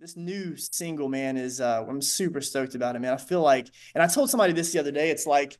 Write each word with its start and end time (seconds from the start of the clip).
this 0.00 0.16
new 0.16 0.56
single, 0.56 1.08
man, 1.08 1.36
is 1.36 1.60
uh, 1.60 1.84
I'm 1.88 2.00
super 2.00 2.40
stoked 2.40 2.74
about 2.74 2.96
it, 2.96 3.00
man. 3.00 3.12
I 3.12 3.16
feel 3.16 3.42
like, 3.42 3.68
and 3.94 4.02
I 4.02 4.06
told 4.06 4.30
somebody 4.30 4.52
this 4.52 4.72
the 4.72 4.78
other 4.78 4.92
day. 4.92 5.10
It's 5.10 5.26
like 5.26 5.58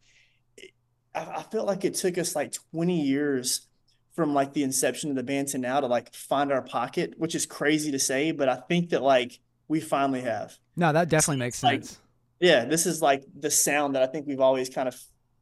I, 1.14 1.20
I 1.38 1.42
feel 1.42 1.64
like 1.64 1.84
it 1.84 1.94
took 1.94 2.18
us 2.18 2.36
like 2.36 2.54
20 2.72 3.00
years 3.00 3.66
from 4.14 4.34
like 4.34 4.52
the 4.52 4.62
inception 4.62 5.10
of 5.10 5.16
the 5.16 5.22
band 5.22 5.48
to 5.48 5.58
now 5.58 5.80
to 5.80 5.86
like 5.86 6.14
find 6.14 6.52
our 6.52 6.62
pocket, 6.62 7.14
which 7.16 7.34
is 7.34 7.46
crazy 7.46 7.90
to 7.92 7.98
say, 7.98 8.32
but 8.32 8.48
I 8.48 8.56
think 8.56 8.90
that 8.90 9.02
like 9.02 9.38
we 9.66 9.80
finally 9.80 10.22
have. 10.22 10.56
No, 10.76 10.92
that 10.92 11.08
definitely 11.08 11.38
makes 11.38 11.62
like, 11.62 11.84
sense. 11.84 11.98
Yeah, 12.40 12.64
this 12.64 12.86
is 12.86 13.02
like 13.02 13.24
the 13.38 13.50
sound 13.50 13.96
that 13.96 14.02
I 14.02 14.06
think 14.06 14.26
we've 14.26 14.40
always 14.40 14.68
kind 14.68 14.86
of 14.88 14.96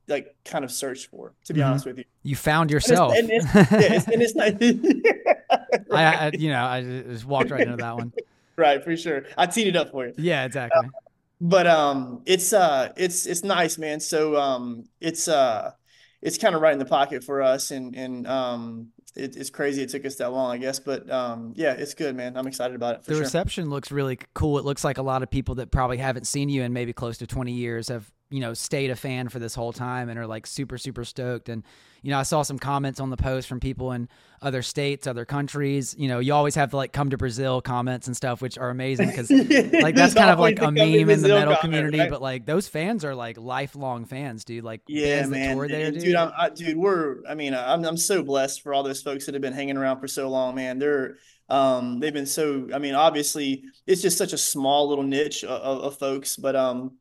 like 0.08 0.34
kind 0.44 0.64
of 0.64 0.70
searched 0.70 1.10
for. 1.10 1.34
To 1.46 1.52
be 1.54 1.60
Mhm. 1.60 1.66
honest 1.66 1.84
with 1.86 1.98
you, 1.98 2.04
You 2.22 2.36
found 2.36 2.70
yourself. 2.70 3.14
And 3.14 3.28
it's, 3.30 3.44
and 3.54 3.60
it's, 3.60 3.72
yeah, 3.72 3.92
it's, 3.92 4.08
and 4.08 4.22
it's 4.22 4.34
not. 5.90 5.90
I, 5.92 6.26
I, 6.26 6.30
you 6.34 6.48
know, 6.50 6.64
I 6.64 6.82
just 6.82 7.24
walked 7.26 7.50
right 7.50 7.60
into 7.60 7.76
that 7.76 7.96
one. 7.96 8.12
right, 8.58 8.82
for 8.82 8.96
sure. 8.96 9.24
I 9.36 9.46
teed 9.46 9.68
it 9.68 9.76
up 9.76 9.90
for 9.90 10.06
you. 10.06 10.14
Yeah, 10.16 10.44
exactly. 10.44 10.88
but 11.40 11.66
um 11.66 12.22
it's 12.24 12.52
uh 12.54 12.90
it's 12.96 13.26
it's 13.26 13.44
nice 13.44 13.76
man 13.76 14.00
so 14.00 14.36
um 14.36 14.84
it's 15.02 15.28
uh 15.28 15.70
it's 16.22 16.38
kind 16.38 16.54
of 16.54 16.62
right 16.62 16.72
in 16.72 16.78
the 16.78 16.86
pocket 16.86 17.22
for 17.22 17.42
us 17.42 17.70
and 17.70 17.94
and 17.94 18.26
um 18.26 18.88
it, 19.14 19.36
it's 19.36 19.50
crazy 19.50 19.82
it 19.82 19.90
took 19.90 20.06
us 20.06 20.16
that 20.16 20.32
long 20.32 20.50
i 20.50 20.56
guess 20.56 20.78
but 20.78 21.10
um 21.10 21.52
yeah 21.54 21.72
it's 21.72 21.92
good 21.92 22.16
man 22.16 22.38
i'm 22.38 22.46
excited 22.46 22.74
about 22.74 22.94
it 22.94 23.04
for 23.04 23.10
the 23.10 23.16
sure 23.16 23.22
reception 23.22 23.68
looks 23.68 23.90
really 23.92 24.18
cool. 24.34 24.58
It 24.58 24.64
looks 24.64 24.82
like 24.82 24.98
a 24.98 25.02
lot 25.02 25.22
of 25.22 25.30
people 25.30 25.56
that 25.56 25.70
probably 25.70 25.98
haven't 25.98 26.26
seen 26.26 26.48
you 26.48 26.62
in 26.62 26.72
maybe 26.72 26.92
close 26.92 27.18
to 27.18 27.26
20 27.26 27.52
years 27.52 27.88
have, 27.88 28.10
you 28.30 28.40
know, 28.40 28.54
stayed 28.54 28.90
a 28.90 28.96
fan 28.96 29.28
for 29.28 29.38
this 29.38 29.54
whole 29.54 29.72
time 29.72 30.08
and 30.08 30.18
are 30.18 30.26
like 30.26 30.46
super, 30.46 30.78
super 30.78 31.04
stoked. 31.04 31.48
And, 31.48 31.62
you 32.02 32.10
know, 32.10 32.18
I 32.18 32.24
saw 32.24 32.42
some 32.42 32.58
comments 32.58 32.98
on 32.98 33.10
the 33.10 33.16
post 33.16 33.48
from 33.48 33.60
people 33.60 33.92
in 33.92 34.08
other 34.42 34.62
states, 34.62 35.06
other 35.06 35.24
countries. 35.24 35.94
You 35.96 36.08
know, 36.08 36.18
you 36.18 36.34
always 36.34 36.54
have 36.56 36.70
to 36.70 36.76
like 36.76 36.92
come 36.92 37.10
to 37.10 37.16
Brazil 37.16 37.60
comments 37.60 38.08
and 38.08 38.16
stuff, 38.16 38.42
which 38.42 38.58
are 38.58 38.70
amazing 38.70 39.08
because 39.10 39.30
like 39.82 39.94
that's 39.94 40.14
kind 40.14 40.30
of 40.30 40.38
like 40.40 40.54
a 40.54 40.60
the 40.60 40.60
come 40.66 40.74
to 40.74 40.84
meme 40.84 41.10
in 41.10 41.22
the 41.22 41.28
metal 41.28 41.54
comment, 41.54 41.60
community. 41.60 41.98
right? 42.00 42.10
But 42.10 42.20
like 42.20 42.46
those 42.46 42.66
fans 42.68 43.04
are 43.04 43.14
like 43.14 43.38
lifelong 43.38 44.04
fans, 44.06 44.44
dude. 44.44 44.64
Like 44.64 44.80
yeah 44.88 45.24
man 45.26 45.54
tour 45.56 45.68
there, 45.68 45.86
And, 45.86 45.94
dude. 45.94 46.04
dude 46.04 46.14
I'm, 46.16 46.32
I, 46.36 46.50
dude 46.50 46.76
we're 46.76 47.24
i 47.28 47.34
mean 47.34 47.54
i'm 47.54 47.84
i'm 47.84 47.96
so 47.96 48.22
blessed 48.22 48.62
for 48.62 48.74
all 48.74 48.82
those 48.82 49.02
folks 49.02 49.26
that 49.26 49.34
have 49.34 49.42
been 49.42 49.52
hanging 49.52 49.76
around 49.76 50.00
for 50.00 50.08
so 50.08 50.28
long 50.28 50.54
man 50.54 50.78
they're 50.78 51.16
um 51.48 52.00
they've 52.00 52.12
been 52.12 52.26
so 52.26 52.68
i 52.74 52.78
mean 52.78 52.94
obviously 52.94 53.64
it's 53.86 54.02
just 54.02 54.18
such 54.18 54.32
a 54.32 54.38
small 54.38 54.88
little 54.88 55.04
niche 55.04 55.44
of, 55.44 55.82
of 55.82 55.98
folks 55.98 56.36
but 56.36 56.54
um 56.56 56.92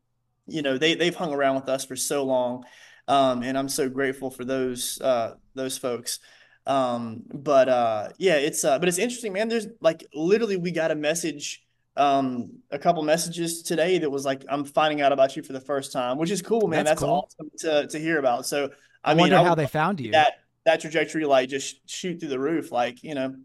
you 0.46 0.62
know 0.62 0.78
they 0.78 0.94
they've 0.94 1.14
hung 1.14 1.32
around 1.32 1.56
with 1.56 1.68
us 1.68 1.84
for 1.84 1.96
so 1.96 2.24
long 2.24 2.64
um 3.08 3.42
and 3.42 3.58
i'm 3.58 3.68
so 3.68 3.88
grateful 3.88 4.30
for 4.30 4.44
those 4.44 5.00
uh 5.00 5.34
those 5.56 5.76
folks. 5.76 6.20
Um 6.66 7.22
but 7.32 7.68
uh 7.68 8.08
yeah 8.18 8.36
it's 8.36 8.64
uh 8.64 8.78
but 8.78 8.88
it's 8.88 8.98
interesting 8.98 9.32
man. 9.32 9.48
There's 9.48 9.68
like 9.80 10.06
literally 10.12 10.56
we 10.56 10.72
got 10.72 10.90
a 10.90 10.96
message 10.96 11.64
um 11.96 12.50
a 12.70 12.78
couple 12.78 13.02
messages 13.02 13.62
today 13.62 13.98
that 13.98 14.10
was 14.10 14.26
like 14.26 14.44
i'm 14.50 14.66
finding 14.66 15.00
out 15.00 15.12
about 15.12 15.34
you 15.34 15.42
for 15.42 15.54
the 15.54 15.60
first 15.60 15.92
time 15.92 16.18
which 16.18 16.30
is 16.30 16.42
cool 16.42 16.68
man. 16.68 16.84
That's 16.84 17.00
that's, 17.00 17.02
cool. 17.02 17.26
awesome 17.26 17.50
to 17.60 17.86
to 17.86 17.98
hear 17.98 18.18
about. 18.18 18.46
So 18.46 18.70
I, 19.02 19.12
i, 19.12 19.14
mean 19.14 19.20
wonder 19.22 19.36
I 19.38 19.44
how 19.44 19.54
they 19.54 19.66
found 19.66 20.00
you. 20.00 20.12
that 20.12 20.40
that 20.66 20.80
trajectory 20.80 21.24
like 21.24 21.48
just 21.48 21.88
shoot 21.88 22.20
through 22.20 22.28
the 22.30 22.40
roof 22.40 22.72
like 22.72 23.02
you 23.02 23.14
know. 23.14 23.36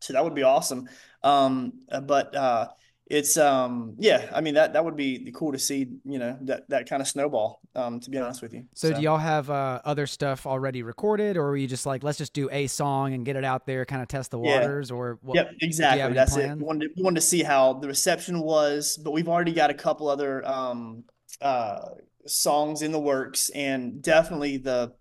So 0.00 0.14
that 0.14 0.24
would 0.24 0.34
be 0.34 0.42
awesome. 0.42 0.88
Um 1.22 1.74
but 2.02 2.34
uh 2.34 2.68
it's 3.06 3.36
um 3.36 3.94
yeah 3.98 4.30
i 4.32 4.40
mean 4.40 4.54
that 4.54 4.72
that 4.72 4.84
would 4.84 4.96
be 4.96 5.30
cool 5.34 5.52
to 5.52 5.58
see 5.58 5.88
you 6.04 6.18
know 6.18 6.38
that 6.40 6.68
that 6.68 6.88
kind 6.88 7.02
of 7.02 7.08
snowball 7.08 7.60
um 7.74 7.98
to 8.00 8.10
be 8.10 8.18
honest 8.18 8.40
with 8.40 8.54
you 8.54 8.64
So, 8.74 8.92
do 8.92 9.00
y'all 9.02 9.18
have 9.18 9.50
uh, 9.50 9.80
other 9.84 10.06
stuff 10.06 10.46
already 10.46 10.82
recorded, 10.82 11.36
or 11.36 11.44
were 11.46 11.56
you 11.56 11.66
just 11.66 11.84
like, 11.86 12.02
let's 12.04 12.18
just 12.18 12.32
do 12.32 12.48
a 12.50 12.66
song 12.66 13.12
and 13.14 13.24
get 13.24 13.36
it 13.36 13.44
out 13.44 13.66
there, 13.66 13.84
kind 13.84 14.02
of 14.02 14.08
test 14.08 14.30
the 14.30 14.38
Yeah. 14.38 14.60
waters, 14.60 14.90
or 14.90 15.18
what? 15.22 15.34
Yep, 15.36 15.50
exactly. 15.62 16.12
That's 16.14 16.36
it. 16.36 16.56
We 16.56 16.64
wanted, 16.64 16.88
to, 16.88 16.94
we 16.96 17.02
wanted 17.02 17.20
to 17.20 17.26
see 17.26 17.42
how 17.42 17.74
the 17.74 17.88
reception 17.88 18.40
was, 18.40 18.98
but 19.02 19.10
we've 19.12 19.28
already 19.28 19.52
got 19.52 19.70
a 19.70 19.74
couple 19.74 20.08
other 20.08 20.46
um, 20.46 21.04
uh, 21.40 21.80
songs 22.26 22.82
in 22.82 22.92
the 22.92 23.00
works, 23.00 23.50
and 23.50 24.00
definitely 24.02 24.56
the 24.58 24.92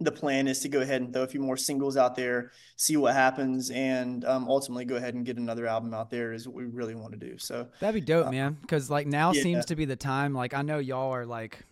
the 0.00 0.12
plan 0.12 0.46
is 0.46 0.60
to 0.60 0.68
go 0.68 0.80
ahead 0.80 1.00
and 1.00 1.12
throw 1.12 1.22
a 1.22 1.26
few 1.26 1.40
more 1.40 1.56
singles 1.56 1.96
out 1.96 2.14
there, 2.14 2.52
see 2.76 2.96
what 2.96 3.14
happens, 3.14 3.70
and 3.70 4.24
um, 4.24 4.46
ultimately 4.48 4.84
go 4.84 4.94
ahead 4.94 5.14
and 5.14 5.26
get 5.26 5.36
another 5.38 5.66
album 5.66 5.92
out 5.92 6.08
there. 6.08 6.32
Is 6.32 6.46
what 6.46 6.54
we 6.54 6.64
really 6.64 6.94
want 6.94 7.12
to 7.12 7.18
do. 7.18 7.36
So 7.38 7.66
That'd 7.80 7.94
be 7.94 8.00
dope, 8.00 8.30
man. 8.30 8.56
Because 8.60 8.90
like 8.90 9.06
now 9.06 9.30
Uh, 9.30 9.32
yeah. 9.32 9.42
seems 9.42 9.64
to 9.66 9.76
be 9.76 9.84
the 9.84 9.96
time. 9.96 10.34
Like 10.34 10.54
I 10.54 10.62
know 10.62 10.78
y'all 10.78 11.12
are 11.12 11.26
like, 11.26 11.64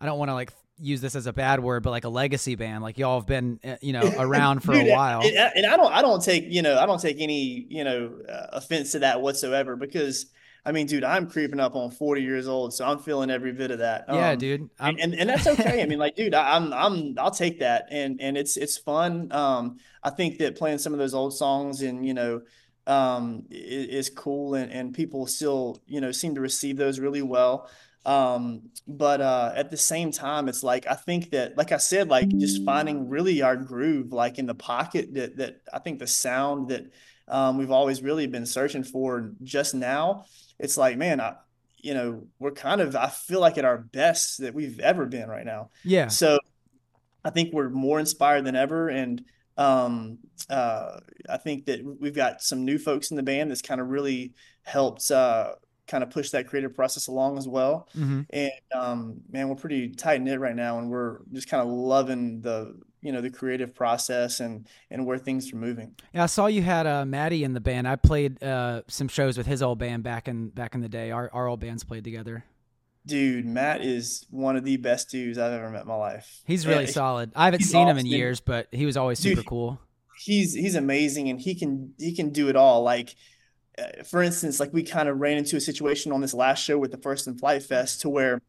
I 0.00 0.06
don't 0.06 0.18
want 0.18 0.30
to 0.30 0.34
like 0.34 0.52
use 0.78 1.00
this 1.00 1.14
as 1.14 1.26
a 1.26 1.32
bad 1.32 1.60
word, 1.60 1.82
but 1.82 1.90
like 1.90 2.04
a 2.04 2.08
legacy 2.08 2.54
band. 2.54 2.82
Like 2.82 2.96
y'all 2.98 3.20
have 3.20 3.26
been, 3.26 3.60
uh, 3.62 3.76
you 3.82 3.92
know, 3.92 4.12
around 4.18 4.60
for 4.60 4.72
Dude, 4.72 4.88
a 4.88 4.92
while. 4.92 5.20
And, 5.22 5.36
and 5.36 5.66
I 5.66 5.76
don't, 5.76 5.92
I 5.92 6.00
don't 6.02 6.22
take, 6.22 6.46
you 6.48 6.62
know, 6.62 6.78
I 6.78 6.86
don't 6.86 7.00
take 7.00 7.20
any, 7.20 7.66
you 7.68 7.84
know, 7.84 8.12
uh, 8.28 8.46
offense 8.52 8.92
to 8.92 9.00
that 9.00 9.20
whatsoever 9.20 9.76
because, 9.76 10.26
I 10.64 10.72
mean, 10.72 10.86
dude, 10.86 11.04
I'm 11.04 11.28
creeping 11.28 11.60
up 11.60 11.74
on 11.74 11.90
40 11.90 12.22
years 12.22 12.46
old, 12.46 12.72
so 12.74 12.84
I'm 12.84 12.98
feeling 12.98 13.30
every 13.30 13.52
bit 13.52 13.70
of 13.70 13.78
that. 13.80 14.04
yeah, 14.08 14.32
Um, 14.32 14.38
dude. 14.38 14.70
I'm, 14.78 14.96
and, 14.98 15.14
and 15.14 15.14
and 15.14 15.30
that's 15.30 15.46
okay. 15.46 15.82
I 15.82 15.86
mean, 15.86 15.98
like, 15.98 16.14
dude, 16.16 16.34
I, 16.34 16.56
I'm 16.56 16.72
I'm 16.72 17.14
I'll 17.18 17.30
take 17.32 17.60
that, 17.60 17.86
and 17.90 18.20
and 18.20 18.36
it's 18.36 18.56
it's 18.56 18.78
fun. 18.78 19.32
Um, 19.32 19.78
I 20.02 20.10
think 20.10 20.38
that 20.38 20.56
playing 20.56 20.78
some 20.78 20.92
of 20.92 20.98
those 20.98 21.14
old 21.14 21.34
songs 21.34 21.82
and 21.82 22.06
you 22.06 22.14
know, 22.14 22.42
um, 22.86 23.44
is 23.50 24.10
cool, 24.10 24.54
and 24.54 24.70
and 24.70 24.94
people 24.94 25.26
still 25.26 25.82
you 25.86 26.00
know 26.00 26.12
seem 26.12 26.34
to 26.36 26.40
receive 26.40 26.76
those 26.76 27.00
really 27.00 27.22
well. 27.22 27.68
Um, 28.04 28.70
but 28.86 29.20
uh, 29.20 29.52
at 29.54 29.70
the 29.70 29.76
same 29.76 30.10
time, 30.10 30.48
it's 30.48 30.62
like 30.64 30.86
I 30.88 30.94
think 30.94 31.30
that, 31.30 31.56
like 31.56 31.70
I 31.72 31.76
said, 31.76 32.08
like 32.08 32.36
just 32.38 32.64
finding 32.64 33.08
really 33.08 33.42
our 33.42 33.56
groove, 33.56 34.12
like 34.12 34.38
in 34.38 34.46
the 34.46 34.54
pocket 34.54 35.14
that 35.14 35.36
that 35.36 35.60
I 35.72 35.78
think 35.78 35.98
the 36.00 36.06
sound 36.06 36.68
that 36.70 36.90
um, 37.28 37.58
we've 37.58 37.70
always 37.70 38.02
really 38.02 38.26
been 38.26 38.46
searching 38.46 38.82
for. 38.84 39.32
Just 39.42 39.74
now, 39.74 40.24
it's 40.62 40.78
like, 40.78 40.96
man, 40.96 41.20
I 41.20 41.34
you 41.82 41.94
know, 41.94 42.22
we're 42.38 42.52
kind 42.52 42.80
of, 42.80 42.96
I 42.96 43.08
feel 43.08 43.40
like 43.40 43.58
at 43.58 43.64
our 43.64 43.76
best 43.78 44.38
that 44.38 44.54
we've 44.54 44.78
ever 44.78 45.04
been 45.04 45.28
right 45.28 45.44
now. 45.44 45.70
yeah. 45.84 46.06
So 46.06 46.38
I 47.24 47.30
think 47.30 47.52
we're 47.52 47.70
more 47.70 47.98
inspired 47.98 48.44
than 48.44 48.56
ever. 48.56 48.88
And 48.88 49.22
um, 49.58 50.18
uh, 50.48 51.00
I 51.28 51.36
think 51.38 51.66
that 51.66 51.80
we've 52.00 52.14
got 52.14 52.40
some 52.40 52.64
new 52.64 52.78
folks 52.78 53.10
in 53.10 53.16
the 53.16 53.22
band 53.22 53.50
that's 53.50 53.62
kind 53.62 53.80
of 53.80 53.88
really 53.88 54.32
helped 54.62 55.10
uh, 55.10 55.54
kind 55.88 56.04
of 56.04 56.10
push 56.10 56.30
that 56.30 56.46
creative 56.46 56.74
process 56.74 57.08
along 57.08 57.36
as 57.36 57.48
well. 57.48 57.88
hmm 57.92 58.22
And 58.30 58.52
um, 58.72 59.20
man, 59.30 59.48
we're 59.48 59.56
pretty 59.56 59.90
tight 59.90 60.22
knit 60.22 60.38
right 60.38 60.56
now, 60.56 60.78
and 60.78 60.88
we're 60.88 61.18
just 61.32 61.48
kind 61.48 61.62
of 61.62 61.68
loving 61.68 62.40
the, 62.40 62.80
you 63.02 63.12
know, 63.12 63.20
the 63.20 63.30
creative 63.30 63.74
process 63.74 64.40
and 64.40 64.66
and 64.90 65.04
where 65.04 65.18
things 65.18 65.52
are 65.52 65.56
moving. 65.56 65.94
Yeah, 66.14 66.22
I 66.22 66.26
saw 66.26 66.46
you 66.46 66.62
had 66.62 66.86
uh, 66.86 67.04
Maddie 67.04 67.44
in 67.44 67.52
the 67.52 67.60
band. 67.60 67.86
I 67.86 67.96
played 67.96 68.42
uh, 68.42 68.82
some 68.88 69.08
shows 69.08 69.36
with 69.36 69.46
his 69.46 69.60
old 69.62 69.78
band 69.78 70.02
back 70.04 70.28
in 70.28 70.48
back 70.50 70.74
in 70.74 70.80
the 70.80 70.88
day. 70.88 71.10
Our 71.10 71.28
our 71.32 71.48
old 71.48 71.60
bands 71.60 71.84
played 71.84 72.04
together. 72.04 72.44
Dude, 73.04 73.44
Matt 73.44 73.84
is 73.84 74.24
one 74.30 74.56
of 74.56 74.62
the 74.62 74.76
best 74.76 75.10
dudes 75.10 75.36
I've 75.36 75.52
ever 75.52 75.68
met 75.70 75.82
in 75.82 75.88
my 75.88 75.96
life. 75.96 76.40
He's 76.46 76.66
really 76.68 76.84
And 76.84 76.92
solid. 76.92 77.32
I 77.34 77.46
haven't 77.46 77.62
seen 77.64 77.88
him 77.88 77.98
in 77.98 78.06
years, 78.06 78.38
but 78.40 78.68
he 78.70 78.86
was 78.86 78.96
always 78.96 79.18
Dude, 79.18 79.36
super 79.36 79.48
cool. 79.48 79.80
he's 80.20 80.54
he's 80.54 80.76
amazing 80.76 81.28
and 81.28 81.40
he 81.40 81.54
can 81.56 81.94
he 81.98 82.14
can 82.14 82.30
do 82.30 82.48
it 82.48 82.54
all 82.54 82.84
like 82.84 83.16
uh, 83.76 84.04
for 84.04 84.22
instance 84.22 84.60
like 84.60 84.72
we 84.72 84.84
kind 84.84 85.08
of 85.08 85.18
ran 85.18 85.36
into 85.36 85.56
a 85.56 85.60
situation 85.60 86.12
on 86.12 86.20
this 86.20 86.32
last 86.34 86.62
show 86.62 86.78
with 86.78 86.92
the 86.92 86.98
first 86.98 87.26
and 87.26 87.40
flight 87.40 87.62
fest 87.64 88.02
to 88.02 88.08
where 88.08 88.40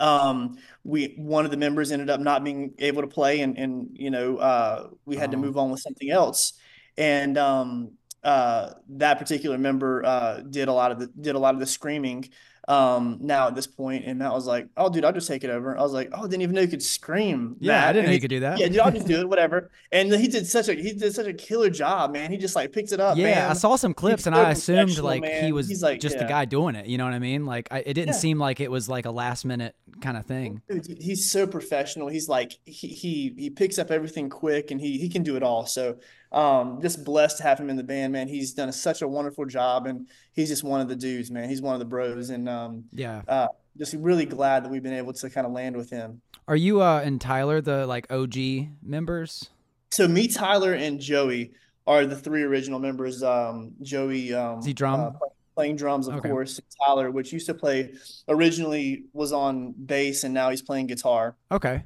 um 0.00 0.56
we 0.82 1.14
one 1.16 1.44
of 1.44 1.50
the 1.50 1.56
members 1.56 1.92
ended 1.92 2.10
up 2.10 2.20
not 2.20 2.42
being 2.42 2.72
able 2.78 3.02
to 3.02 3.08
play 3.08 3.40
and 3.40 3.58
and 3.58 3.88
you 3.92 4.10
know 4.10 4.36
uh 4.38 4.88
we 5.04 5.16
had 5.16 5.30
to 5.30 5.36
Oh. 5.36 5.40
move 5.40 5.56
on 5.58 5.70
with 5.70 5.80
something 5.80 6.10
else 6.10 6.54
and 6.96 7.36
um 7.38 7.92
uh 8.22 8.70
that 8.88 9.18
particular 9.18 9.58
member 9.58 10.04
uh 10.04 10.40
did 10.40 10.68
a 10.68 10.72
lot 10.72 10.90
of 10.90 10.98
the 10.98 11.06
did 11.08 11.34
a 11.34 11.38
lot 11.38 11.54
of 11.54 11.60
the 11.60 11.66
screaming 11.66 12.28
um 12.66 13.18
now 13.20 13.48
at 13.48 13.54
this 13.54 13.66
point 13.66 14.04
and 14.06 14.18
Matt 14.18 14.32
was 14.32 14.46
like 14.46 14.68
oh 14.76 14.88
dude 14.88 15.04
I'll 15.04 15.12
just 15.12 15.28
take 15.28 15.44
it 15.44 15.50
over 15.50 15.76
I 15.78 15.82
was 15.82 15.92
like 15.92 16.08
oh 16.14 16.20
I 16.20 16.22
didn't 16.28 16.42
even 16.42 16.54
know 16.54 16.62
you 16.62 16.68
could 16.68 16.82
scream 16.82 17.56
Yeah, 17.60 17.86
I 17.86 17.92
didn't 17.92 18.06
And 18.06 18.06
know 18.06 18.12
you 18.14 18.20
could 18.20 18.30
do 18.30 18.40
that. 18.40 18.58
yeah, 18.58 18.68
dude, 18.68 18.78
I'll 18.80 18.90
just 18.92 19.06
do 19.06 19.20
it, 19.20 19.28
whatever. 19.28 19.70
And 19.92 20.12
he 20.12 20.28
did 20.28 20.46
such 20.46 20.68
a 20.68 20.74
he 20.74 20.92
did 20.94 21.14
such 21.14 21.26
a 21.26 21.34
killer 21.34 21.68
job, 21.70 22.12
man. 22.12 22.30
He 22.30 22.38
just 22.38 22.56
like 22.56 22.72
picked 22.72 22.92
it 22.92 23.00
up, 23.00 23.18
Yeah, 23.18 23.48
I 23.50 23.52
saw 23.54 23.76
some 23.76 23.92
clips 23.92 24.26
and 24.26 24.34
so 24.34 24.42
I 24.42 24.50
assumed 24.50 24.98
like 24.98 25.24
he 25.24 25.52
was 25.52 25.68
He's 25.68 25.82
like, 25.82 26.00
just 26.00 26.18
the 26.18 26.24
guy 26.24 26.46
doing 26.46 26.74
it. 26.74 26.86
You 26.86 26.96
know 26.98 27.04
what 27.04 27.14
I 27.14 27.18
mean? 27.18 27.44
Like 27.44 27.68
I, 27.70 27.80
it 27.80 27.94
didn't 27.94 28.08
Yeah. 28.08 28.12
seem 28.14 28.38
like 28.38 28.60
it 28.60 28.70
was 28.70 28.88
like 28.88 29.04
a 29.04 29.10
last 29.10 29.44
minute 29.44 29.74
kind 30.00 30.16
of 30.16 30.24
thing. 30.24 30.62
Dude, 30.68 30.86
he's 31.00 31.30
so 31.30 31.46
professional. 31.46 32.08
He's 32.08 32.28
like 32.28 32.52
he 32.64 32.88
he 32.88 33.34
he 33.36 33.50
picks 33.50 33.78
up 33.78 33.90
everything 33.90 34.30
quick 34.30 34.70
and 34.70 34.80
he 34.80 34.98
he 34.98 35.08
can 35.08 35.22
do 35.22 35.36
it 35.36 35.42
all. 35.42 35.66
So 35.66 35.96
um 36.34 36.80
just 36.82 37.04
blessed 37.04 37.38
to 37.38 37.42
have 37.44 37.58
him 37.58 37.70
in 37.70 37.76
the 37.76 37.82
band, 37.84 38.12
man. 38.12 38.28
He's 38.28 38.52
done 38.52 38.70
such 38.72 39.02
a 39.02 39.08
wonderful 39.08 39.46
job 39.46 39.86
and 39.86 40.08
he's 40.32 40.48
just 40.48 40.64
one 40.64 40.80
of 40.80 40.88
the 40.88 40.96
dudes, 40.96 41.30
man. 41.30 41.48
He's 41.48 41.62
one 41.62 41.74
of 41.74 41.78
the 41.78 41.84
bros 41.86 42.30
and 42.30 42.48
um 42.48 42.84
Yeah. 42.92 43.22
uh 43.28 43.48
just 43.78 43.94
really 43.94 44.26
glad 44.26 44.64
that 44.64 44.70
we've 44.70 44.82
been 44.82 44.92
able 44.94 45.12
to 45.12 45.30
kind 45.30 45.46
of 45.46 45.52
land 45.52 45.76
with 45.76 45.90
him. 45.90 46.20
Are 46.48 46.56
you 46.56 46.82
uh 46.82 47.00
and 47.04 47.20
Tyler 47.20 47.60
the 47.60 47.86
like 47.86 48.10
OG 48.10 48.68
members? 48.82 49.48
So 49.90 50.08
me, 50.08 50.26
Tyler, 50.26 50.72
and 50.74 51.00
Joey 51.00 51.52
are 51.86 52.04
the 52.04 52.16
three 52.16 52.42
original 52.42 52.80
members. 52.80 53.22
Um 53.22 53.72
Joey 53.82 54.34
um 54.34 54.58
Is 54.58 54.66
he 54.66 54.72
drum? 54.74 55.00
uh, 55.00 55.10
playing 55.54 55.76
drums, 55.76 56.08
of 56.08 56.14
Okay. 56.16 56.30
course. 56.30 56.60
Tyler, 56.84 57.12
which 57.12 57.32
used 57.32 57.46
to 57.46 57.54
play 57.54 57.94
originally 58.28 59.04
was 59.12 59.32
on 59.32 59.72
bass 59.72 60.24
and 60.24 60.34
now 60.34 60.50
he's 60.50 60.62
playing 60.62 60.88
guitar. 60.88 61.36
Okay. 61.52 61.84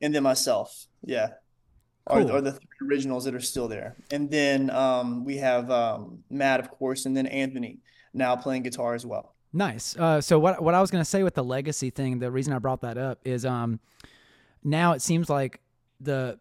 And 0.00 0.14
then 0.14 0.22
myself, 0.22 0.86
yeah, 1.04 1.28
Cool. 2.08 2.32
are 2.32 2.40
the 2.40 2.52
three 2.52 2.88
originals 2.88 3.24
that 3.24 3.34
are 3.34 3.40
still 3.40 3.68
there. 3.68 3.96
And 4.10 4.30
then 4.30 4.70
um, 4.70 5.24
we 5.24 5.36
have 5.36 5.70
um, 5.70 6.24
Matt, 6.30 6.60
of 6.60 6.70
course, 6.70 7.06
and 7.06 7.16
then 7.16 7.26
Anthony. 7.26 7.78
now 8.12 8.34
playing 8.36 8.62
guitar 8.62 8.94
as 8.94 9.06
well. 9.06 9.34
Nice. 9.52 9.96
Uh, 9.96 10.20
so 10.20 10.38
what 10.38 10.62
what 10.62 10.74
I 10.74 10.80
was 10.80 10.90
gonna 10.90 11.04
say 11.04 11.22
with 11.22 11.34
the 11.34 11.44
legacy 11.44 11.90
thing, 11.90 12.18
the 12.18 12.30
reason 12.30 12.52
I 12.52 12.58
brought 12.58 12.80
that 12.80 12.96
up 12.96 13.20
is 13.24 13.44
um, 13.44 13.80
now 14.64 14.92
it 14.92 15.02
seems 15.02 15.28
like 15.28 15.60
the 16.00 16.38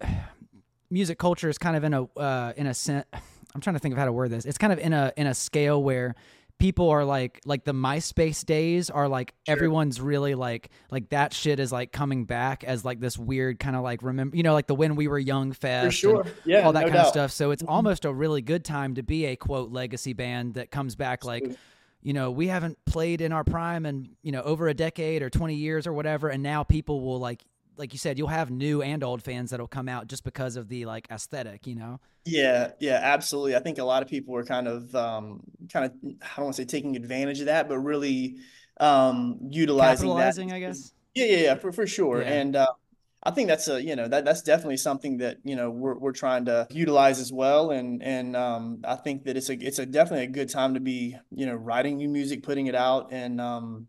music 0.90 1.18
culture 1.18 1.48
is 1.48 1.58
kind 1.58 1.76
of 1.76 1.84
in 1.84 1.94
a 1.94 2.04
uh, 2.18 2.52
in 2.56 2.66
a 2.66 2.74
sense. 2.74 3.06
I'm 3.54 3.60
trying 3.60 3.74
to 3.74 3.80
think 3.80 3.92
of 3.92 3.98
how 3.98 4.06
to 4.06 4.12
word 4.12 4.30
this. 4.30 4.46
It's 4.46 4.58
kind 4.58 4.72
of 4.72 4.80
in 4.80 4.92
a 4.92 5.12
in 5.16 5.28
a 5.28 5.34
scale 5.34 5.80
where 5.80 6.16
people 6.58 6.88
are 6.90 7.04
like 7.04 7.40
like 7.44 7.64
the 7.64 7.72
MySpace 7.74 8.44
days 8.44 8.88
are 8.88 9.08
like 9.08 9.34
sure. 9.46 9.52
everyone's 9.54 10.00
really 10.00 10.34
like 10.34 10.70
like 10.90 11.08
that 11.10 11.32
shit 11.34 11.58
is 11.60 11.72
like 11.72 11.92
coming 11.92 12.24
back 12.24 12.64
as 12.64 12.84
like 12.84 13.00
this 13.00 13.18
weird 13.18 13.58
kind 13.58 13.76
of 13.76 13.82
like 13.82 14.02
remember 14.02 14.36
you 14.36 14.42
know 14.42 14.52
like 14.54 14.66
the 14.66 14.74
when 14.74 14.96
we 14.96 15.08
were 15.08 15.18
young 15.18 15.52
fest 15.52 15.86
For 15.86 15.90
sure 15.92 16.26
yeah 16.44 16.60
all 16.62 16.72
that 16.72 16.80
no 16.80 16.86
kind 16.86 16.94
doubt. 16.94 17.06
of 17.06 17.12
stuff 17.12 17.30
so 17.32 17.50
it's 17.50 17.62
Mhm. 17.62 17.68
almost 17.70 18.04
a 18.04 18.12
really 18.12 18.40
good 18.40 18.64
time 18.64 18.94
to 18.94 19.02
be 19.02 19.26
a 19.26 19.36
quote 19.36 19.72
legacy 19.72 20.12
band 20.12 20.54
that 20.54 20.70
comes 20.70 20.94
back 20.94 21.24
like 21.24 21.44
you 22.02 22.12
know 22.12 22.30
we 22.30 22.46
haven't 22.46 22.78
played 22.86 23.20
in 23.20 23.32
our 23.32 23.44
prime 23.44 23.84
and 23.84 24.10
you 24.22 24.30
know 24.32 24.42
over 24.42 24.68
a 24.68 24.74
decade 24.74 25.22
or 25.22 25.30
20 25.30 25.54
years 25.56 25.86
or 25.86 25.92
whatever 25.92 26.28
and 26.28 26.42
now 26.42 26.62
people 26.62 27.00
will 27.00 27.18
like 27.18 27.44
like 27.76 27.92
you 27.92 27.98
said 27.98 28.18
you'll 28.18 28.28
have 28.28 28.50
new 28.50 28.82
and 28.82 29.02
old 29.02 29.22
fans 29.22 29.50
that'll 29.50 29.66
come 29.68 29.88
out 29.88 30.06
just 30.06 30.24
because 30.24 30.56
of 30.56 30.68
the 30.68 30.84
like 30.86 31.06
aesthetic 31.10 31.66
you 31.66 31.74
know 31.74 32.00
Yeah, 32.24 32.72
yeah, 32.80 33.00
absolutely. 33.02 33.54
I 33.54 33.60
think 33.60 33.78
a 33.78 33.84
lot 33.84 34.02
of 34.02 34.08
people 34.08 34.34
are 34.36 34.44
kind 34.44 34.66
of 34.68 34.94
um 34.94 35.40
kind 35.72 35.86
of 35.86 35.92
I 36.22 36.36
don't 36.36 36.44
want 36.46 36.56
to 36.56 36.62
say 36.62 36.66
taking 36.66 36.96
advantage 36.96 37.40
of 37.40 37.46
that, 37.46 37.68
but 37.68 37.78
really 37.78 38.36
um 38.80 39.38
utilizing 39.50 40.08
that. 40.16 40.36
capitalizing 40.36 40.52
i 40.52 40.58
guess 40.60 40.92
Yeah, 41.14 41.26
yeah, 41.26 41.36
yeah, 41.38 41.54
for 41.56 41.72
for 41.72 41.86
sure. 41.86 42.22
Yeah. 42.22 42.32
And 42.32 42.56
uh 42.56 42.66
I 43.26 43.30
think 43.30 43.48
that's 43.48 43.68
a, 43.68 43.82
you 43.82 43.96
know, 43.96 44.06
that 44.06 44.26
that's 44.26 44.42
definitely 44.42 44.76
something 44.76 45.16
that, 45.18 45.38
you 45.44 45.56
know, 45.56 45.70
we're 45.70 45.94
we're 45.98 46.12
trying 46.12 46.44
to 46.46 46.66
utilize 46.70 47.20
as 47.20 47.32
well. 47.32 47.70
And 47.70 48.02
and 48.02 48.36
um 48.36 48.80
I 48.84 48.96
think 48.96 49.24
that 49.24 49.36
it's 49.36 49.48
a 49.50 49.54
it's 49.54 49.78
a 49.78 49.86
definitely 49.86 50.24
a 50.24 50.28
good 50.28 50.50
time 50.50 50.74
to 50.74 50.80
be, 50.80 51.16
you 51.30 51.46
know, 51.46 51.54
writing 51.54 51.96
new 51.96 52.08
music, 52.08 52.42
putting 52.42 52.66
it 52.66 52.74
out 52.74 53.12
and 53.12 53.40
um 53.40 53.88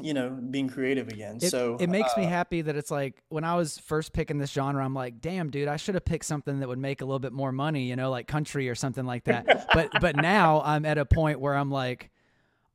you 0.00 0.14
know, 0.14 0.30
being 0.30 0.68
creative 0.68 1.08
again. 1.08 1.38
It, 1.40 1.50
So 1.50 1.76
it 1.80 1.88
makes 1.88 2.16
me 2.16 2.24
uh, 2.24 2.28
happy 2.28 2.62
that 2.62 2.76
it's 2.76 2.90
like 2.90 3.22
when 3.28 3.44
I 3.44 3.56
was 3.56 3.78
first 3.78 4.12
picking 4.12 4.38
this 4.38 4.50
genre, 4.50 4.84
I'm 4.84 4.94
like, 4.94 5.20
damn, 5.20 5.50
dude, 5.50 5.68
I 5.68 5.76
should 5.76 5.94
have 5.94 6.04
picked 6.04 6.24
something 6.24 6.60
that 6.60 6.68
would 6.68 6.78
make 6.78 7.00
a 7.00 7.04
little 7.04 7.18
bit 7.18 7.32
more 7.32 7.52
money, 7.52 7.84
you 7.84 7.96
know, 7.96 8.10
like 8.10 8.26
country 8.26 8.68
or 8.68 8.74
something 8.74 9.04
like 9.04 9.24
that. 9.24 9.66
but 9.74 9.90
but 10.00 10.16
now 10.16 10.62
I'm 10.64 10.84
at 10.84 10.98
a 10.98 11.04
point 11.04 11.40
where 11.40 11.54
I'm 11.54 11.70
like, 11.70 12.10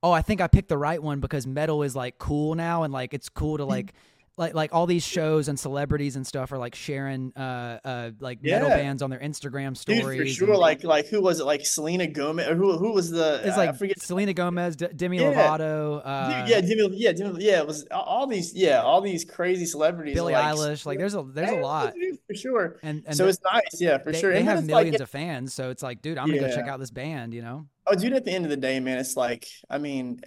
oh, 0.01 0.12
I 0.12 0.21
think 0.21 0.42
I 0.42 0.48
picked 0.48 0.69
the 0.69 0.77
right 0.77 1.01
one 1.01 1.19
because 1.19 1.45
metal 1.45 1.83
is 1.83 1.95
like 1.95 2.18
cool 2.18 2.56
now 2.56 2.83
and 2.83 2.94
like 2.94 3.13
it's 3.13 3.30
cool 3.30 3.57
to 3.57 3.66
like 3.66 3.94
like 4.39 4.56
like 4.56 4.74
all 4.74 4.88
these 4.88 5.06
shows 5.06 5.47
and 5.50 5.59
celebrities 5.59 6.15
and 6.15 6.25
stuff 6.25 6.51
are 6.51 6.57
like 6.57 6.74
sharing 6.74 7.31
uh 7.36 7.77
uh 7.83 8.12
like 8.19 8.41
metal 8.41 8.69
bands 8.69 9.03
on 9.03 9.09
their 9.12 9.19
Instagram 9.19 9.77
stories. 9.77 10.01
Dude, 10.01 10.15
for 10.15 10.21
and- 10.24 10.30
sure. 10.31 10.57
Like 10.57 10.83
like 10.83 11.07
who 11.07 11.21
was 11.21 11.39
it? 11.39 11.44
Like 11.45 11.65
Selena 11.65 12.07
Gomez 12.07 12.47
or 12.47 12.56
who 12.56 12.77
who 12.77 12.94
was 12.94 13.12
the 13.12 13.41
it's 13.44 13.57
I 13.57 13.68
like 13.68 13.75
forget 13.77 14.00
Selena 14.01 14.33
Gomez, 14.33 14.75
D- 14.75 14.88
Demi 14.95 15.18
Yeah. 15.19 15.33
Lovato, 15.33 16.01
uh, 16.03 16.39
Dude, 16.45 16.50
yeah, 16.50 16.62
Demi, 16.62 16.97
yeah, 16.97 17.12
Demi, 17.12 17.44
yeah, 17.44 17.59
it 17.59 17.68
was 17.68 17.86
all- 17.91 18.25
these, 18.27 18.53
yeah, 18.56 18.81
all 18.81 19.01
these 19.01 19.25
crazy 19.25 19.65
celebrities. 19.65 20.13
Billie 20.15 20.33
like, 20.33 20.56
Eilish. 20.56 20.85
Like 20.85 20.97
there's 20.97 21.15
a 21.15 21.24
there's 21.24 21.51
a 21.51 21.56
lot, 21.62 21.94
for 22.27 22.33
sure. 22.35 22.77
and 22.81 23.03
and 23.06 23.15
so 23.18 23.27
it's 23.27 23.39
nice, 23.51 23.80
yeah, 23.81 23.97
for 23.97 24.12
they, 24.12 24.19
sure. 24.21 24.31
they 24.31 24.39
And 24.39 24.47
have 24.47 24.59
it's 24.59 24.68
like, 24.69 24.83
millions 24.85 25.01
of 25.01 25.09
fans, 25.09 25.53
so 25.53 25.69
it's 25.69 25.83
like, 25.83 26.01
dude, 26.01 26.18
I'm 26.18 26.27
gonna 26.27 26.39
go 26.39 26.50
check 26.56 26.68
out 26.68 26.80
this 26.80 26.92
band, 26.92 27.33
you 27.33 27.42
know? 27.42 27.65
oh, 27.88 27.95
dude, 27.95 28.13
at 28.13 28.24
the 28.24 28.31
end 28.31 28.45
of 28.45 28.51
the 28.51 28.57
day, 28.57 28.80
man, 28.80 29.00
it's 29.00 29.18
like, 29.18 29.47
I 29.69 29.80
mean, 29.80 30.21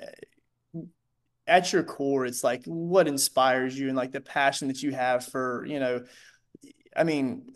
at 1.46 1.72
your 1.72 1.82
core, 1.82 2.26
it's 2.26 2.44
like 2.44 2.64
what 2.66 3.08
inspires 3.08 3.78
you 3.78 3.88
and 3.88 3.96
like 3.96 4.12
the 4.12 4.20
passion 4.20 4.68
that 4.68 4.82
you 4.82 4.92
have 4.92 5.24
for, 5.26 5.64
you 5.66 5.80
know, 5.80 6.04
I 6.96 7.04
mean, 7.04 7.52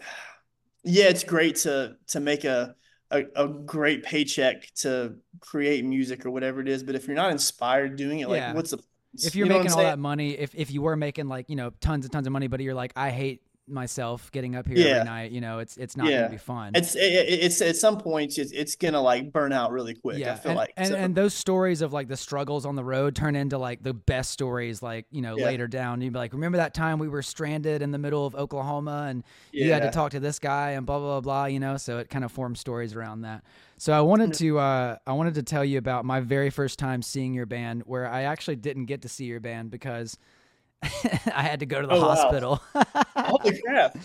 yeah, 0.85 1.07
it's 1.07 1.25
great 1.25 1.57
to 1.57 1.97
to 2.09 2.21
make 2.21 2.45
a 2.45 2.75
a, 3.11 3.25
a 3.37 3.49
great 3.49 4.03
paycheck 4.05 4.73
to 4.77 5.17
create 5.41 5.85
music 5.85 6.27
or 6.27 6.31
whatever 6.31 6.61
it 6.61 6.69
is, 6.69 6.83
but 6.83 6.95
if 6.95 7.07
you're 7.07 7.17
not 7.17 7.31
inspired 7.31 7.97
doing 7.97 8.21
it, 8.21 8.29
like, 8.29 8.43
Yeah. 8.43 8.53
what's 8.55 8.71
the 8.73 8.79
If 9.23 9.35
you're 9.35 9.47
you 9.47 9.51
know 9.51 9.59
making 9.59 9.73
all 9.73 9.85
that 9.85 9.99
money, 9.99 10.33
if 10.33 10.55
if 10.55 10.71
you 10.71 10.83
were 10.83 10.97
making 10.97 11.27
like 11.29 11.49
you 11.49 11.57
know 11.57 11.71
tons 11.81 12.05
and 12.05 12.13
tons 12.13 12.27
of 12.27 12.33
money, 12.33 12.49
but 12.49 12.61
you're 12.61 12.75
like, 12.75 12.93
I 12.97 13.11
hate 13.11 13.43
myself 13.69 14.31
getting 14.33 14.55
up 14.55 14.67
here 14.67 14.77
Yeah. 14.79 14.85
every 14.97 15.05
night, 15.05 15.31
you 15.33 15.41
know, 15.41 15.59
it's 15.59 15.77
it's 15.77 15.97
not 15.97 16.09
Yeah. 16.09 16.19
gonna 16.23 16.31
be 16.31 16.37
fun. 16.39 16.73
It's 16.75 16.95
it, 16.95 17.01
it- 17.01 17.41
it's 17.45 17.61
at 17.61 17.77
some 17.77 17.99
points 17.99 18.39
it's 18.39 18.53
it's 18.53 18.77
gonna 18.77 19.01
like 19.01 19.33
burn 19.33 19.53
out 19.53 19.73
really 19.73 19.95
quick. 19.95 20.23
I 20.25 20.35
feel 20.37 20.51
and, 20.51 20.57
like 20.57 20.73
and, 20.77 20.89
So- 20.89 20.95
and 20.97 21.15
those 21.15 21.35
stories 21.35 21.83
of 21.83 21.93
like 21.93 22.09
the 22.09 22.17
struggles 22.17 22.65
on 22.65 22.77
the 22.77 22.85
road 22.85 23.15
turn 23.17 23.37
into 23.37 23.59
like 23.59 23.83
the 23.83 23.95
best 23.95 24.31
stories 24.31 24.83
like 24.83 25.07
you 25.11 25.21
know 25.23 25.37
Yeah. 25.37 25.47
later 25.47 25.67
down 25.67 26.01
you'd 26.01 26.13
be 26.13 26.19
like 26.19 26.33
remember 26.33 26.59
that 26.59 26.75
time 26.75 26.99
we 26.99 27.09
were 27.09 27.23
stranded 27.23 27.83
in 27.83 27.91
the 27.91 27.99
middle 27.99 28.25
of 28.27 28.35
oklahoma 28.35 29.07
and 29.09 29.25
you 29.53 29.73
had 29.73 29.83
to 29.83 29.91
talk 29.91 30.13
to 30.13 30.21
this 30.21 30.39
guy 30.39 30.71
and 30.73 30.87
blah 30.87 30.99
blah 30.99 31.21
blah 31.21 31.21
blah 31.21 31.45
you 31.47 31.59
know 31.61 31.77
so 31.77 31.99
it 31.99 32.09
kind 32.09 32.25
of 32.25 32.31
forms 32.33 32.61
stories 32.61 32.95
around 32.95 33.23
that 33.23 33.43
so 33.79 33.93
i 33.93 34.01
wanted 34.01 34.33
to 34.35 34.59
uh 34.59 34.97
i 35.07 35.13
wanted 35.13 35.35
to 35.35 35.43
tell 35.43 35.65
you 35.65 35.79
about 35.79 36.05
my 36.05 36.21
very 36.21 36.51
first 36.51 36.79
time 36.79 37.03
seeing 37.03 37.35
your 37.35 37.47
band 37.47 37.83
where 37.87 38.09
i 38.09 38.23
actually 38.23 38.57
didn't 38.57 38.87
get 38.87 39.03
to 39.03 39.09
see 39.09 39.25
your 39.25 39.41
band 39.41 39.71
because 39.71 40.19
i 41.35 41.43
had 41.43 41.61
to 41.61 41.67
go 41.67 41.81
to 41.81 41.87
the 41.87 41.95
Oh, 41.95 42.01
wow. 42.01 42.15
hospital 42.15 42.63
Holy 43.17 43.61
crap! 43.61 43.97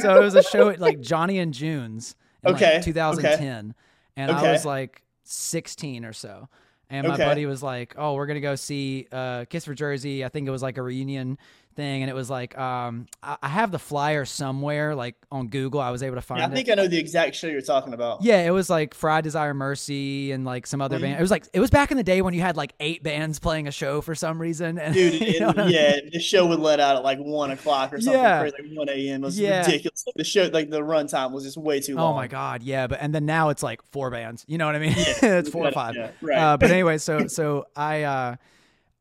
so 0.00 0.20
it 0.20 0.24
was 0.24 0.34
a 0.34 0.42
show 0.42 0.68
at 0.68 0.80
like 0.80 1.00
Johnny 1.00 1.38
and 1.38 1.54
June's 1.54 2.14
in 2.44 2.50
Okay, 2.50 2.74
like 2.76 2.84
2010, 2.84 3.74
and 4.16 4.32
I 4.32 4.42
was 4.50 4.64
like 4.64 5.02
16 5.24 6.04
or 6.04 6.12
so. 6.12 6.48
And 6.88 7.06
my 7.06 7.14
Okay. 7.14 7.24
buddy 7.24 7.46
was 7.46 7.62
like, 7.62 7.94
"Oh, 7.98 8.14
we're 8.14 8.26
gonna 8.26 8.40
go 8.40 8.54
see 8.54 9.06
uh, 9.10 9.44
Kiss 9.46 9.64
for 9.64 9.74
Jersey." 9.74 10.24
I 10.24 10.28
think 10.28 10.46
it 10.46 10.50
was 10.52 10.62
like 10.62 10.78
a 10.78 10.82
reunion 10.82 11.38
thing, 11.76 12.02
and 12.02 12.10
it 12.10 12.14
was 12.14 12.28
like, 12.28 12.56
um, 12.58 13.06
I, 13.22 13.36
I 13.42 13.48
have 13.48 13.70
the 13.70 13.78
flyer 13.78 14.24
somewhere, 14.24 14.94
like 14.94 15.14
on 15.30 15.48
Google. 15.48 15.80
I 15.80 15.90
was 15.90 16.02
able 16.02 16.16
to 16.16 16.20
find 16.22 16.40
Yeah, 16.40 16.46
I 16.46 16.50
it. 16.50 16.54
think 16.54 16.70
I 16.70 16.74
know 16.74 16.88
the 16.88 16.98
exact 16.98 17.36
show 17.36 17.46
you're 17.46 17.60
talking 17.60 17.92
about. 17.94 18.22
Yeah, 18.22 18.40
it 18.44 18.50
was 18.50 18.68
like 18.68 18.94
Fry 18.94 19.20
Desire 19.20 19.54
Mercy 19.54 20.32
and 20.32 20.44
like 20.44 20.66
some 20.66 20.80
other 20.80 20.98
Mhm. 20.98 21.02
band. 21.02 21.18
It 21.18 21.22
was 21.22 21.30
like 21.30 21.46
it 21.52 21.60
was 21.60 21.70
back 21.70 21.90
in 21.90 21.96
the 21.96 22.02
day 22.02 22.22
when 22.22 22.34
you 22.34 22.40
had 22.40 22.56
like 22.56 22.72
eight 22.80 23.02
bands 23.02 23.38
playing 23.38 23.68
a 23.68 23.70
show 23.70 24.00
for 24.00 24.14
some 24.14 24.40
reason. 24.40 24.78
And 24.78 24.94
Dude, 24.94 25.14
you 25.20 25.38
know 25.40 25.48
and, 25.48 25.56
what 25.56 25.58
I 25.58 25.66
mean? 25.66 25.74
yeah, 25.74 25.96
the 26.12 26.18
show 26.20 26.46
would 26.46 26.58
let 26.60 26.80
out 26.80 26.96
at 26.96 27.04
like 27.04 27.18
one 27.18 27.50
o'clock 27.50 27.92
or 27.92 28.00
something 28.00 28.20
Yeah. 28.20 28.40
crazy, 28.40 28.56
like 28.60 28.76
one 28.76 28.88
a.m. 28.88 29.22
It 29.22 29.26
was 29.26 29.38
Yeah. 29.38 29.64
ridiculous. 29.66 30.04
The 30.16 30.24
show, 30.24 30.48
like 30.52 30.70
the 30.70 30.80
runtime, 30.80 31.32
was 31.32 31.44
just 31.44 31.56
way 31.56 31.80
too 31.80 31.94
long. 31.96 32.12
Oh 32.12 32.16
my 32.16 32.26
god, 32.26 32.62
yeah, 32.62 32.86
but 32.86 32.98
and 33.00 33.14
then 33.14 33.26
now 33.26 33.50
it's 33.50 33.62
like 33.62 33.82
four 33.92 34.10
bands. 34.10 34.44
You 34.48 34.58
know 34.58 34.66
what 34.66 34.74
I 34.76 34.78
mean? 34.78 34.94
Yeah, 34.96 35.04
it's 35.38 35.50
four 35.50 35.66
or 35.68 35.72
five. 35.72 35.94
Yeah, 35.94 36.10
right. 36.22 36.38
Uh, 36.38 36.56
but 36.56 36.70
anyway, 36.70 36.98
so 36.98 37.26
so 37.26 37.66
I 37.76 38.02
uh, 38.02 38.36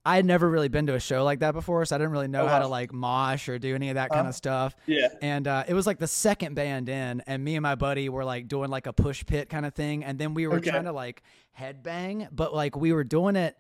I 0.08 0.18
had 0.18 0.26
never 0.26 0.48
really 0.50 0.68
been 0.68 0.86
to 0.88 0.94
a 0.94 1.00
show 1.00 1.24
like 1.24 1.40
that 1.40 1.54
before, 1.54 1.84
so 1.86 1.96
I 1.96 1.98
didn't 2.00 2.12
really 2.12 2.28
know 2.28 2.44
Oh, 2.44 2.48
how 2.48 2.60
to 2.60 2.68
like 2.68 2.94
mosh 2.94 3.50
or 3.50 3.58
do 3.58 3.74
any 3.74 3.90
of 3.90 3.96
that 3.96 4.10
kind 4.10 4.22
Uh-huh. 4.22 4.30
of 4.30 4.36
stuff. 4.36 4.76
yeah. 4.86 5.08
And 5.22 5.48
uh, 5.48 5.64
it 5.68 5.74
was 5.74 5.88
like 5.88 5.98
the 5.98 6.08
second 6.08 6.54
band 6.54 6.90
in, 6.90 7.22
and 7.26 7.44
me 7.44 7.56
and 7.56 7.64
my 7.64 7.74
buddy 7.76 8.08
were 8.10 8.24
like 8.24 8.48
doing 8.48 8.70
like 8.70 8.86
a 8.86 8.94
push 8.94 9.26
pit 9.26 9.50
kind 9.50 9.66
of 9.66 9.74
thing, 9.74 10.04
and 10.04 10.20
then 10.20 10.34
we 10.36 10.46
were 10.48 10.58
Okay. 10.58 10.70
trying 10.70 10.84
to 10.84 10.92
like 10.92 11.24
headbang, 11.60 12.28
but 12.32 12.54
like 12.54 12.76
we 12.76 12.94
were 12.94 13.04
doing 13.04 13.36
it. 13.36 13.58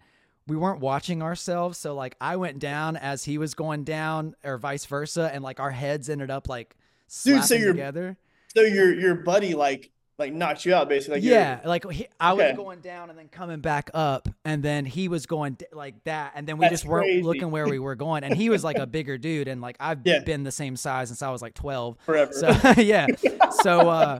We 0.47 0.56
weren't 0.56 0.80
watching 0.80 1.24
ourselves, 1.24 1.79
so 1.79 1.96
like 1.96 2.15
I 2.22 2.36
went 2.36 2.60
down 2.60 2.98
as 2.98 3.24
he 3.25 3.39
was 3.39 3.55
going 3.55 3.84
down, 3.84 4.36
or 4.43 4.60
vice 4.60 4.86
versa, 4.86 5.31
and 5.34 5.43
like 5.43 5.60
our 5.60 5.72
heads 5.72 6.08
ended 6.10 6.29
up 6.29 6.48
like 6.48 6.75
Dude, 6.75 7.12
slapping 7.12 7.41
so 7.48 7.55
you're- 7.55 7.72
together. 7.72 8.17
So 8.53 8.62
your 8.62 8.93
your 8.93 9.15
buddy 9.15 9.55
like 9.55 9.89
like 10.17 10.34
knocked 10.34 10.65
you 10.65 10.74
out 10.74 10.88
basically. 10.88 11.15
Like 11.19 11.24
yeah, 11.29 11.60
like 11.65 11.89
he, 11.91 12.07
I 12.19 12.34
was 12.34 12.55
going 12.55 12.79
down 12.79 13.10
and 13.10 13.19
then 13.19 13.27
coming 13.27 13.60
back 13.60 13.89
up, 13.93 14.29
and 14.45 14.63
then 14.63 14.86
he 14.86 15.07
was 15.07 15.25
going 15.25 15.53
d- 15.55 15.65
like 15.74 16.01
that, 16.05 16.31
and 16.36 16.48
then 16.48 16.57
we 16.57 16.65
That's 16.65 16.74
just 16.81 16.86
weren't 16.86 17.05
crazy. 17.05 17.24
looking 17.24 17.51
where 17.51 17.67
we 17.67 17.79
were 17.79 17.95
going. 17.95 18.24
And 18.24 18.34
he 18.36 18.50
was 18.50 18.63
like 18.63 18.77
a 18.77 18.88
bigger 18.88 19.17
dude, 19.17 19.48
and 19.48 19.62
like 19.62 19.75
I've 19.79 20.00
Yeah. 20.05 20.19
been 20.19 20.43
the 20.43 20.51
same 20.51 20.75
size 20.77 21.10
since 21.10 21.22
I 21.22 21.31
was 21.31 21.41
like 21.41 21.53
twelve. 21.53 21.98
forever. 22.05 22.31
So 22.34 22.48
yeah, 22.77 23.07
so 23.62 23.89
uh, 23.89 24.19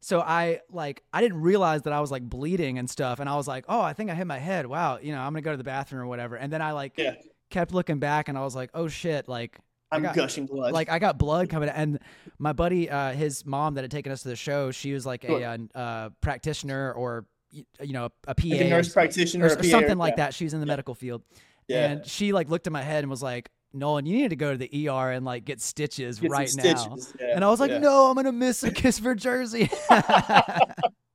so 0.00 0.20
I 0.20 0.60
like 0.72 1.02
I 1.12 1.20
didn't 1.20 1.40
realize 1.40 1.82
that 1.82 1.92
I 1.92 2.00
was 2.00 2.10
like 2.10 2.22
bleeding 2.28 2.78
and 2.78 2.88
stuff, 2.90 3.20
and 3.20 3.28
I 3.28 3.36
was 3.36 3.46
like, 3.46 3.64
oh, 3.68 3.80
I 3.80 3.92
think 3.92 4.10
I 4.10 4.14
hit 4.14 4.26
my 4.26 4.38
head. 4.38 4.66
Wow, 4.66 4.98
you 5.00 5.12
know, 5.12 5.20
I'm 5.20 5.32
gonna 5.32 5.42
go 5.42 5.52
to 5.52 5.56
the 5.56 5.64
bathroom 5.64 6.02
or 6.02 6.06
whatever. 6.06 6.34
And 6.36 6.52
then 6.52 6.62
I 6.62 6.72
like 6.72 6.94
Yeah. 6.96 7.14
kept 7.50 7.72
looking 7.72 7.98
back, 8.00 8.28
and 8.28 8.36
I 8.36 8.42
was 8.42 8.56
like, 8.56 8.70
oh 8.74 8.88
shit, 8.88 9.28
like 9.28 9.56
I'm 9.90 10.02
got- 10.02 10.14
gushing 10.14 10.46
blood. 10.46 10.72
like 10.72 10.88
I 10.90 10.98
got 10.98 11.18
blood 11.18 11.48
coming 11.48 11.68
and 11.68 11.98
my 12.38 12.52
buddy, 12.52 12.90
uh, 12.90 13.12
his 13.12 13.44
mom 13.46 13.74
that 13.74 13.82
had 13.84 13.90
taken 13.90 14.12
us 14.12 14.22
to 14.22 14.28
the 14.28 14.36
show, 14.36 14.70
she 14.70 14.92
was 14.92 15.06
like 15.06 15.24
Sure. 15.24 15.40
a, 15.40 15.44
uh 15.74 15.78
uh, 15.78 16.08
practitioner 16.20 16.92
or 16.92 17.26
you 17.50 17.64
know 17.94 18.10
a 18.26 18.34
PA 18.34 18.48
like 18.48 18.60
a 18.60 18.66
or, 18.66 18.70
nurse 18.70 18.92
practitioner 18.92 19.46
or 19.46 19.50
or, 19.52 19.58
a 19.58 19.64
something 19.64 19.96
like 19.98 20.12
yeah. 20.12 20.26
that. 20.26 20.34
She 20.34 20.44
was 20.44 20.52
in 20.54 20.60
the 20.60 20.66
Yeah. 20.66 20.72
medical 20.72 20.94
field, 20.94 21.22
Yeah. 21.66 21.90
and 21.90 22.06
she 22.06 22.32
like 22.32 22.48
looked 22.50 22.66
at 22.66 22.72
my 22.72 22.82
head 22.82 23.02
and 23.04 23.10
was 23.10 23.22
like, 23.22 23.48
"Nolan, 23.72 24.04
you 24.04 24.18
need 24.18 24.28
to 24.28 24.36
go 24.36 24.52
to 24.52 24.58
the 24.58 24.88
ER 24.88 25.10
and 25.12 25.24
like 25.24 25.46
get 25.46 25.60
stitches 25.62 26.20
Get 26.20 26.30
right 26.30 26.50
now." 26.56 26.62
stitches, 26.76 27.14
yeah, 27.18 27.32
And 27.34 27.42
I 27.44 27.48
was 27.48 27.58
like, 27.58 27.70
yeah. 27.70 27.78
"No, 27.78 28.10
I'm 28.10 28.14
gonna 28.16 28.32
miss 28.32 28.62
Akissforjersey." 28.62 29.70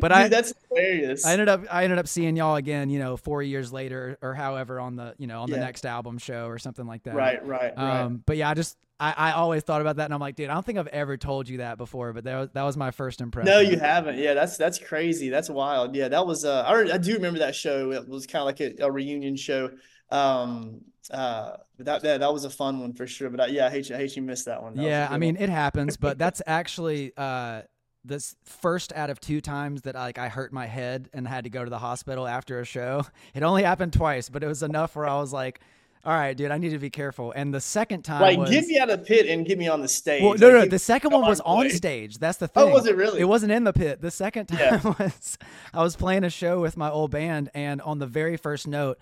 But 0.00 0.12
I- 0.12 0.28
that's 0.28 0.52
hilarious. 0.68 1.24
I 1.26 1.32
ended 1.32 1.48
up 1.48 1.62
I 1.70 1.84
ended 1.84 1.98
up 1.98 2.08
seeing 2.08 2.36
y'all 2.36 2.56
again, 2.56 2.90
you 2.90 2.98
know, 2.98 3.16
four 3.16 3.42
years 3.42 3.72
later 3.72 4.16
or 4.22 4.34
however 4.34 4.80
on 4.80 4.96
the 4.96 5.14
you 5.18 5.26
know 5.26 5.42
on 5.42 5.50
the 5.50 5.56
Yeah. 5.56 5.64
next 5.64 5.84
album 5.86 6.18
show 6.18 6.46
or 6.46 6.58
something 6.58 6.86
like 6.86 7.02
that. 7.04 7.14
Right, 7.14 7.44
right, 7.46 7.72
right. 7.76 8.00
Um, 8.02 8.22
but 8.24 8.36
yeah, 8.36 8.50
I 8.50 8.54
just 8.54 8.76
I, 9.00 9.14
I 9.16 9.32
always 9.32 9.62
thought 9.62 9.80
about 9.80 9.96
that, 9.96 10.06
and 10.06 10.14
I'm 10.14 10.20
like, 10.20 10.34
dude, 10.34 10.50
I 10.50 10.54
don't 10.54 10.66
think 10.66 10.76
I've 10.78 10.88
ever 10.88 11.16
told 11.16 11.48
you 11.48 11.58
that 11.58 11.78
before, 11.78 12.12
but 12.12 12.24
that 12.24 12.36
was, 12.36 12.48
that 12.54 12.62
was 12.64 12.76
my 12.76 12.90
first 12.90 13.20
impression. 13.20 13.52
No, 13.52 13.60
you 13.60 13.78
haven't. 13.78 14.18
Yeah, 14.18 14.34
that's 14.34 14.56
that's 14.56 14.78
crazy. 14.78 15.28
That's 15.28 15.48
wild. 15.48 15.94
Yeah, 15.94 16.08
that 16.08 16.26
was. 16.26 16.44
Uh, 16.44 16.62
I, 16.66 16.94
I 16.94 16.98
do 16.98 17.14
remember 17.14 17.38
that 17.40 17.54
show. 17.54 17.92
It 17.92 18.08
was 18.08 18.26
kind 18.26 18.40
of 18.40 18.46
like 18.46 18.60
a, 18.60 18.84
a 18.86 18.90
reunion 18.90 19.36
show. 19.36 19.70
Um, 20.10 20.80
uh, 21.12 21.52
that, 21.78 22.02
that 22.02 22.20
that 22.20 22.32
was 22.32 22.44
a 22.44 22.50
fun 22.50 22.80
one 22.80 22.92
for 22.92 23.06
sure. 23.06 23.30
But 23.30 23.40
I, 23.42 23.46
yeah, 23.46 23.66
I 23.66 23.70
hate 23.70 23.88
you. 23.88 23.94
I 23.94 23.98
hate 23.98 24.16
you 24.16 24.22
missed 24.22 24.46
that 24.46 24.62
one. 24.62 24.74
That 24.74 24.82
Yeah, 24.82 25.06
I 25.08 25.12
one. 25.12 25.20
mean, 25.20 25.36
it 25.38 25.48
happens, 25.48 25.96
but 25.96 26.18
that's 26.22 26.42
actually 26.46 27.12
uh, 27.16 27.62
this 28.04 28.36
first 28.44 28.92
out 28.94 29.10
of 29.10 29.20
two 29.20 29.40
times 29.40 29.82
that 29.82 29.94
like 29.94 30.18
I 30.18 30.28
hurt 30.28 30.52
my 30.52 30.66
head 30.66 31.08
and 31.12 31.26
had 31.26 31.44
to 31.44 31.50
go 31.50 31.64
to 31.64 31.70
the 31.70 31.78
hospital 31.78 32.26
after 32.26 32.60
a 32.60 32.64
show. 32.64 33.04
It 33.34 33.42
only 33.42 33.62
happened 33.62 33.92
twice, 33.92 34.28
but 34.28 34.42
it 34.42 34.46
was 34.46 34.62
enough 34.62 34.96
where 34.96 35.06
I 35.06 35.18
was 35.20 35.32
like, 35.32 35.60
all 36.04 36.12
right, 36.12 36.34
dude, 36.36 36.50
I 36.50 36.58
need 36.58 36.70
to 36.70 36.78
be 36.78 36.90
careful. 36.90 37.32
And 37.32 37.52
the 37.52 37.60
second 37.60 38.02
time, 38.02 38.22
like, 38.22 38.38
was, 38.38 38.50
get 38.50 38.66
me 38.66 38.78
out 38.78 38.88
of 38.88 39.00
the 39.00 39.04
pit 39.04 39.26
and 39.26 39.44
get 39.44 39.58
me 39.58 39.68
on 39.68 39.80
the 39.82 39.88
stage. 39.88 40.22
Well, 40.22 40.34
no, 40.38 40.48
like, 40.48 40.64
no, 40.64 40.66
the 40.70 40.78
second 40.78 41.10
one 41.12 41.22
was 41.22 41.40
on 41.40 41.68
stage. 41.70 42.18
That's 42.18 42.38
the 42.38 42.48
thing. 42.48 42.62
Oh, 42.62 42.68
was 42.68 42.86
it 42.86 42.96
really? 42.96 43.20
It 43.20 43.24
wasn't 43.24 43.52
in 43.52 43.64
the 43.64 43.72
pit. 43.72 44.00
The 44.00 44.10
second 44.10 44.46
time 44.46 44.58
Yeah. 44.60 44.80
was 44.98 45.36
I 45.74 45.82
was 45.82 45.96
playing 45.96 46.24
a 46.24 46.30
show 46.30 46.60
with 46.60 46.76
my 46.76 46.88
old 46.90 47.10
band, 47.10 47.50
and 47.52 47.82
on 47.82 47.98
the 47.98 48.06
very 48.06 48.36
first 48.36 48.66
note, 48.68 48.98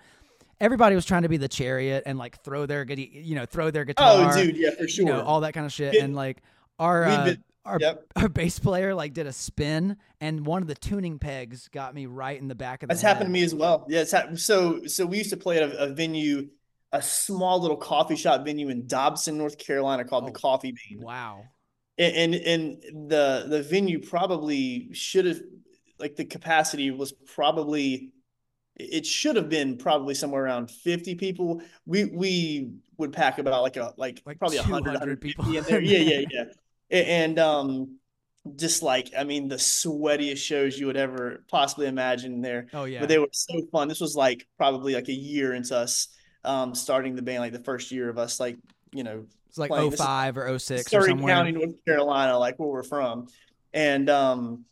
everybody 0.59 0.95
was 0.95 1.05
trying 1.05 1.21
to 1.21 1.29
be 1.29 1.37
the 1.37 1.47
chariot 1.47 2.03
and 2.05 2.17
like 2.17 2.41
throw 2.43 2.65
their 2.65 2.83
you 2.91 3.35
know, 3.35 3.45
throw 3.45 3.71
their 3.71 3.85
guitar. 3.85 4.31
Oh, 4.33 4.35
dude, 4.35 4.57
yeah, 4.57 4.71
for 4.71 4.87
sure. 4.87 5.05
you 5.05 5.11
know, 5.11 5.21
all 5.21 5.41
that 5.41 5.53
kind 5.53 5.65
of 5.65 5.71
shit. 5.71 5.93
It- 5.93 6.03
and 6.03 6.15
like 6.15 6.41
our 6.79 7.05
uh, 7.05 7.35
our 7.67 7.77
Yep. 7.79 8.05
our 8.15 8.29
bass 8.29 8.59
player 8.59 8.95
like 8.95 9.13
did 9.13 9.27
a 9.27 9.33
spin, 9.33 9.97
and 10.21 10.45
one 10.45 10.61
of 10.61 10.67
the 10.67 10.75
tuning 10.75 11.19
pegs 11.19 11.67
got 11.67 11.93
me 11.93 12.05
right 12.05 12.39
in 12.39 12.47
the 12.47 12.55
back 12.55 12.83
of 12.83 12.89
the 12.89 12.93
That's 12.93 13.01
head. 13.01 13.09
happened 13.09 13.27
to 13.27 13.31
me 13.31 13.43
as 13.43 13.53
well. 13.53 13.85
Yeah, 13.89 14.01
it's 14.01 14.11
hap- 14.11 14.37
so 14.37 14.85
so 14.85 15.05
we 15.05 15.17
used 15.19 15.29
to 15.31 15.37
play 15.37 15.57
at 15.61 15.69
a, 15.71 15.77
a 15.83 15.87
venue, 15.89 16.47
a 16.91 17.01
small 17.01 17.61
little 17.61 17.77
coffee 17.77 18.15
shop 18.15 18.43
venue 18.45 18.69
in 18.69 18.87
Dobson, 18.87 19.37
North 19.37 19.57
Carolina, 19.57 20.03
called 20.05 20.23
Oh. 20.23 20.27
the 20.27 20.33
Coffee 20.33 20.71
Bean. 20.73 21.01
Wow. 21.01 21.43
and 21.97 22.33
and, 22.33 22.35
and 22.83 23.09
the 23.09 23.45
the 23.47 23.61
venue 23.63 23.99
probably 23.99 24.89
should 24.93 25.25
have 25.25 25.41
like 25.99 26.15
the 26.15 26.25
capacity 26.25 26.91
was 26.91 27.11
probably 27.11 28.11
it 28.75 29.05
should 29.07 29.35
have 29.35 29.49
been 29.49 29.75
probably 29.75 30.13
somewhere 30.13 30.43
around 30.43 30.69
50 30.69 31.15
people 31.15 31.61
we 31.87 32.05
we 32.05 32.71
would 32.99 33.11
pack 33.11 33.39
about 33.39 33.63
like 33.63 33.75
a 33.77 33.93
like, 33.97 34.21
Like 34.23 34.37
probably 34.37 34.57
100 34.59 34.83
200 34.83 34.91
150 34.93 35.27
people 35.27 35.57
in 35.57 35.63
there 35.63 35.81
yeah 35.81 35.97
yeah 35.97 36.25
yeah 36.31 36.43
and 36.89 37.39
um 37.39 37.97
just 38.55 38.81
like 38.81 39.11
i 39.17 39.23
mean 39.23 39.47
the 39.47 39.55
sweatiest 39.55 40.37
shows 40.37 40.79
you 40.79 40.85
would 40.85 40.95
ever 40.97 41.43
possibly 41.49 41.87
imagine 41.87 42.41
there 42.41 42.67
Oh 42.73 42.85
yeah. 42.85 42.99
but 43.01 43.09
they 43.09 43.17
were 43.19 43.27
so 43.31 43.53
fun 43.71 43.87
this 43.87 43.99
was 43.99 44.15
like 44.15 44.47
probably 44.57 44.93
like 44.93 45.09
a 45.09 45.13
year 45.13 45.53
into 45.53 45.75
us 45.75 46.07
um 46.45 46.73
starting 46.73 47.15
the 47.15 47.21
band 47.21 47.39
like 47.39 47.51
the 47.51 47.63
first 47.63 47.91
year 47.91 48.09
of 48.09 48.17
us 48.17 48.39
like 48.39 48.57
you 48.93 49.03
know 49.03 49.25
it's 49.49 49.57
like 49.57 49.69
playing. 49.69 49.91
05 49.91 50.37
or 50.37 50.59
06 50.59 50.93
or 50.93 51.07
somewhere. 51.07 51.33
County, 51.33 51.51
North 51.51 51.83
Carolina, 51.85 52.37
like 52.37 52.59
where 52.59 52.69
we're 52.69 52.83
from. 52.83 53.27
And 53.73 54.09
um 54.09 54.65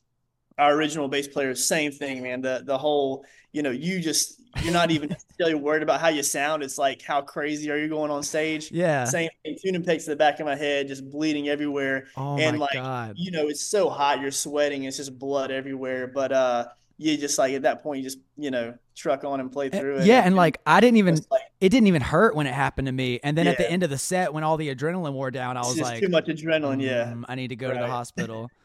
our 0.58 0.74
original 0.74 1.08
bass 1.08 1.28
player, 1.28 1.56
same 1.56 1.92
thing, 1.92 2.22
man. 2.22 2.42
The 2.42 2.62
the 2.66 2.78
whole, 2.78 3.26
you 3.52 3.64
know, 3.64 3.72
you 3.72 4.00
just 4.00 4.42
you're 4.64 4.74
not 4.74 4.92
even 4.92 5.10
necessarily 5.10 5.56
worried 5.56 5.84
about 5.84 6.00
how 6.02 6.08
you 6.10 6.24
sound. 6.24 6.64
It's 6.64 6.78
like 6.78 7.02
how 7.02 7.22
crazy 7.22 7.70
are 7.72 7.78
you 7.78 7.88
going 7.90 8.12
on 8.12 8.24
stage? 8.24 8.72
Yeah. 8.72 9.04
Same 9.06 9.30
thing, 9.44 9.58
tuning 9.62 9.84
pegs 9.84 10.06
to 10.06 10.12
the 10.12 10.16
back 10.16 10.40
of 10.40 10.46
my 10.46 10.56
head, 10.56 10.88
just 10.88 11.10
bleeding 11.10 11.50
everywhere. 11.50 12.08
Oh 12.18 12.38
and 12.38 12.58
my 12.58 12.66
like 12.66 12.74
god. 12.74 13.14
you 13.18 13.32
know, 13.32 13.48
it's 13.48 13.62
so 13.62 13.90
hot, 13.90 14.22
you're 14.22 14.32
sweating, 14.32 14.84
it's 14.84 14.98
just 14.98 15.18
blood 15.20 15.52
everywhere. 15.52 16.08
But 16.08 16.32
uh 16.32 16.66
you 16.98 17.18
just 17.18 17.38
like 17.38 17.54
at 17.54 17.64
that 17.64 17.84
point 17.84 17.98
you 17.98 18.04
just, 18.06 18.20
you 18.38 18.52
know, 18.52 18.74
truck 18.96 19.26
on 19.26 19.42
and 19.42 19.52
play 19.52 19.70
Eh, 19.72 19.80
through 19.80 19.98
it. 19.98 20.06
yeah, 20.06 20.22
and 20.26 20.36
like 20.36 20.62
I 20.66 20.80
didn't 20.80 20.98
even 20.98 21.16
like 21.30 21.42
it 21.60 21.70
didn't 21.70 21.88
even 21.88 22.02
hurt 22.02 22.36
when 22.36 22.48
it 22.48 22.54
happened 22.54 22.86
to 22.88 22.92
me. 22.94 23.20
And 23.24 23.38
then 23.38 23.48
at 23.48 23.58
the 23.58 23.70
end 23.70 23.84
of 23.84 23.90
the 23.90 23.98
set, 23.98 24.34
when 24.34 24.44
all 24.46 24.56
the 24.56 24.74
adrenaline 24.74 25.14
wore 25.14 25.32
down, 25.32 25.58
I 25.58 25.62
was 25.62 25.80
like, 25.80 26.00
too 26.02 26.08
much 26.10 26.28
adrenaline, 26.28 26.82
yeah. 26.82 27.12
"Mm, 27.14 27.26
I 27.28 27.36
need 27.36 27.50
to 27.50 27.56
go 27.58 27.72
to 27.74 27.78
the 27.80 27.88
hospital. 27.88 28.50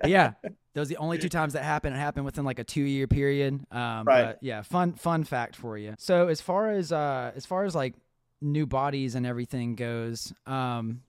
But 0.00 0.08
yeah, 0.10 0.32
those 0.74 0.86
are 0.86 0.94
the 0.94 0.96
only 0.98 1.18
two 1.18 1.28
times 1.28 1.52
that 1.54 1.62
happened. 1.64 1.96
It 1.96 1.98
happened 1.98 2.24
within 2.24 2.44
like 2.44 2.58
a 2.58 2.64
two 2.64 2.82
year 2.82 3.06
period. 3.06 3.54
Um, 3.72 4.04
Right. 4.06 4.24
But 4.26 4.38
yeah, 4.42 4.62
fun 4.62 4.92
fun 4.94 5.24
fact 5.24 5.56
for 5.56 5.76
you. 5.76 5.94
So 5.98 6.28
as 6.28 6.40
far 6.40 6.70
as 6.70 6.92
uh 6.92 7.32
as 7.34 7.44
far 7.46 7.64
as 7.64 7.74
like 7.74 7.94
new 8.40 8.66
bodies 8.66 9.14
and 9.16 9.26
everything 9.26 9.74
goes, 9.74 10.32
um, 10.46 11.02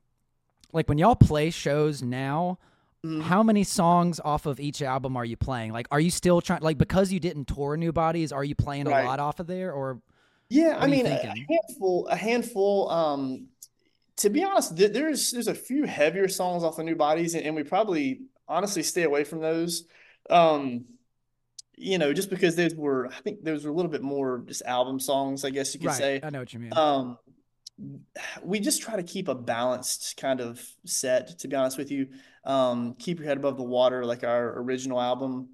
like 0.73 0.87
when 0.89 0.97
y'all 0.97 1.15
play 1.15 1.49
shows 1.49 2.01
now. 2.01 2.57
Mhm. 3.03 3.23
How 3.23 3.41
many 3.41 3.63
songs 3.63 4.19
off 4.23 4.45
of 4.45 4.59
each 4.59 4.83
album 4.83 5.17
are 5.17 5.25
you 5.25 5.35
playing? 5.35 5.71
Like, 5.73 5.87
are 5.89 5.99
you 5.99 6.11
still 6.11 6.39
trying? 6.39 6.61
Like, 6.61 6.77
because 6.77 7.11
you 7.11 7.19
didn't 7.19 7.45
tour 7.45 7.75
New 7.75 7.91
Bodies, 7.91 8.31
are 8.31 8.43
you 8.43 8.53
playing 8.53 8.85
Right. 8.85 9.03
a 9.03 9.07
lot 9.07 9.19
off 9.19 9.39
of 9.39 9.47
there, 9.47 9.71
or 9.73 10.03
Yeah, 10.49 10.77
I 10.79 10.85
mean, 10.85 11.07
a, 11.07 11.15
handful, 11.17 12.05
a 12.09 12.15
handful. 12.15 12.91
Um, 12.91 13.47
to 14.17 14.29
be 14.29 14.43
honest, 14.43 14.77
th- 14.77 14.93
there's 14.93 15.31
there's 15.31 15.47
a 15.47 15.55
few 15.55 15.85
heavier 15.85 16.27
songs 16.27 16.63
off 16.63 16.77
the 16.77 16.83
New 16.83 16.95
Bodies, 16.95 17.33
and, 17.33 17.43
and 17.43 17.55
we 17.55 17.63
probably 17.63 18.21
honestly 18.51 18.83
stay 18.83 19.03
away 19.03 19.23
from 19.23 19.39
those. 19.39 19.85
Um, 20.29 20.85
you 21.75 21.97
know, 21.97 22.13
just 22.13 22.29
because 22.29 22.55
those 22.55 22.75
were, 22.75 23.07
I 23.07 23.21
think 23.21 23.43
those 23.43 23.65
were 23.65 23.71
a 23.71 23.73
little 23.73 23.89
bit 23.89 24.03
more 24.03 24.43
just 24.45 24.61
album 24.63 24.99
songs, 24.99 25.43
I 25.43 25.49
guess 25.49 25.73
you 25.73 25.79
could 25.79 25.87
right? 25.87 25.97
say. 25.97 26.19
I 26.21 26.29
know 26.29 26.39
what 26.39 26.53
you 26.53 26.59
mean. 26.59 26.73
Um, 26.77 27.17
we 28.43 28.59
just 28.59 28.81
try 28.81 28.95
to 28.97 29.03
keep 29.03 29.27
a 29.27 29.33
balanced 29.33 30.17
kind 30.17 30.41
of 30.41 30.63
set, 30.85 31.39
to 31.39 31.47
be 31.47 31.55
honest 31.55 31.79
with 31.79 31.89
you. 31.89 32.09
Um, 32.45 32.95
keep 32.99 33.17
your 33.17 33.27
head 33.27 33.37
above 33.37 33.57
the 33.57 33.63
water, 33.63 34.05
like 34.05 34.23
our 34.23 34.59
original 34.59 35.01
album. 35.01 35.49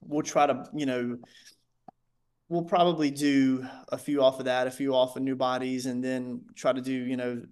We'll 0.00 0.22
try 0.22 0.46
to, 0.46 0.64
you 0.74 0.86
know, 0.86 1.18
we'll 2.48 2.64
probably 2.64 3.10
do 3.10 3.66
a 3.88 3.98
few 3.98 4.22
off 4.22 4.38
of 4.38 4.46
that, 4.46 4.66
a 4.66 4.70
few 4.70 4.94
off 4.94 5.16
of 5.16 5.22
New 5.22 5.36
Bodies, 5.36 5.84
and 5.84 6.02
then 6.02 6.42
try 6.54 6.72
to 6.72 6.80
do, 6.80 6.92
you 6.92 7.16
know, 7.18 7.42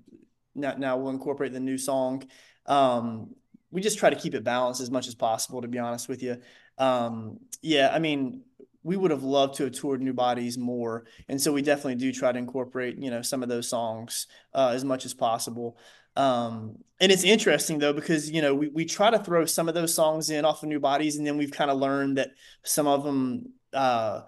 now, 0.55 0.75
now 0.79 0.97
we'll 0.97 1.11
incorporate 1.11 1.53
the 1.53 1.61
new 1.61 1.77
song. 1.77 2.23
Um, 2.65 3.35
we 3.71 3.81
just 3.81 3.99
try 3.99 4.11
to 4.11 4.17
keep 4.17 4.35
it 4.35 4.45
balanced 4.45 4.81
as 4.81 4.91
much 4.91 5.09
as 5.09 5.15
possible, 5.15 5.63
to 5.63 5.69
be 5.69 5.79
honest 5.79 6.09
with 6.09 6.23
you. 6.23 6.39
Um, 6.79 7.39
yeah, 7.63 7.91
I 7.93 7.99
mean, 7.99 8.43
we 8.83 8.97
would 8.97 9.11
have 9.11 9.25
loved 9.25 9.55
to 9.57 9.65
have 9.65 9.73
toured 9.73 10.01
New 10.01 10.13
Bodies 10.13 10.57
more, 10.57 11.07
and 11.29 11.41
so 11.41 11.53
we 11.53 11.63
definitely 11.63 11.97
do 11.97 12.13
try 12.13 12.33
to 12.33 12.39
incorporate, 12.39 12.99
you 12.99 13.11
know, 13.11 13.23
some 13.23 13.43
of 13.43 13.49
those 13.49 13.69
songs 13.69 14.27
uh, 14.55 14.73
as 14.75 14.85
much 14.85 15.05
as 15.05 15.15
possible. 15.15 15.77
Um, 16.15 16.79
and 17.01 17.13
it's 17.13 17.25
interesting 17.25 17.79
though 17.79 17.93
because 17.93 18.31
you 18.31 18.41
know 18.41 18.55
we 18.55 18.69
we 18.69 18.85
try 18.85 19.11
to 19.11 19.19
throw 19.19 19.45
some 19.45 19.69
of 19.69 19.75
those 19.75 19.93
songs 19.93 20.31
in 20.31 20.45
off 20.45 20.63
of 20.63 20.69
New 20.69 20.81
Bodies, 20.81 21.17
and 21.17 21.27
then 21.27 21.37
we've 21.37 21.51
kind 21.51 21.71
of 21.71 21.79
learned 21.79 22.19
that 22.19 22.31
some 22.63 22.87
of 22.87 23.05
them. 23.05 23.53
Uh, 23.73 24.23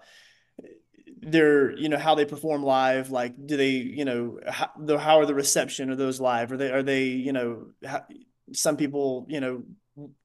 they're 1.21 1.77
you 1.77 1.89
know 1.89 1.97
how 1.97 2.15
they 2.15 2.23
perform 2.23 2.63
live 2.63 3.11
like 3.11 3.33
do 3.45 3.57
they 3.57 3.71
you 3.71 4.05
know 4.05 4.39
how, 4.47 4.69
the, 4.79 4.97
how 4.97 5.19
are 5.19 5.25
the 5.25 5.35
reception 5.35 5.91
of 5.91 5.97
those 5.97 6.21
live 6.21 6.49
are 6.49 6.55
they 6.55 6.71
are 6.71 6.81
they 6.81 7.07
you 7.07 7.33
know 7.33 7.65
how, 7.85 8.01
some 8.53 8.77
people 8.77 9.25
you 9.29 9.39
know 9.39 9.63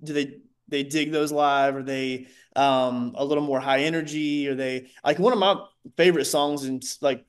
do 0.03 0.13
they 0.13 0.39
they 0.69 0.83
dig 0.83 1.13
those 1.13 1.33
live 1.33 1.77
are 1.77 1.83
they 1.83 2.27
um 2.57 3.13
a 3.17 3.25
little 3.25 3.45
more 3.45 3.61
high 3.61 3.81
energy 3.81 4.49
are 4.49 4.55
they 4.55 4.87
like 5.05 5.19
one 5.19 5.33
of 5.33 5.39
my 5.39 5.57
favorite 5.97 6.25
songs 6.27 6.65
and 6.65 6.83
like 7.01 7.25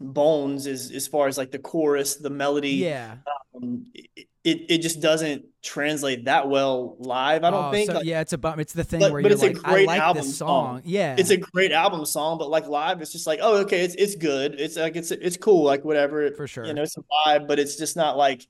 bones 0.00 0.66
is 0.66 0.90
as 0.92 1.06
far 1.06 1.26
as 1.26 1.38
like 1.38 1.50
the 1.50 1.58
chorus 1.58 2.16
the 2.16 2.28
melody 2.28 2.70
yeah. 2.70 3.16
um, 3.54 3.86
it, 3.94 4.20
it 4.44 4.78
just 4.82 5.00
doesn't 5.00 5.46
translate 5.62 6.26
that 6.26 6.48
well 6.48 6.96
live 6.98 7.42
i 7.44 7.50
don't 7.50 7.64
Oh, 7.66 7.70
think 7.72 7.88
so, 7.90 7.96
like, 7.96 8.04
yeah, 8.04 8.20
it's 8.20 8.32
a 8.34 8.38
bum. 8.38 8.60
It's 8.60 8.74
the 8.74 8.84
thing 8.84 9.00
but- 9.00 9.10
where 9.10 9.22
but 9.22 9.32
it's 9.32 9.42
a 9.42 9.46
like, 9.48 9.58
I 9.64 9.72
great 9.72 9.86
like 9.88 10.00
album 10.00 10.22
song. 10.24 10.76
song. 10.76 10.82
Yeah, 10.84 11.16
it's 11.18 11.30
a 11.30 11.36
great 11.38 11.72
album 11.72 12.04
song, 12.04 12.38
but 12.38 12.48
like 12.50 12.66
live, 12.68 13.00
it's 13.00 13.10
just 13.10 13.26
like, 13.26 13.40
oh, 13.42 13.56
okay, 13.62 13.80
it's 13.84 13.94
it's 13.96 14.14
good. 14.14 14.60
It's 14.60 14.76
like 14.76 14.94
it's 14.94 15.10
it's 15.10 15.36
cool, 15.36 15.64
like 15.64 15.84
whatever. 15.84 16.30
For 16.32 16.46
sure. 16.46 16.64
You 16.66 16.74
know, 16.74 16.82
it's 16.82 16.96
a 16.96 17.02
vibe, 17.26 17.48
but 17.48 17.58
it's 17.58 17.76
just 17.76 17.96
not 17.96 18.16
like 18.16 18.46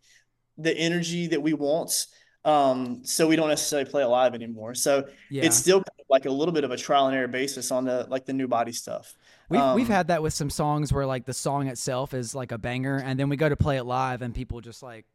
the 0.58 0.76
energy 0.76 1.28
that 1.28 1.42
we 1.42 1.52
want. 1.52 2.06
Um, 2.44 3.00
so 3.04 3.26
we 3.26 3.34
don't 3.34 3.48
necessarily 3.48 3.90
play 3.90 4.02
it 4.02 4.06
live 4.06 4.34
anymore. 4.34 4.74
So 4.76 5.08
yeah. 5.30 5.44
it's 5.44 5.56
still 5.56 5.78
kind 5.78 5.98
of 5.98 6.06
like 6.08 6.26
a 6.26 6.30
little 6.30 6.54
bit 6.54 6.62
of 6.62 6.70
a 6.70 6.76
trial 6.76 7.08
and 7.08 7.16
error 7.16 7.26
basis 7.26 7.72
on 7.72 7.84
the 7.84 8.06
like 8.08 8.24
the 8.24 8.32
new 8.32 8.46
body 8.46 8.70
stuff. 8.70 9.14
We've 9.48 9.60
we've 9.74 9.86
um, 9.86 9.92
had 9.92 10.08
that 10.08 10.22
with 10.22 10.32
some 10.32 10.48
songs 10.48 10.92
where 10.92 11.06
like 11.06 11.24
the 11.24 11.34
song 11.34 11.66
itself 11.66 12.14
is 12.14 12.36
like 12.36 12.52
a 12.52 12.58
banger, 12.58 13.02
and 13.04 13.18
then 13.18 13.28
we 13.28 13.36
go 13.36 13.48
to 13.48 13.56
play 13.56 13.78
it 13.78 13.84
live, 13.84 14.22
and 14.22 14.32
people 14.32 14.60
just 14.60 14.80
like, 14.80 15.06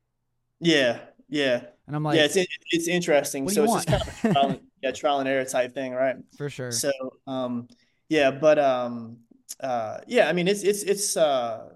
Yeah, 0.59 0.99
yeah, 1.29 1.61
and 1.87 1.95
I'm 1.95 2.03
like, 2.03 2.17
yeah. 2.17 2.25
It's 2.25 2.37
it's 2.71 2.87
interesting. 2.89 3.47
So 3.47 3.63
it's 3.63 3.85
just 3.85 3.87
kind 3.87 4.01
of 4.01 4.07
a 4.07 4.33
trial, 4.33 4.59
yeah, 4.81 4.91
trial 4.91 5.19
and 5.19 5.29
error 5.29 5.45
type 5.45 5.73
thing, 5.73 5.93
right? 5.93 6.17
for 6.37 6.49
sure. 6.49 6.71
So, 6.71 6.91
um, 7.27 7.69
yeah, 8.09 8.31
but 8.31 8.59
um, 8.59 9.17
uh, 9.61 9.99
yeah, 10.07 10.27
I 10.27 10.33
mean, 10.33 10.47
it's 10.47 10.63
it's 10.63 10.83
it's. 10.83 11.15
Uh, 11.15 11.69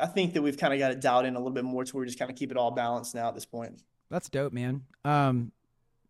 I 0.00 0.06
think 0.06 0.34
that 0.34 0.42
we've 0.42 0.56
kind 0.56 0.72
of 0.72 0.78
got 0.78 0.90
it 0.92 1.00
dialed 1.00 1.26
in 1.26 1.34
a 1.34 1.38
little 1.38 1.52
bit 1.52 1.64
more 1.64 1.84
to 1.84 1.92
where 1.96 2.00
we 2.00 2.06
just 2.06 2.18
kind 2.18 2.30
of 2.30 2.36
keep 2.36 2.50
it 2.50 2.56
all 2.56 2.70
balanced 2.70 3.14
now 3.14 3.28
at 3.28 3.34
this 3.34 3.44
point. 3.44 3.82
That's 4.10 4.28
dope, 4.28 4.52
man. 4.52 4.82
Um, 5.04 5.52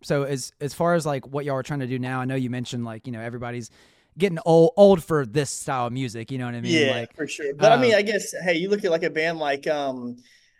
so 0.03 0.23
as 0.25 0.53
as 0.61 0.75
far 0.75 0.95
as 0.95 1.07
like 1.07 1.27
what 1.27 1.45
y'all 1.45 1.57
are 1.57 1.62
trying 1.62 1.81
to 1.81 1.87
do 1.87 1.99
now, 1.99 2.21
I 2.21 2.25
know 2.25 2.35
you 2.35 2.51
mentioned 2.51 2.85
like 2.85 3.07
you 3.07 3.12
know 3.12 3.21
everybody's 3.21 3.71
getting 4.19 4.39
old 4.45 4.73
old 4.77 5.03
for 5.03 5.25
this 5.25 5.51
style 5.51 5.87
of 5.87 5.93
music. 5.93 6.31
You 6.31 6.39
know 6.39 6.47
what 6.47 6.55
I 6.55 6.61
mean? 6.61 6.73
yeah, 6.87 6.93
Like, 6.93 7.17
for 7.17 7.27
sure. 7.27 7.55
But 7.55 7.73
I 7.73 7.77
mean, 7.81 7.93
um, 7.95 7.99
I 7.99 8.03
guess 8.03 8.33
hey, 8.43 8.57
you 8.57 8.69
look 8.69 8.85
at 8.85 8.91
like 8.91 9.05
a 9.05 9.11
band 9.11 9.39
like 9.39 9.67
um, 9.69 10.17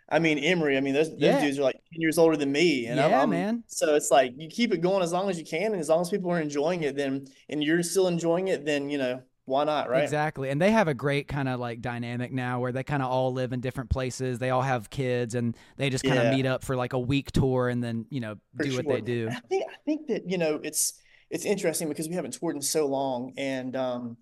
I 0.09 0.19
mean 0.19 0.37
Emery. 0.39 0.77
I 0.77 0.81
mean, 0.81 0.93
those 0.93 1.09
those 1.09 1.19
Yeah. 1.19 1.41
dudes 1.41 1.59
are 1.59 1.63
like 1.63 1.75
ten 1.75 2.01
years 2.01 2.17
older 2.17 2.37
than 2.37 2.51
me, 2.51 2.85
and 2.87 2.99
I'm, 2.99 3.11
Yeah, 3.11 3.19
I'm- 3.19 3.29
man. 3.29 3.63
So 3.67 3.95
it's 3.95 4.11
like 4.11 4.33
you 4.37 4.47
keep 4.47 4.73
it 4.73 4.81
going 4.81 5.03
as 5.03 5.11
long 5.11 5.29
as 5.29 5.37
you 5.37 5.45
can, 5.45 5.71
and 5.73 5.81
as 5.81 5.89
long 5.89 6.01
as 6.01 6.09
people 6.09 6.31
are 6.31 6.39
enjoying 6.41 6.83
it, 6.83 6.95
then 6.95 7.25
and 7.49 7.63
you're 7.63 7.83
still 7.83 8.07
enjoying 8.07 8.47
it, 8.47 8.65
then 8.65 8.89
you 8.89 8.97
know 8.97 9.21
why 9.45 9.63
not, 9.65 9.89
right? 9.89 9.99
Exactly. 9.99 10.49
And 10.49 10.59
they 10.59 10.71
have 10.71 10.87
a 10.87 10.93
great 10.95 11.27
kind 11.27 11.47
of 11.47 11.59
like 11.59 11.79
dynamic 11.81 12.31
now 12.31 12.59
where 12.59 12.71
they 12.71 12.83
kind 12.83 13.03
of 13.03 13.11
all 13.11 13.31
live 13.31 13.53
in 13.53 13.61
different 13.61 13.91
places. 13.91 14.39
They 14.39 14.49
all 14.49 14.63
have 14.63 14.89
kids 14.89 15.35
and 15.35 15.55
they 15.77 15.89
just 15.91 16.03
kind 16.03 16.19
of 16.19 16.25
Yeah. 16.25 16.31
meet 16.31 16.47
up 16.47 16.63
for 16.63 16.75
like 16.75 16.93
a 16.93 16.99
week 16.99 17.31
tour 17.31 17.69
and 17.69 17.83
then, 17.83 18.07
you 18.09 18.19
know, 18.19 18.35
For 18.57 18.63
do 18.63 18.73
what 18.73 18.87
they 18.87 19.01
do. 19.01 19.29
I 19.29 19.39
think 19.49 19.65
I 19.69 19.75
think 19.85 20.07
that 20.07 20.29
you 20.29 20.37
know 20.37 20.59
it's 20.63 21.01
it's 21.29 21.45
interesting 21.45 21.89
because 21.89 22.07
we 22.07 22.15
haven't 22.15 22.33
toured 22.39 22.55
in 22.55 22.61
so 22.61 22.85
long, 22.87 23.33
and 23.37 23.75
um, 23.75 24.17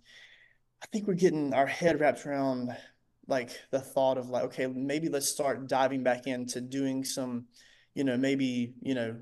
I 0.83 0.87
think 0.87 1.07
we're 1.07 1.15
getting 1.15 1.53
our 1.53 1.67
head 1.67 1.99
wrapped 1.99 2.25
around 2.25 2.75
like 3.27 3.51
the 3.71 3.79
thought 3.79 4.17
of 4.17 4.29
like, 4.29 4.43
okay, 4.45 4.67
maybe 4.67 5.09
let's 5.09 5.27
start 5.29 5.67
diving 5.67 6.03
back 6.03 6.27
into 6.27 6.61
doing 6.61 7.03
some, 7.05 7.45
you 7.95 8.03
know, 8.03 8.17
maybe 8.17 8.73
you 8.81 8.95
know, 8.95 9.17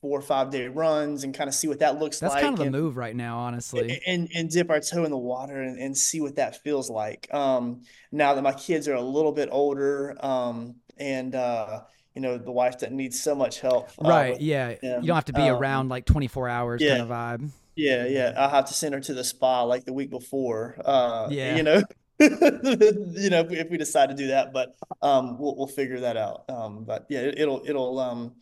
four 0.00 0.18
or 0.18 0.22
five 0.22 0.50
day 0.50 0.68
runs 0.68 1.24
and 1.24 1.34
kind 1.34 1.48
of 1.48 1.54
see 1.54 1.68
what 1.68 1.80
that 1.80 1.98
looks 1.98 2.20
That's 2.20 2.34
like. 2.34 2.42
That's 2.42 2.56
kind 2.56 2.66
of 2.66 2.72
the 2.72 2.78
move 2.78 2.96
right 2.96 3.14
now, 3.16 3.38
honestly. 3.38 4.00
and 4.06 4.28
and 4.34 4.50
dip 4.50 4.70
our 4.70 4.80
toe 4.80 5.04
in 5.04 5.10
the 5.10 5.18
water 5.18 5.60
and, 5.60 5.78
and 5.78 5.96
see 5.96 6.20
what 6.20 6.36
that 6.36 6.62
feels 6.62 6.88
like. 6.90 7.32
Um, 7.32 7.82
now 8.10 8.34
that 8.34 8.42
my 8.42 8.52
kids 8.52 8.88
are 8.88 8.94
a 8.94 9.00
little 9.02 9.32
bit 9.32 9.48
older, 9.52 10.16
um, 10.24 10.76
and 10.98 11.34
uh, 11.34 11.80
you 12.14 12.20
know 12.20 12.38
the 12.38 12.52
wife 12.52 12.78
that 12.80 12.92
needs 12.92 13.20
so 13.20 13.34
much 13.34 13.60
help. 13.60 13.90
uh, 14.04 14.08
right. 14.08 14.40
Yeah. 14.40 14.74
them. 14.74 15.02
You 15.02 15.08
don't 15.08 15.16
have 15.16 15.24
to 15.26 15.32
be 15.32 15.42
Um, 15.48 15.56
around 15.56 15.88
like 15.88 16.04
24 16.04 16.48
hours 16.48 16.80
yeah. 16.82 16.98
kind 16.98 17.02
of 17.02 17.08
vibe. 17.08 17.50
Yeah, 17.74 18.06
yeah. 18.06 18.34
I'll 18.36 18.50
have 18.50 18.66
to 18.66 18.74
send 18.74 18.92
her 18.94 19.00
to 19.00 19.14
the 19.14 19.24
spa 19.24 19.62
like 19.62 19.84
the 19.86 19.94
week 19.94 20.10
before. 20.10 20.76
Uh, 20.84 21.28
Yeah. 21.30 21.56
you 21.56 21.62
know, 21.62 21.82
you 22.20 23.30
know, 23.30 23.40
if 23.40 23.48
we, 23.48 23.56
if 23.58 23.70
we 23.70 23.78
decide 23.78 24.10
to 24.10 24.14
do 24.14 24.28
that, 24.28 24.52
but 24.52 24.76
um, 25.00 25.38
we'll 25.38 25.56
we'll 25.56 25.66
figure 25.66 26.00
that 26.00 26.16
out. 26.16 26.44
Um, 26.48 26.84
but 26.84 27.06
yeah, 27.08 27.20
it, 27.20 27.38
it'll 27.38 27.62
it'll 27.66 27.98
um, 27.98 28.34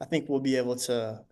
I 0.00 0.04
think 0.04 0.28
we'll 0.28 0.40
be 0.40 0.56
able 0.56 0.76
to, 0.76 1.22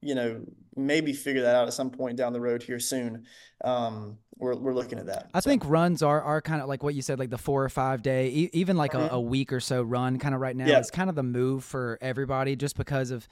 you 0.00 0.14
know, 0.14 0.40
maybe 0.74 1.12
figure 1.12 1.42
that 1.42 1.54
out 1.56 1.66
at 1.66 1.74
some 1.74 1.90
point 1.90 2.16
down 2.16 2.32
the 2.32 2.40
road 2.40 2.62
here 2.62 2.80
soon. 2.80 3.24
Um, 3.64 4.18
we're 4.38 4.54
we're 4.56 4.74
looking 4.74 4.98
at 4.98 5.06
that. 5.06 5.30
I 5.32 5.40
So, 5.40 5.48
think 5.48 5.62
runs 5.66 6.02
are, 6.02 6.20
are 6.20 6.42
kind 6.42 6.60
of 6.60 6.68
like 6.68 6.82
what 6.82 6.94
you 6.94 7.00
said, 7.02 7.18
like 7.18 7.30
the 7.30 7.38
four 7.38 7.64
or 7.64 7.68
five 7.70 8.02
day, 8.02 8.28
e- 8.28 8.50
even 8.52 8.76
like 8.76 8.92
a, 8.94 8.98
Mhm. 8.98 9.10
a 9.10 9.20
week 9.20 9.52
or 9.52 9.60
so 9.60 9.82
run 9.82 10.18
kind 10.18 10.34
of 10.34 10.40
right 10.40 10.54
now 10.54 10.66
Yeah. 10.66 10.80
is 10.80 10.90
kind 10.90 11.08
of 11.08 11.16
the 11.16 11.22
move 11.22 11.64
for 11.64 11.98
everybody 12.02 12.54
just 12.56 12.76
because 12.76 13.10
of 13.10 13.26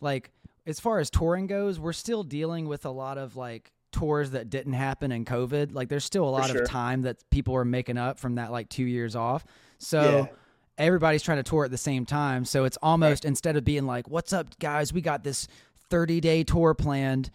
like, 0.00 0.30
as 0.66 0.78
far 0.78 0.98
as 0.98 1.08
touring 1.08 1.46
goes, 1.46 1.80
we're 1.80 1.92
still 1.94 2.22
dealing 2.22 2.68
with 2.68 2.84
a 2.84 2.90
lot 2.90 3.16
of 3.16 3.36
like 3.36 3.72
tours 3.92 4.32
that 4.32 4.50
didn't 4.50 4.72
happen 4.74 5.10
in 5.12 5.24
COVID. 5.24 5.72
Like 5.74 5.88
there's 5.88 6.04
still 6.04 6.28
a 6.28 6.30
lot 6.30 6.50
sure. 6.50 6.62
of 6.62 6.68
time 6.68 7.02
that 7.02 7.18
people 7.30 7.54
are 7.56 7.64
making 7.64 7.96
up 7.96 8.18
from 8.18 8.34
that 8.34 8.52
like 8.52 8.68
two 8.68 8.84
years 8.84 9.16
off. 9.16 9.46
So 9.78 10.00
Yeah. 10.02 10.26
Everybody's 10.78 11.22
trying 11.22 11.38
to 11.38 11.42
tour 11.42 11.64
at 11.64 11.70
the 11.70 11.78
same 11.78 12.04
time. 12.06 12.44
So 12.44 12.64
it's 12.64 12.78
almost 12.82 13.24
instead 13.24 13.56
of 13.56 13.64
being 13.64 13.86
like, 13.86 14.08
what's 14.08 14.32
up 14.32 14.58
guys, 14.58 14.92
we 14.92 15.00
got 15.00 15.22
this 15.24 15.48
30 15.90 16.20
day 16.20 16.42
tour 16.44 16.74
planned 16.74 17.30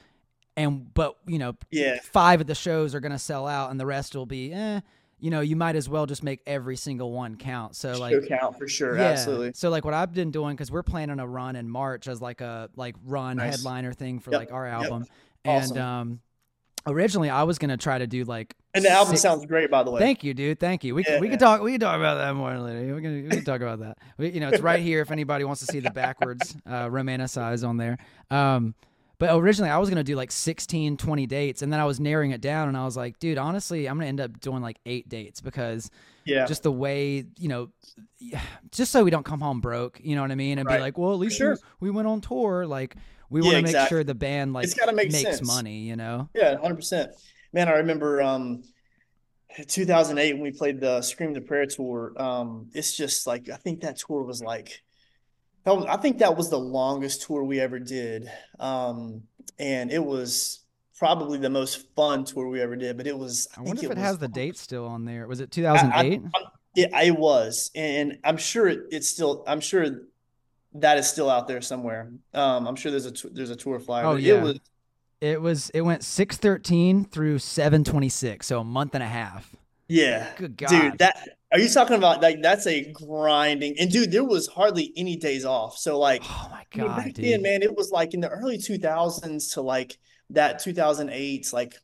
and 0.56 0.92
but 0.94 1.16
you 1.28 1.38
know 1.38 1.54
yeah, 1.70 2.00
five 2.02 2.42
of 2.42 2.48
the 2.48 2.56
shows 2.56 2.96
are 2.96 3.00
going 3.00 3.12
to 3.12 3.20
sell 3.20 3.48
out 3.48 3.70
and 3.70 3.80
the 3.80 3.86
rest 3.86 4.16
will 4.16 4.26
be 4.26 4.52
eh 4.52 4.80
you 5.20 5.30
know 5.30 5.42
you 5.42 5.56
might 5.56 5.76
as 5.76 5.88
well 5.88 6.08
just 6.08 6.24
make 6.24 6.42
every 6.48 6.76
single 6.76 7.12
one 7.12 7.36
count 7.36 7.76
so 7.76 7.92
like 8.00 8.14
show 8.14 8.22
count 8.28 8.58
for 8.58 8.68
sure. 8.68 8.98
yeah 8.98 9.04
Absolutely. 9.10 9.52
so 9.54 9.70
like 9.70 9.86
what 9.86 9.94
i've 9.94 10.12
been 10.14 10.32
doing 10.32 10.56
because 10.56 10.72
we're 10.72 10.82
planning 10.82 11.20
a 11.20 11.28
run 11.28 11.56
in 11.56 11.70
march 11.70 12.08
as 12.08 12.20
like 12.20 12.42
a 12.42 12.70
like 12.76 12.96
run 13.06 13.38
Nice. 13.38 13.58
headliner 13.58 13.94
thing 13.94 14.20
for 14.20 14.32
Yep, 14.32 14.40
like 14.40 14.52
our 14.52 14.66
yep. 14.66 14.74
album 14.82 15.06
Awesome. 15.46 15.78
and 15.78 15.86
um 15.86 16.20
originally 16.88 17.30
i 17.30 17.44
was 17.44 17.58
going 17.60 17.70
to 17.70 17.78
try 17.78 17.98
to 17.98 18.08
do 18.08 18.24
like 18.24 18.56
And 18.74 18.84
the 18.86 18.90
album 18.92 19.12
six- 19.14 19.22
sounds 19.22 19.46
great, 19.46 19.70
by 19.72 19.84
the 19.84 19.92
way. 19.92 20.00
Thank 20.00 20.24
you, 20.24 20.34
dude. 20.34 20.60
Thank 20.60 20.84
you. 20.84 20.94
We 20.96 21.04
can, 21.04 21.20
we 21.22 21.28
Yeah. 21.28 21.32
can 21.32 21.40
talk 21.40 21.62
we 21.62 21.72
can 21.72 21.80
talk 21.80 21.98
about 21.98 22.16
that 22.16 22.34
more 22.36 22.58
later. 22.60 22.96
We 22.96 23.02
can, 23.02 23.24
we 23.24 23.30
can 23.30 23.44
talk 23.44 23.62
about 23.62 23.80
that. 23.80 23.98
We, 24.18 24.30
you 24.30 24.40
know, 24.40 24.50
it's 24.50 24.62
right 24.62 24.82
here 24.82 25.02
if 25.02 25.12
anybody 25.12 25.44
wants 25.44 25.66
to 25.66 25.72
see 25.72 25.80
the 25.80 25.90
backwards 25.92 26.56
uh, 26.66 26.86
romanticize 26.88 27.68
on 27.68 27.78
there. 27.78 27.98
Um, 28.32 28.76
but 29.20 29.36
originally 29.36 29.72
I 29.72 29.80
was 29.80 29.90
gonna 29.90 30.04
do 30.04 30.16
like 30.16 30.32
16, 30.32 30.98
20 30.98 31.26
dates, 31.26 31.62
and 31.64 31.74
then 31.74 31.80
I 31.80 31.86
was 31.86 32.00
narrowing 32.00 32.32
it 32.32 32.42
down, 32.42 32.68
and 32.68 32.78
I 32.78 32.86
was 32.86 32.96
like, 32.96 33.18
dude, 33.18 33.40
honestly, 33.40 33.90
I'm 33.90 33.96
gonna 33.98 34.06
end 34.08 34.22
up 34.22 34.40
doing 34.40 34.62
like 34.62 34.78
eight 34.86 35.10
dates 35.10 35.42
because 35.42 35.90
yeah, 36.24 36.46
just 36.46 36.62
the 36.62 36.72
way 36.72 37.26
you 37.40 37.48
know, 37.48 37.70
just 38.72 38.92
so 38.92 39.04
we 39.04 39.10
don't 39.10 39.26
come 39.26 39.40
home 39.42 39.60
broke. 39.60 40.00
You 40.04 40.16
know 40.16 40.22
what 40.22 40.30
I 40.32 40.36
mean? 40.36 40.60
And 40.60 40.68
be 40.68 40.78
like, 40.78 40.98
well, 41.00 41.14
at 41.14 41.20
least 41.20 41.38
sure. 41.38 41.58
we, 41.80 41.90
we 41.90 41.96
went 41.96 42.08
on 42.08 42.22
tour. 42.22 42.68
Like 42.68 42.96
we 43.30 43.42
want 43.42 43.56
to 43.56 43.62
make 43.62 43.70
exactly. 43.70 43.96
sure 43.96 44.04
the 44.04 44.16
band 44.16 44.54
like 44.54 44.64
It's 44.66 44.74
gotta 44.74 44.94
make 44.94 45.12
makes 45.12 45.38
sense. 45.38 45.46
money. 45.48 45.80
You 45.80 45.96
know? 45.96 46.30
Yeah, 46.36 46.58
hundred 46.58 46.76
percent. 46.76 47.12
Man, 47.54 47.68
I 47.68 47.74
remember 47.74 48.22
um 48.22 48.64
2008 49.68 50.34
when 50.34 50.42
we 50.44 50.52
played 50.52 50.80
the 50.80 51.02
Scream 51.02 51.34
the 51.34 51.42
Prayer 51.42 51.66
tour. 51.66 52.14
Um, 52.22 52.70
it's 52.74 52.96
just 52.96 53.26
like 53.28 53.50
I 53.50 53.56
think 53.58 53.82
that 53.82 53.98
tour 53.98 54.24
was 54.24 54.42
like 54.42 54.82
that 55.64 55.76
was 55.76 55.86
I 55.86 55.98
think 55.98 56.20
that 56.20 56.36
was 56.38 56.50
the 56.50 56.60
longest 56.60 57.24
tour 57.24 57.44
we 57.44 57.60
ever 57.60 57.80
did. 57.80 58.30
Um, 58.60 59.24
and 59.60 59.92
it 59.92 60.04
was 60.04 60.60
probably 60.98 61.38
the 61.40 61.50
most 61.50 61.88
fun 61.96 62.24
tour 62.26 62.48
we 62.48 62.62
ever 62.62 62.76
did. 62.76 62.98
But 62.98 63.08
it 63.08 63.18
was 63.18 63.48
I 63.54 63.56
think 63.58 63.68
wonder 63.68 63.80
if 63.86 63.92
it 63.92 63.98
was- 63.98 64.06
has 64.06 64.18
the 64.20 64.28
date 64.28 64.58
still 64.58 64.86
on 64.86 65.06
there. 65.06 65.28
Was 65.28 65.40
it 65.40 65.52
2008? 65.52 66.22
Yeah, 66.76 67.02
it 67.02 67.18
was, 67.18 67.72
and 67.74 68.20
I'm 68.24 68.38
sure 68.38 68.68
it, 68.68 68.82
it's 68.92 69.08
still. 69.08 69.44
I'm 69.48 69.62
sure 69.62 70.02
that 70.74 70.98
is 70.98 71.08
still 71.08 71.30
out 71.30 71.48
there 71.48 71.62
somewhere. 71.62 72.12
Um, 72.34 72.68
I'm 72.68 72.76
sure 72.76 72.92
there's 72.92 73.06
a 73.06 73.12
t- 73.12 73.30
there's 73.32 73.50
a 73.50 73.56
tour 73.56 73.80
flyer. 73.80 74.06
Oh, 74.06 74.16
yeah. 74.16 74.36
it 74.36 74.44
was 74.44 74.60
It 75.22 75.42
was 75.42 75.70
it 75.72 75.82
went 75.82 76.04
six 76.04 76.38
thirteen 76.38 77.06
through 77.06 77.40
seven 77.40 77.84
twenty 77.84 78.10
six, 78.10 78.48
so 78.48 78.60
a 78.60 78.64
month 78.64 78.94
and 78.94 79.04
a 79.04 79.08
half. 79.08 79.56
Yeah. 79.88 80.30
Good 80.38 80.58
God, 80.58 80.70
Dude, 80.70 80.98
that 81.00 81.18
are 81.52 81.60
you 81.60 81.70
talking 81.70 81.96
about 81.96 82.22
like 82.22 82.42
that's 82.42 82.68
a 82.68 82.92
grinding 82.92 83.80
and 83.80 83.90
dude, 83.90 84.12
there 84.12 84.24
was 84.26 84.48
hardly 84.48 84.92
any 84.98 85.16
days 85.16 85.46
off. 85.46 85.78
So 85.78 85.98
like 85.98 86.24
oh 86.26 86.48
my 86.52 86.66
I 86.74 86.78
mean, 86.78 86.88
god, 86.88 86.98
back 86.98 87.14
dude. 87.14 87.26
then, 87.26 87.42
man, 87.42 87.64
it 87.64 87.76
was 87.76 87.90
like 87.92 88.14
in 88.14 88.20
the 88.20 88.30
early 88.30 88.58
2000s 88.58 89.54
to 89.54 89.62
like 89.62 89.98
that 90.32 90.60
two 90.60 90.74
thousand 90.74 91.10
eight, 91.12 91.52
like 91.54 91.76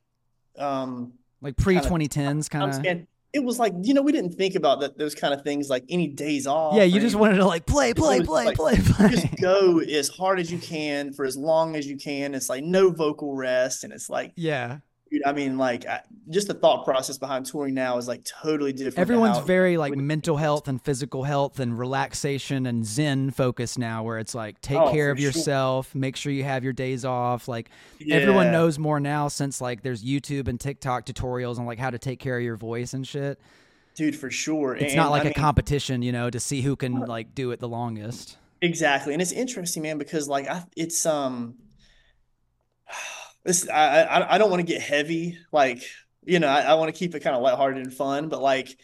um 0.58 1.14
like 1.42 1.56
pre 1.56 1.80
twenty 1.80 2.08
tens 2.08 2.50
kind 2.50 2.74
of. 2.88 3.08
It 3.34 3.44
was 3.44 3.58
like, 3.60 3.74
you 3.82 3.94
know, 3.96 4.02
we 4.04 4.12
didn't 4.12 4.34
think 4.36 4.56
about 4.56 4.80
that 4.82 4.98
those 4.98 5.16
kind 5.16 5.34
of 5.34 5.42
things 5.42 5.70
like 5.70 5.84
any 5.90 6.08
days 6.08 6.46
off. 6.48 6.76
Yeah, 6.76 6.84
you 6.84 6.94
just 7.00 7.16
anything. 7.16 7.20
wanted 7.20 7.38
to 7.38 7.46
like 7.46 7.66
play, 7.66 7.94
play, 7.94 8.22
play, 8.22 8.46
like- 8.46 8.56
play, 8.56 8.76
play. 8.78 9.10
just 9.10 9.28
go 9.42 9.80
as 9.80 10.08
hard 10.10 10.40
as 10.40 10.52
you 10.52 10.60
can 10.60 11.12
for 11.14 11.26
as 11.26 11.36
long 11.36 11.76
as 11.76 11.88
you 11.88 11.98
can. 11.98 12.36
It's 12.36 12.48
like 12.50 12.64
no 12.64 12.92
vocal 12.92 13.36
rest, 13.36 13.84
and 13.84 13.92
it's 13.92 14.10
like, 14.10 14.34
yeah, 14.36 14.78
dude, 15.14 15.22
I 15.26 15.32
mean, 15.32 15.58
like 15.58 15.86
I, 15.86 16.02
just 16.30 16.48
the 16.48 16.54
thought 16.56 16.84
process 16.84 17.18
behind 17.18 17.46
touring 17.46 17.74
now 17.76 17.98
is 17.98 18.08
like 18.08 18.24
totally 18.26 18.74
different. 18.74 18.98
everyone's 18.98 19.38
very 19.46 19.78
like 19.78 19.96
mental 19.96 20.38
health 20.38 20.68
and 20.68 20.82
physical 20.82 21.24
health 21.24 21.60
and 21.60 21.78
relaxation 21.78 22.66
and 22.66 22.86
zen 22.86 23.30
focus 23.30 23.78
now 23.78 24.04
where 24.04 24.18
it's 24.18 24.34
like 24.34 24.60
take 24.62 24.78
Oh, 24.80 24.92
care 24.92 25.12
of 25.12 25.18
sure. 25.20 25.28
yourself 25.28 25.94
make 25.94 26.16
sure 26.16 26.32
you 26.32 26.44
have 26.44 26.64
your 26.64 26.74
days 26.74 27.06
off 27.06 27.48
like 27.48 27.70
everyone 28.10 28.52
knows 28.52 28.80
more 28.80 29.00
now 29.00 29.28
since 29.28 29.62
like 29.62 29.84
there's 29.84 30.04
youtube 30.04 30.48
and 30.48 30.60
tiktok 30.60 31.06
tutorials 31.06 31.60
on 31.60 31.66
like 31.66 31.78
how 31.80 31.90
to 31.92 32.00
take 32.00 32.20
care 32.20 32.38
of 32.38 32.44
your 32.44 32.56
voice 32.58 32.94
and 32.94 33.08
shit 33.08 33.40
dude, 33.96 34.16
for 34.16 34.32
sure. 34.32 34.74
it's 34.76 34.94
And, 34.94 34.96
not 34.96 35.12
like 35.12 35.22
I 35.22 35.26
a 35.26 35.28
mean, 35.28 35.34
competition 35.36 36.02
you 36.02 36.12
know 36.12 36.30
to 36.30 36.40
see 36.40 36.62
who 36.62 36.76
can 36.76 37.02
like 37.02 37.36
do 37.36 37.52
it 37.52 37.60
the 37.60 37.70
longest 37.70 38.38
Exactly. 38.62 39.12
And 39.12 39.22
it's 39.22 39.34
interesting, 39.34 39.84
man, 39.84 39.98
because 39.98 40.30
like 40.30 40.48
I 40.48 40.64
it's 40.78 41.06
um 41.06 41.56
this 43.44 43.68
I 43.70 44.04
I, 44.04 44.36
I 44.36 44.38
don't 44.38 44.50
want 44.50 44.60
to 44.60 44.72
get 44.72 44.82
heavy. 44.82 45.38
Like, 45.52 45.84
you 46.24 46.40
know, 46.40 46.48
I, 46.48 46.62
I 46.62 46.74
want 46.76 46.94
to 46.94 46.98
keep 46.98 47.16
it 47.16 47.22
kind 47.22 47.36
of 47.36 47.42
lighthearted 47.42 47.84
and 47.84 47.94
fun, 47.94 48.30
but 48.30 48.42
like 48.42 48.78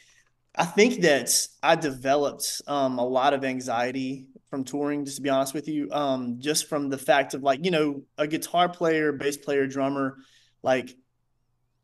I 0.56 0.66
think 0.66 1.02
that 1.02 1.48
I 1.64 1.76
developed 1.76 2.62
um 2.68 3.00
a 3.00 3.06
lot 3.06 3.34
of 3.34 3.44
anxiety 3.44 4.28
from 4.50 4.64
touring, 4.64 5.06
just 5.06 5.18
to 5.18 5.22
be 5.22 5.30
honest 5.30 5.54
with 5.54 5.68
you. 5.68 5.92
Um, 5.92 6.38
just 6.40 6.68
from 6.68 6.90
the 6.90 6.98
fact 6.98 7.34
of 7.34 7.44
like, 7.44 7.64
you 7.64 7.72
know, 7.72 8.04
a 8.18 8.28
guitar 8.28 8.68
player, 8.68 9.12
bass 9.12 9.38
player, 9.38 9.68
drummer, 9.68 10.18
like 10.64 10.96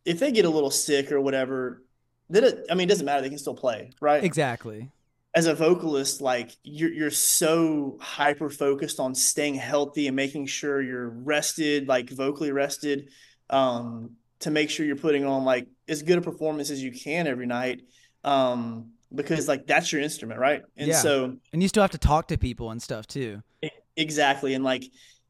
if 0.03 0.19
they 0.19 0.31
get 0.31 0.45
a 0.45 0.49
little 0.49 0.71
sick 0.71 1.11
or 1.11 1.21
whatever, 1.21 1.83
then 2.29 2.43
it, 2.43 2.65
I 2.69 2.73
mean, 2.73 2.87
it 2.87 2.89
doesn't 2.89 3.05
matter. 3.05 3.21
They 3.21 3.29
can 3.29 3.37
still 3.37 3.55
play, 3.55 3.91
right? 4.01 4.23
exactly 4.23 4.89
as 5.35 5.47
a 5.47 5.53
vocalist, 5.53 6.21
like 6.21 6.55
you're 6.63 6.91
you're 6.91 7.11
so 7.11 7.97
hyper 8.01 8.49
focused 8.49 8.99
on 8.99 9.13
staying 9.13 9.55
healthy 9.55 10.07
and 10.07 10.15
making 10.15 10.47
sure 10.47 10.81
you're 10.81 11.09
rested, 11.09 11.87
like 11.87 12.09
vocally 12.09 12.51
rested, 12.51 13.09
um, 13.49 14.11
to 14.39 14.49
make 14.49 14.69
sure 14.69 14.85
you're 14.85 14.95
putting 14.95 15.25
on 15.25 15.43
like 15.43 15.67
as 15.89 16.01
good 16.03 16.17
a 16.17 16.21
performance 16.21 16.69
as 16.69 16.81
you 16.81 16.91
can 16.91 17.27
every 17.27 17.45
night. 17.45 17.81
Um, 18.23 18.91
because 19.13 19.47
like 19.47 19.67
that's 19.67 19.91
your 19.91 20.01
instrument, 20.01 20.39
right? 20.39 20.63
And 20.77 20.87
Yeah. 20.87 21.01
so 21.01 21.35
and 21.53 21.61
you 21.61 21.67
still 21.67 21.83
have 21.83 21.91
to 21.91 21.97
talk 21.97 22.29
to 22.29 22.37
people 22.37 22.71
and 22.71 22.81
stuff 22.81 23.05
too 23.05 23.41
exactly, 23.97 24.53
and 24.53 24.63
like, 24.63 24.83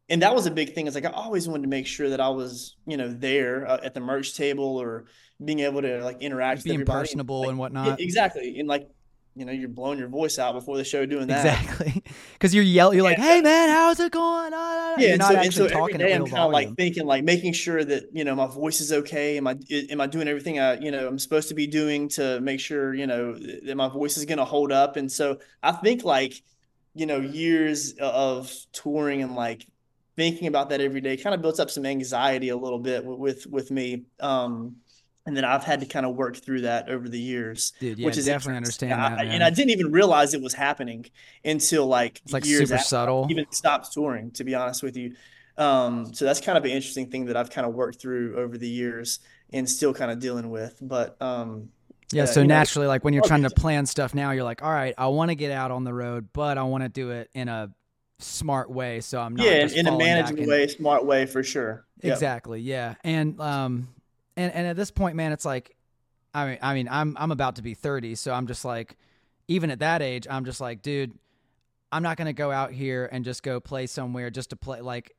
and 0.10 0.22
that 0.22 0.34
was 0.36 0.46
a 0.46 0.52
big 0.52 0.74
thing. 0.74 0.88
Is 0.88 0.96
like 0.96 1.06
I 1.06 1.12
always 1.12 1.48
wanted 1.48 1.64
to 1.64 1.70
make 1.70 1.88
sure 1.88 2.10
that 2.10 2.22
I 2.22 2.30
was, 2.30 2.76
you 2.86 2.98
know, 2.98 3.12
there 3.12 3.68
uh, 3.68 3.80
at 3.84 3.94
the 3.94 4.00
merch 4.00 4.36
table 4.36 4.78
or 4.78 5.06
being 5.44 5.60
able 5.60 5.82
to 5.82 6.04
like 6.04 6.22
interact 6.22 6.60
with 6.60 6.66
being 6.66 6.86
personable 6.86 7.42
Like, 7.42 7.50
and 7.50 7.58
yeah, 7.58 7.60
whatnot 7.60 8.00
exactly, 8.00 8.60
and 8.60 8.68
like, 8.68 8.88
you 9.36 9.44
know, 9.44 9.52
you're 9.52 9.68
blowing 9.68 10.00
your 10.00 10.08
voice 10.08 10.40
out 10.40 10.54
before 10.54 10.78
the 10.78 10.86
show 10.86 11.06
doing 11.06 11.28
that. 11.28 11.46
Exactly, 11.46 12.04
because 12.34 12.56
you're 12.56 12.64
yelling. 12.64 12.96
You're 12.96 13.04
like, 13.04 13.18
"Hey 13.18 13.42
man, 13.42 13.70
how's 13.70 14.00
it 14.00 14.12
going?" 14.12 14.54
Ah, 14.54 14.58
ah, 14.58 14.94
ah." 14.96 14.96
Yeah, 14.98 15.04
you're 15.04 15.12
and 15.14 15.20
not 15.20 15.28
so, 15.28 15.36
and 15.36 15.46
actually 15.46 15.70
so 15.70 15.74
talking 15.76 15.96
every 15.96 16.08
day 16.08 16.14
I'm 16.14 16.26
kind 16.26 16.44
of 16.44 16.52
like 16.52 16.76
thinking, 16.78 17.06
like 17.06 17.26
making 17.26 17.52
sure 17.52 17.84
that 17.84 18.06
you 18.14 18.24
know 18.24 18.34
my 18.34 18.48
voice 18.48 18.80
is 18.80 18.94
okay. 18.94 19.38
Am 19.38 19.46
I 19.46 19.58
am 19.90 20.00
I 20.00 20.08
doing 20.08 20.30
everything 20.30 20.60
I 20.60 20.80
you 20.80 20.90
know 20.90 21.06
I'm 21.06 21.20
supposed 21.20 21.50
to 21.50 21.54
be 21.54 21.68
doing 21.68 22.08
to 22.10 22.40
make 22.40 22.62
sure 22.62 22.94
you 22.94 23.08
know 23.08 23.34
that 23.34 23.76
my 23.76 23.90
voice 23.90 24.18
is 24.18 24.24
going 24.24 24.38
to 24.38 24.46
hold 24.46 24.72
up? 24.72 24.96
And 24.96 25.12
so 25.12 25.40
I 25.62 25.74
think 25.74 26.06
like 26.06 26.42
you 26.94 27.06
know 27.06 27.20
years 27.20 27.94
of 28.00 28.52
touring 28.72 29.22
and 29.22 29.36
like 29.36 29.68
thinking 30.16 30.48
about 30.48 30.70
that 30.70 30.80
every 30.80 31.02
day 31.02 31.18
kind 31.18 31.36
of 31.36 31.42
built 31.42 31.60
up 31.60 31.70
some 31.70 31.86
anxiety 31.86 32.50
a 32.50 32.58
little 32.58 32.80
bit 32.80 33.04
with 33.04 33.20
with, 33.20 33.48
with 33.48 33.72
me. 33.72 34.06
Um, 34.22 34.78
and 35.26 35.36
then 35.36 35.44
I've 35.46 35.64
had 35.64 35.80
to 35.80 35.86
kind 35.86 36.06
of 36.06 36.16
work 36.16 36.38
through 36.38 36.62
that 36.62 36.90
over 36.90 37.10
the 37.10 37.20
years, 37.20 37.74
Dude, 37.80 37.98
yeah, 38.00 38.06
which 38.06 38.18
is 38.18 38.26
definitely 38.26 38.58
understand 38.58 38.92
that, 38.92 39.20
I- 39.20 39.24
and 39.26 39.44
I 39.44 39.50
didn't 39.50 39.72
even 39.72 39.92
realize 39.92 40.34
it 40.34 40.42
was 40.42 40.54
happening 40.54 41.06
until 41.44 41.88
like 41.88 42.22
it's 42.24 42.34
like 42.34 42.46
years 42.46 42.62
super 42.70 42.76
after 42.76 42.86
subtle. 42.88 43.28
even 43.30 43.46
stopped 43.52 43.92
touring, 43.94 44.32
to 44.32 44.44
be 44.44 44.54
honest 44.56 44.84
with 44.84 44.96
you. 44.98 45.16
Um, 45.58 46.14
so 46.14 46.26
that's 46.26 46.42
kind 46.42 46.58
of 46.58 46.66
an 46.66 46.72
interesting 46.72 47.10
thing 47.10 47.26
that 47.26 47.38
I've 47.38 47.50
kind 47.50 47.66
of 47.66 47.74
worked 47.74 48.00
through 48.02 48.36
over 48.38 48.58
the 48.58 48.68
years 48.68 49.20
and 49.54 49.70
still 49.70 49.94
kind 49.94 50.12
of 50.12 50.20
dealing 50.20 50.50
with. 50.50 50.78
But 50.82 51.16
um, 51.22 51.70
Yeah, 52.12 52.24
uh, 52.24 52.26
so 52.26 52.42
you 52.42 52.48
know, 52.48 52.56
naturally, 52.56 52.88
like 52.88 53.04
when 53.06 53.14
you're 53.14 53.24
trying 53.24 53.44
to 53.44 53.50
plan 53.50 53.86
stuff 53.86 54.14
now, 54.14 54.32
you're 54.32 54.44
like, 54.44 54.62
all 54.62 54.72
right, 54.72 54.94
I 54.98 55.08
want 55.08 55.30
to 55.32 55.36
get 55.36 55.52
out 55.52 55.72
on 55.72 55.84
the 55.86 55.94
road, 55.94 56.28
but 56.34 56.58
I 56.58 56.64
want 56.64 56.84
to 56.84 56.90
do 56.90 57.12
it 57.12 57.30
in 57.34 57.48
a 57.48 57.72
smart 58.20 58.70
way. 58.70 59.00
So 59.02 59.20
I'm 59.20 59.36
not 59.36 59.46
yeah, 59.46 59.68
in 59.74 59.88
a 59.88 59.98
managing 59.98 60.40
in- 60.40 60.50
way, 60.50 60.68
smart 60.68 61.06
way 61.06 61.26
for 61.26 61.42
sure. 61.42 61.86
Yep. 62.02 62.14
Exactly. 62.14 62.60
Yeah. 62.62 62.96
And 63.04 63.40
um 63.40 63.88
and 64.38 64.52
and 64.54 64.68
at 64.68 64.76
this 64.76 64.92
point, 64.92 65.16
man, 65.16 65.32
it's 65.32 65.46
like 65.46 65.76
I 66.34 66.46
mean 66.48 66.58
I 66.62 66.74
mean 66.74 66.88
I'm 66.90 67.16
I'm 67.20 67.32
about 67.32 67.56
to 67.58 67.62
be 67.62 67.74
30, 67.74 68.16
so 68.16 68.34
I'm 68.34 68.48
just 68.48 68.66
like 68.66 68.98
even 69.48 69.70
at 69.72 69.80
that 69.80 70.02
age, 70.02 70.28
I'm 70.30 70.44
just 70.46 70.60
like, 70.60 70.82
dude, 70.82 71.14
I'm 71.92 72.02
not 72.02 72.18
going 72.18 72.26
to 72.26 72.34
go 72.34 72.52
out 72.52 72.72
here 72.72 73.08
and 73.12 73.24
just 73.24 73.44
go 73.44 73.60
play 73.60 73.86
somewhere 73.86 74.30
just 74.32 74.50
to 74.50 74.56
play 74.56 74.82
like 74.82 75.12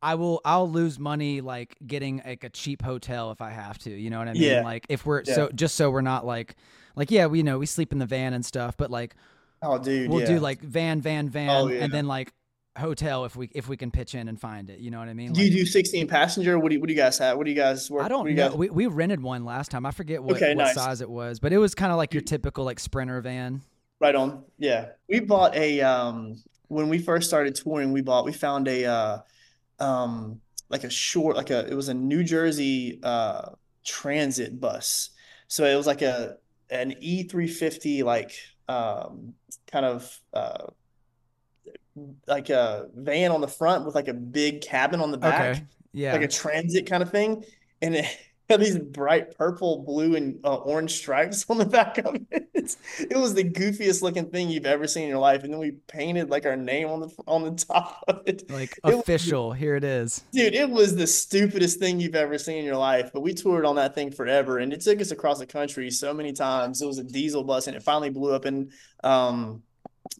I 0.00 0.14
will 0.16 0.40
I'll 0.44 0.70
lose 0.70 0.98
money 0.98 1.40
like 1.40 1.76
getting 1.86 2.22
like 2.24 2.44
a 2.44 2.50
cheap 2.50 2.82
hotel 2.82 3.30
if 3.32 3.40
I 3.40 3.50
have 3.50 3.78
to, 3.80 3.90
you 3.90 4.10
know 4.10 4.18
what 4.18 4.28
I 4.28 4.34
mean? 4.34 4.42
Yeah. 4.42 4.62
Like 4.62 4.86
if 4.88 5.04
we're 5.06 5.22
Yeah. 5.26 5.34
so 5.34 5.50
just 5.54 5.74
so 5.76 5.90
we're 5.90 6.02
not 6.02 6.24
like 6.26 6.54
like 6.94 7.10
yeah, 7.10 7.26
we 7.26 7.38
you 7.38 7.44
know, 7.44 7.58
we 7.58 7.66
sleep 7.66 7.90
in 7.92 7.98
the 7.98 8.06
van 8.06 8.32
and 8.34 8.44
stuff, 8.44 8.76
but 8.76 8.90
like 8.90 9.14
Oh, 9.62 9.78
dude. 9.78 10.10
we'll 10.10 10.20
yeah. 10.20 10.26
do 10.26 10.40
like 10.40 10.60
van 10.60 11.00
van 11.00 11.28
van 11.30 11.48
Oh, 11.50 11.68
yeah. 11.68 11.82
and 11.84 11.92
then 11.92 12.06
like 12.06 12.32
hotel 12.76 13.24
if 13.24 13.36
we 13.36 13.48
if 13.54 13.68
we 13.68 13.76
can 13.76 13.90
pitch 13.90 14.14
in 14.14 14.28
and 14.28 14.40
find 14.40 14.68
it, 14.70 14.80
you 14.80 14.90
know 14.90 14.98
what 14.98 15.08
I 15.08 15.14
mean? 15.14 15.32
Do 15.32 15.42
you 15.44 15.50
do 15.50 15.64
16 15.66 16.08
passenger? 16.08 16.58
What 16.58 16.70
do 16.70 16.74
you, 16.74 16.80
what 16.80 16.88
do 16.88 16.92
you 16.92 16.98
guys 16.98 17.18
have? 17.18 17.36
What 17.36 17.44
do 17.44 17.50
you 17.50 17.56
guys 17.56 17.90
work? 17.90 18.00
I 18.00 18.04
what 18.04 18.08
don't 18.08 18.26
do 18.26 18.34
know. 18.34 18.48
guys- 18.48 18.56
We, 18.58 18.70
we 18.70 18.86
rented 18.86 19.22
one 19.22 19.44
last 19.44 19.70
time. 19.70 19.86
I 19.86 19.90
forget 19.92 20.22
what, 20.22 20.36
Okay, 20.36 20.54
what 20.54 20.64
nice. 20.64 20.74
size 20.74 21.00
it 21.00 21.08
was, 21.10 21.38
but 21.40 21.52
it 21.52 21.58
was 21.58 21.74
kind 21.74 21.92
of 21.92 21.98
like 21.98 22.12
your 22.14 22.22
typical 22.22 22.64
like 22.64 22.80
sprinter 22.80 23.20
van. 23.20 23.62
Right 24.00 24.14
on. 24.14 24.44
Yeah. 24.58 24.88
We 25.08 25.20
bought 25.20 25.54
a 25.54 25.80
um 25.82 26.42
when 26.68 26.88
we 26.88 26.98
first 26.98 27.28
started 27.28 27.54
touring, 27.54 27.92
we 27.92 28.00
bought 28.02 28.24
we 28.24 28.32
found 28.32 28.66
a 28.68 28.84
uh 28.86 29.18
um 29.78 30.40
like 30.68 30.84
a 30.84 30.90
short 30.90 31.36
like 31.36 31.50
a 31.50 31.66
it 31.70 31.74
was 31.74 31.88
a 31.88 31.94
New 31.94 32.24
Jersey 32.24 32.98
uh 33.02 33.50
transit 33.84 34.60
bus. 34.60 35.10
So 35.46 35.64
it 35.64 35.76
was 35.76 35.86
like 35.86 36.02
a 36.02 36.36
an 36.70 36.92
E350 37.02 38.02
like 38.02 38.32
um 38.68 39.34
kind 39.70 39.84
of 39.86 40.20
uh 40.32 40.66
like 42.26 42.50
a 42.50 42.88
van 42.94 43.30
on 43.30 43.40
the 43.40 43.48
front 43.48 43.84
with 43.86 43.94
like 43.94 44.08
a 44.08 44.14
big 44.14 44.60
cabin 44.62 45.00
on 45.00 45.10
the 45.10 45.18
back. 45.18 45.56
Okay. 45.56 45.64
Yeah. 45.92 46.12
like 46.12 46.22
a 46.22 46.28
transit 46.28 46.86
kind 46.86 47.02
of 47.04 47.10
thing, 47.10 47.44
and 47.80 47.94
it 47.94 48.04
had 48.50 48.60
these 48.60 48.76
bright 48.78 49.36
purple, 49.38 49.84
blue, 49.84 50.16
and 50.16 50.38
uh, 50.44 50.56
orange 50.56 50.90
stripes 50.96 51.46
on 51.48 51.56
the 51.56 51.64
back 51.64 51.98
of 51.98 52.16
it. 52.30 52.48
It 52.98 53.16
was 53.16 53.34
the 53.34 53.44
goofiest 53.44 54.02
looking 54.02 54.26
thing 54.30 54.48
you've 54.50 54.66
ever 54.66 54.86
seen 54.88 55.04
in 55.04 55.08
your 55.08 55.18
life, 55.18 55.44
and 55.44 55.52
then 55.52 55.60
we 55.60 55.72
painted 55.86 56.30
like 56.30 56.46
our 56.46 56.56
name 56.56 56.88
on 56.88 57.00
the 57.00 57.10
on 57.28 57.44
the 57.44 57.52
top 57.52 58.02
of 58.08 58.22
it. 58.26 58.50
like 58.50 58.72
it 58.72 58.86
was- 58.86 58.96
official. 58.96 59.52
Here 59.52 59.76
it 59.76 59.84
is. 59.84 60.24
Dude, 60.32 60.54
it 60.54 60.68
was 60.68 60.96
the 60.96 61.06
stupidest 61.06 61.78
thing 61.78 62.00
you've 62.00 62.16
ever 62.16 62.38
seen 62.38 62.58
in 62.58 62.64
your 62.64 62.76
life, 62.76 63.10
but 63.14 63.20
we 63.20 63.32
toured 63.34 63.64
on 63.64 63.76
that 63.76 63.94
thing 63.94 64.10
forever, 64.10 64.58
and 64.58 64.72
it 64.72 64.80
took 64.80 65.00
us 65.00 65.12
across 65.12 65.38
the 65.38 65.46
country 65.46 65.90
so 65.92 66.12
many 66.12 66.32
times. 66.32 66.82
It 66.82 66.86
was 66.86 66.98
a 66.98 67.04
diesel 67.04 67.44
bus, 67.44 67.68
and 67.68 67.76
it 67.76 67.82
finally 67.84 68.10
blew 68.10 68.34
up 68.34 68.46
in 68.46 68.70
um, 69.04 69.62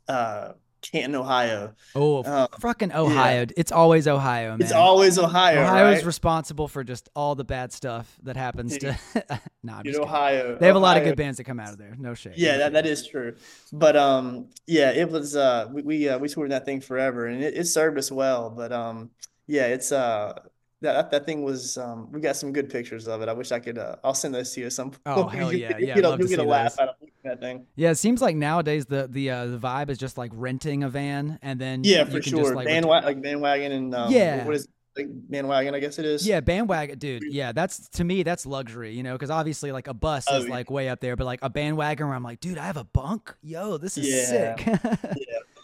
uh, 0.08 0.52
Canton, 0.92 1.14
Ohio. 1.16 1.75
Oh, 1.94 2.23
Uh, 2.23 2.47
fucking 2.61 2.92
Ohio. 2.92 3.47
It's 3.57 3.73
always 3.73 4.07
Ohio, 4.07 4.51
man. 4.51 4.61
It's 4.62 4.73
always 4.73 5.18
Ohio, 5.18 5.62
Ohio 5.62 5.90
is 5.90 5.99
right? 5.99 6.07
responsible 6.07 6.68
for 6.68 6.85
just 6.85 7.09
all 7.16 7.35
the 7.35 7.44
bad 7.44 7.73
stuff 7.73 8.14
that 8.23 8.37
happens 8.37 8.77
to. 8.79 8.97
nah, 9.62 9.79
I'm 9.79 9.83
Dude. 9.83 9.97
Ohio. 9.97 10.57
They 10.59 10.66
have 10.66 10.77
a 10.77 10.79
lot 10.79 10.97
of 10.97 11.05
good 11.05 11.16
bands 11.16 11.38
that 11.38 11.44
come 11.44 11.59
out 11.59 11.70
of 11.70 11.79
there. 11.79 11.94
No 11.99 12.14
shade. 12.14 12.35
Yeah, 12.37 12.53
no 12.53 12.59
that, 12.59 12.64
shade. 12.66 12.75
that 12.75 12.87
is 12.87 13.07
true. 13.07 13.37
But 13.73 13.97
um, 13.97 14.49
yeah, 14.66 14.90
it 14.90 15.11
was 15.11 15.35
uh, 15.37 15.68
we 15.73 15.83
we 15.83 16.09
uh, 16.09 16.18
we 16.18 16.29
toured 16.29 16.51
that 16.51 16.64
thing 16.64 16.81
forever, 16.81 17.27
and 17.27 17.42
it, 17.42 17.55
it 17.57 17.64
served 17.66 17.99
us 17.99 18.12
well. 18.12 18.51
But 18.51 18.73
um, 18.73 19.11
yeah, 19.47 19.66
it's 19.66 19.90
uh, 19.92 20.38
that 20.83 21.11
that 21.11 21.25
thing 21.27 21.42
was 21.42 21.79
um, 21.79 22.12
we 22.12 22.20
got 22.20 22.37
some 22.37 22.53
good 22.53 22.68
pictures 22.70 23.09
of 23.09 23.23
it. 23.23 23.29
I 23.29 23.33
wish 23.33 23.53
I 23.53 23.59
could. 23.59 23.79
Uh, 23.79 23.97
I'll 24.05 24.14
send 24.14 24.35
those 24.35 24.53
to 24.53 24.61
you 24.61 24.66
at 24.66 24.73
some 24.75 24.90
point. 24.90 25.01
Oh, 25.07 25.27
hell 25.29 25.53
You- 25.53 25.61
yeah, 25.61 25.79
you 25.79 25.87
yeah, 25.88 25.94
get 25.94 26.05
a- 26.05 26.09
love 26.11 26.18
to 26.20 26.25
you 26.25 26.29
get 26.29 26.38
a 26.40 26.42
laugh 26.49 26.79
out 26.79 26.88
of 26.90 26.94
that 27.24 27.40
thing. 27.40 27.66
Yeah, 27.74 27.90
it 27.90 27.96
seems 27.96 28.22
like 28.22 28.37
nowadays 28.37 28.87
the 28.87 29.08
the 29.10 29.30
uh, 29.30 29.46
the 29.46 29.58
vibe 29.58 29.90
is 29.90 29.98
just 29.98 30.16
like 30.16 30.30
renting 30.34 30.84
a 30.84 30.88
van 30.88 31.38
and 31.42 31.60
then 31.60 31.82
Yeah, 31.84 32.00
you 32.00 32.04
for 32.06 32.10
can 32.20 32.22
sure. 32.22 32.42
just 32.42 32.54
like 32.54 32.66
ret- 32.66 32.84
like 32.84 33.20
bandwagon, 33.22 33.72
and 33.72 33.94
um, 33.94 34.12
Yeah. 34.12 34.44
what 34.44 34.54
is 34.54 34.68
like 34.96 35.06
bandwagon? 35.10 35.74
I 35.74 35.80
guess 35.80 35.98
it 35.98 36.04
is. 36.04 36.26
Yeah, 36.26 36.40
bandwagon, 36.40 36.98
dude. 36.98 37.22
Yeah, 37.28 37.52
that's 37.52 37.88
to 37.90 38.04
me 38.04 38.22
that's 38.22 38.46
luxury, 38.46 38.92
you 38.92 39.02
know, 39.02 39.14
because 39.14 39.30
obviously 39.30 39.72
like 39.72 39.88
a 39.88 39.94
bus 39.94 40.26
Oh, 40.28 40.38
is 40.38 40.44
yeah. 40.44 40.50
like 40.50 40.70
way 40.70 40.88
up 40.88 41.00
there, 41.00 41.16
but 41.16 41.24
like 41.24 41.40
a 41.42 41.50
bandwagon 41.50 42.06
where 42.06 42.14
I'm 42.16 42.22
like, 42.22 42.40
dude, 42.40 42.58
I 42.58 42.66
have 42.66 42.76
a 42.76 42.84
bunk. 42.84 43.34
Yo, 43.42 43.78
this 43.78 43.98
is 43.98 44.06
Yeah. 44.08 44.56
sick. 44.56 44.80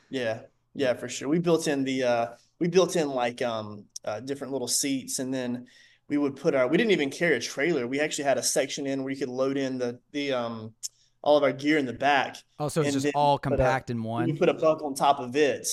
Yeah, 0.09 0.40
yeah, 0.75 0.94
for 0.94 1.09
sure. 1.09 1.29
We 1.29 1.38
built 1.38 1.68
in 1.68 1.85
the 1.85 2.03
uh 2.03 2.27
we 2.59 2.68
built 2.68 2.96
in 2.96 3.09
like 3.11 3.42
um 3.42 3.85
uh, 4.05 4.18
different 4.20 4.53
little 4.53 4.66
seats 4.68 5.18
and 5.18 5.33
then 5.33 5.66
we 6.09 6.16
would 6.18 6.35
put 6.35 6.55
our 6.55 6.66
we 6.66 6.77
didn't 6.77 6.90
even 6.90 7.11
carry 7.11 7.37
a 7.37 7.40
trailer. 7.40 7.87
We 7.87 8.01
actually 8.01 8.25
had 8.25 8.38
a 8.38 8.42
section 8.42 8.87
in 8.87 9.05
where 9.05 9.12
you 9.12 9.18
could 9.18 9.29
load 9.29 9.57
in 9.57 9.79
the 9.79 10.01
the 10.12 10.33
um 10.33 10.75
all 11.23 11.37
of 11.37 11.43
our 11.43 11.53
gear 11.53 11.79
in 11.79 11.87
the 11.87 11.93
back. 11.93 12.37
oh, 12.59 12.69
so 12.69 12.81
it's 12.83 12.95
And 12.95 13.03
just 13.03 13.15
all 13.15 13.39
put 13.39 13.53
a- 13.53 13.57
compact 13.57 13.91
in 13.91 14.03
one. 14.03 14.29
You 14.29 14.35
put 14.37 14.49
a 14.49 14.55
bunk 14.55 14.83
on 14.83 14.95
top 14.95 15.19
of 15.21 15.35
it. 15.37 15.67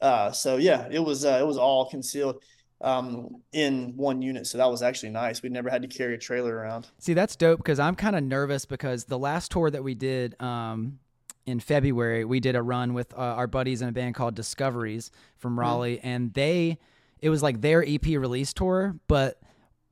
Uh 0.00 0.30
so 0.30 0.56
yeah, 0.56 0.88
it 0.90 1.00
was 1.00 1.24
uh 1.24 1.38
it 1.40 1.46
was 1.46 1.56
all 1.58 1.88
concealed 1.90 2.42
um 2.80 3.42
in 3.52 3.94
one 3.96 4.22
unit. 4.22 4.46
So 4.46 4.58
that 4.58 4.70
was 4.70 4.82
actually 4.82 5.10
nice. 5.10 5.42
We 5.42 5.48
never 5.48 5.68
had 5.70 5.82
to 5.82 5.88
carry 5.88 6.14
a 6.14 6.18
trailer 6.18 6.54
around. 6.54 6.86
See, 6.98 7.14
that's 7.14 7.34
dope 7.36 7.58
because 7.58 7.80
I'm 7.80 7.96
kind 7.96 8.14
of 8.16 8.22
nervous 8.22 8.64
because 8.66 9.04
the 9.04 9.18
last 9.18 9.50
tour 9.50 9.70
that 9.70 9.82
we 9.82 9.94
did 9.94 10.40
um, 10.40 10.98
in 11.46 11.58
February, 11.60 12.24
we 12.24 12.38
did 12.40 12.54
a 12.54 12.62
run 12.62 12.94
with 12.94 13.12
uh, 13.14 13.16
our 13.16 13.46
buddies 13.48 13.82
in 13.82 13.88
a 13.88 13.92
band 13.92 14.14
called 14.14 14.34
Discoveries 14.36 15.10
from 15.38 15.58
Raleigh, 15.58 15.98
and 16.02 16.32
they, 16.34 16.78
it 17.20 17.30
was 17.30 17.42
like 17.42 17.62
their 17.62 17.82
EP 17.84 18.04
release 18.06 18.52
tour, 18.52 18.94
but 19.08 19.40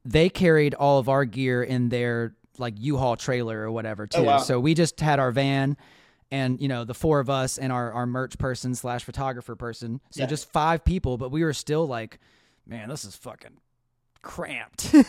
they 0.05 0.29
carried 0.29 0.75
all 0.75 0.99
of 1.01 1.09
our 1.09 1.25
gear 1.25 1.63
in 1.65 1.89
their 1.89 2.37
like 2.59 2.75
U-Haul 2.79 3.17
trailer 3.17 3.61
or 3.63 3.71
whatever 3.71 4.07
too. 4.07 4.19
Oh, 4.21 4.25
wow. 4.25 4.39
So 4.39 4.59
we 4.61 4.75
just 4.75 5.01
had 5.01 5.19
our 5.19 5.31
van. 5.33 5.77
And 6.33 6.61
you 6.61 6.67
know 6.67 6.83
the 6.85 6.93
four 6.95 7.21
of 7.21 7.31
us 7.31 7.57
and 7.57 7.71
our, 7.73 7.93
our 7.93 8.05
merch 8.05 8.37
person 8.37 8.75
slash 8.75 9.05
photographer 9.05 9.55
person, 9.55 10.01
so 10.11 10.23
Yeah. 10.23 10.27
just 10.27 10.51
five 10.51 10.85
people, 10.85 11.19
but 11.19 11.31
we 11.31 11.45
were 11.45 11.53
still 11.53 11.87
like, 11.87 12.19
man, 12.67 12.89
this 12.89 13.05
is 13.05 13.15
fucking 13.15 13.59
cramped. 14.23 14.93
yeah, 14.93 15.05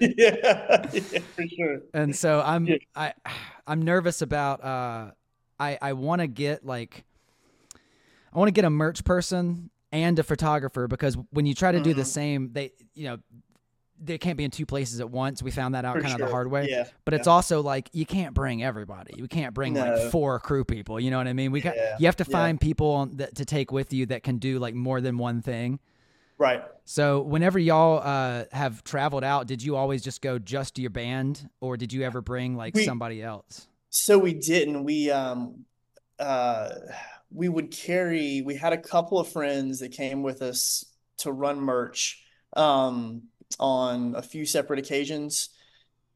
yeah, 0.00 1.20
for 1.36 1.46
sure. 1.46 1.80
and 1.94 2.16
so 2.16 2.42
I'm 2.44 2.66
Yeah. 2.66 2.76
I 2.96 3.12
I'm 3.66 3.82
nervous 3.82 4.22
about 4.22 4.64
uh 4.64 5.10
I 5.60 5.78
I 5.80 5.92
want 5.92 6.20
to 6.20 6.26
get 6.26 6.66
like 6.66 7.04
I 8.34 8.38
want 8.38 8.48
to 8.48 8.52
get 8.52 8.64
a 8.64 8.70
merch 8.70 9.04
person 9.04 9.70
and 9.92 10.18
a 10.18 10.24
photographer 10.24 10.88
because 10.88 11.16
when 11.30 11.46
you 11.46 11.54
try 11.54 11.70
to 11.70 11.80
do 11.80 11.94
the 11.94 12.02
Mhm. 12.02 12.06
same 12.06 12.52
they 12.52 12.72
you 12.94 13.04
know 13.04 13.18
they 14.02 14.18
can't 14.18 14.36
be 14.38 14.44
in 14.44 14.50
two 14.50 14.66
places 14.66 15.00
at 15.00 15.10
once. 15.10 15.42
We 15.42 15.50
found 15.50 15.74
that 15.74 15.84
out 15.84 15.96
For 15.96 16.02
kind 16.02 16.14
of 16.14 16.20
the 16.20 16.32
hard 16.32 16.50
way. 16.50 16.68
Yeah. 16.70 16.86
But 17.04 17.14
it's 17.14 17.26
also 17.26 17.60
like 17.62 17.90
you 17.92 18.06
can't 18.06 18.34
bring 18.34 18.62
everybody. 18.62 19.14
You 19.16 19.28
can't 19.28 19.52
bring 19.54 19.74
No. 19.74 19.84
like 19.84 20.10
four 20.10 20.38
crew 20.40 20.64
people. 20.64 20.98
You 20.98 21.10
know 21.10 21.18
what 21.18 21.28
I 21.28 21.32
mean? 21.32 21.52
We 21.52 21.60
got 21.60 21.76
Yeah, 21.76 21.96
you 21.98 22.06
have 22.06 22.16
to 22.16 22.26
yeah. 22.28 22.32
find 22.32 22.60
people 22.60 22.90
on, 22.92 23.16
that 23.18 23.34
to 23.36 23.44
take 23.44 23.70
with 23.72 23.92
you 23.92 24.06
that 24.06 24.22
can 24.22 24.38
do 24.38 24.58
like 24.58 24.74
more 24.74 25.00
than 25.00 25.18
one 25.18 25.42
thing. 25.42 25.80
Right. 26.38 26.62
So 26.86 27.20
whenever 27.20 27.58
y'all 27.58 28.00
uh, 28.02 28.44
have 28.52 28.82
traveled 28.82 29.22
out, 29.24 29.46
did 29.46 29.62
you 29.62 29.76
always 29.76 30.02
just 30.02 30.22
go 30.22 30.38
just 30.38 30.76
to 30.76 30.80
your 30.80 30.90
band, 30.90 31.48
or 31.60 31.76
did 31.76 31.92
you 31.92 32.02
ever 32.02 32.22
bring 32.22 32.56
like 32.56 32.74
We- 32.74 32.84
somebody 32.84 33.22
else? 33.22 33.68
So 33.90 34.18
we 34.18 34.32
didn't. 34.34 34.84
We 34.84 35.10
um 35.10 35.66
uh 36.18 36.70
we 37.32 37.48
would 37.48 37.70
carry 37.70 38.40
we 38.42 38.54
had 38.54 38.72
a 38.72 38.78
couple 38.78 39.18
of 39.18 39.28
friends 39.28 39.80
that 39.80 39.92
came 39.92 40.22
with 40.22 40.42
us 40.42 40.84
to 41.18 41.32
run 41.32 41.60
merch 41.60 42.22
um 42.56 43.22
on 43.58 44.14
a 44.16 44.22
few 44.22 44.46
separate 44.46 44.78
occasions. 44.78 45.50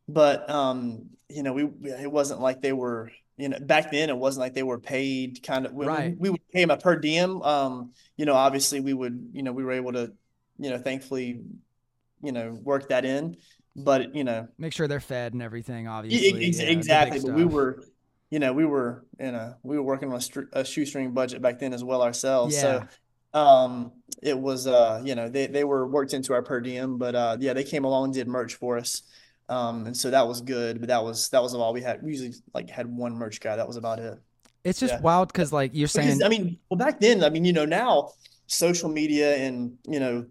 But 0.09 0.49
um, 0.51 1.11
you 1.29 1.43
know, 1.43 1.53
we 1.53 1.65
it 1.89 2.11
wasn't 2.11 2.41
like 2.41 2.61
they 2.61 2.73
were, 2.73 3.11
you 3.37 3.49
know, 3.49 3.59
back 3.61 3.91
then 3.91 4.11
it 4.11 4.17
wasn't 4.17 4.43
like 4.43 4.55
they 4.55 4.63
were 4.63 4.79
paid 4.79 5.43
kind 5.43 5.67
of 5.67 5.73
we, 5.73 5.87
Right. 5.87 6.17
we 6.19 6.31
would 6.31 6.49
pay 6.53 6.61
them 6.61 6.71
a 6.71 6.77
per 6.77 6.97
diem. 6.97 7.43
Um, 7.43 7.93
you 8.17 8.27
know, 8.27 8.35
obviously 8.35 8.81
we 8.81 8.93
would, 8.93 9.31
you 9.33 9.43
know, 9.43 9.53
we 9.53 9.65
were 9.65 9.73
able 9.73 9.93
to, 9.93 10.13
you 10.59 10.71
know, 10.71 10.79
thankfully, 10.79 11.41
you 12.23 12.33
know, 12.33 12.53
work 12.63 12.91
that 12.91 13.05
in. 13.05 13.37
But, 13.77 14.15
you 14.15 14.23
know, 14.23 14.47
Make 14.57 14.73
sure 14.73 14.87
they're 14.87 15.01
fed 15.01 15.33
and 15.33 15.43
everything. 15.43 15.89
Obviously, 15.89 16.47
ex- 16.47 16.61
yeah, 16.61 16.69
exactly. 16.69 17.19
But 17.19 17.35
we 17.35 17.45
were, 17.45 17.83
you 18.31 18.39
know, 18.39 18.53
we 18.53 18.65
were 18.65 19.05
in 19.19 19.35
a 19.35 19.57
we 19.63 19.77
were 19.77 19.83
working 19.83 20.11
on 20.11 20.17
a, 20.17 20.21
str 20.21 20.43
a 20.53 20.65
shoestring 20.65 21.13
budget 21.13 21.43
back 21.43 21.59
then 21.59 21.73
as 21.73 21.83
well 21.83 22.03
ourselves. 22.03 22.57
So, 22.57 22.87
um, 23.35 23.93
it 24.23 24.39
was 24.39 24.67
uh, 24.67 25.03
you 25.05 25.15
know, 25.15 25.29
they 25.29 25.47
they 25.47 25.65
were 25.65 25.87
worked 25.87 26.15
into 26.15 26.33
our 26.33 26.43
per 26.43 26.61
diem, 26.61 26.97
but 26.97 27.15
uh, 27.15 27.37
yeah, 27.41 27.53
they 27.53 27.65
came 27.65 27.85
along 27.85 28.05
and 28.07 28.15
did 28.15 28.29
merch 28.29 28.55
for 28.55 28.79
us. 28.79 29.03
Um, 29.49 29.87
and 29.87 29.97
so 29.97 30.11
that 30.11 30.27
was 30.27 30.41
good, 30.41 30.81
but 30.81 30.89
that 30.89 31.05
was 31.05 31.29
that 31.31 31.43
was 31.43 31.55
all 31.55 31.73
we 31.73 31.83
had. 31.83 32.03
We 32.03 32.13
usually 32.13 32.35
like 32.55 32.71
had 32.71 32.87
one 32.87 33.15
merch 33.15 33.41
guy. 33.41 33.57
That 33.57 33.67
was 33.67 33.77
about 33.77 33.99
it. 33.99 34.19
It's 34.63 34.81
just 34.81 34.95
yeah. 34.95 35.01
wild 35.01 35.29
because 35.29 35.53
like 35.53 35.73
you're 35.75 35.89
saying, 35.89 36.19
Because 36.19 36.23
I 36.23 36.29
mean, 36.29 36.59
well, 36.71 36.79
back 36.79 37.01
then, 37.01 37.23
I 37.23 37.29
mean, 37.29 37.45
you 37.45 37.53
know, 37.53 37.67
now 37.67 38.13
social 38.47 38.89
media 38.89 39.37
and 39.37 39.77
you 39.87 40.01
know, 40.01 40.25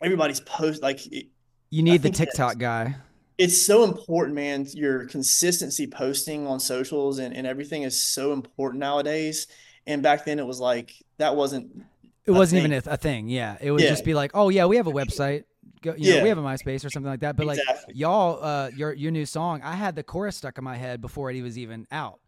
everybody's 0.00 0.40
post 0.40 0.82
like 0.82 1.06
it, 1.12 1.26
you 1.70 1.82
need 1.82 2.02
the 2.02 2.10
TikTok 2.10 2.56
guy. 2.56 2.96
it's 3.36 3.60
so 3.60 3.84
important, 3.84 4.34
man. 4.34 4.66
Your 4.72 5.06
consistency 5.06 5.86
posting 5.86 6.46
on 6.46 6.60
socials 6.60 7.18
and, 7.18 7.34
and 7.34 7.46
everything 7.46 7.82
is 7.82 8.00
so 8.00 8.32
important 8.32 8.80
nowadays. 8.80 9.48
And 9.86 10.02
back 10.02 10.24
then 10.24 10.38
it 10.38 10.46
was 10.46 10.60
like 10.60 10.92
that 11.18 11.36
wasn't 11.36 11.84
It 12.28 12.32
wasn't 12.32 12.58
even 12.60 12.72
a, 12.72 12.82
a 12.86 12.96
thing. 12.96 13.28
Yeah, 13.28 13.56
it 13.60 13.70
would 13.72 13.84
Yeah. 13.84 13.90
just 13.90 14.04
be 14.04 14.14
like, 14.14 14.32
oh 14.34 14.50
yeah, 14.50 14.66
we 14.66 14.76
have 14.76 14.86
a 14.86 14.92
website. 14.92 15.44
Go, 15.82 15.94
you 15.96 16.10
know, 16.10 16.16
Yeah. 16.16 16.22
we 16.22 16.28
have 16.28 16.38
a 16.38 16.42
MySpace 16.42 16.84
or 16.84 16.90
something 16.90 17.10
like 17.10 17.20
that. 17.20 17.36
But 17.36 17.46
like 17.46 17.60
y'all, 17.88 18.42
uh, 18.44 18.70
your 18.74 18.92
your 18.92 19.10
new 19.12 19.26
song, 19.26 19.62
I 19.62 19.74
had 19.74 19.96
the 19.96 20.02
chorus 20.02 20.36
stuck 20.36 20.58
in 20.58 20.64
my 20.64 20.76
head 20.76 21.00
before 21.00 21.30
it 21.30 21.42
was 21.42 21.58
even 21.58 21.86
out. 21.90 22.20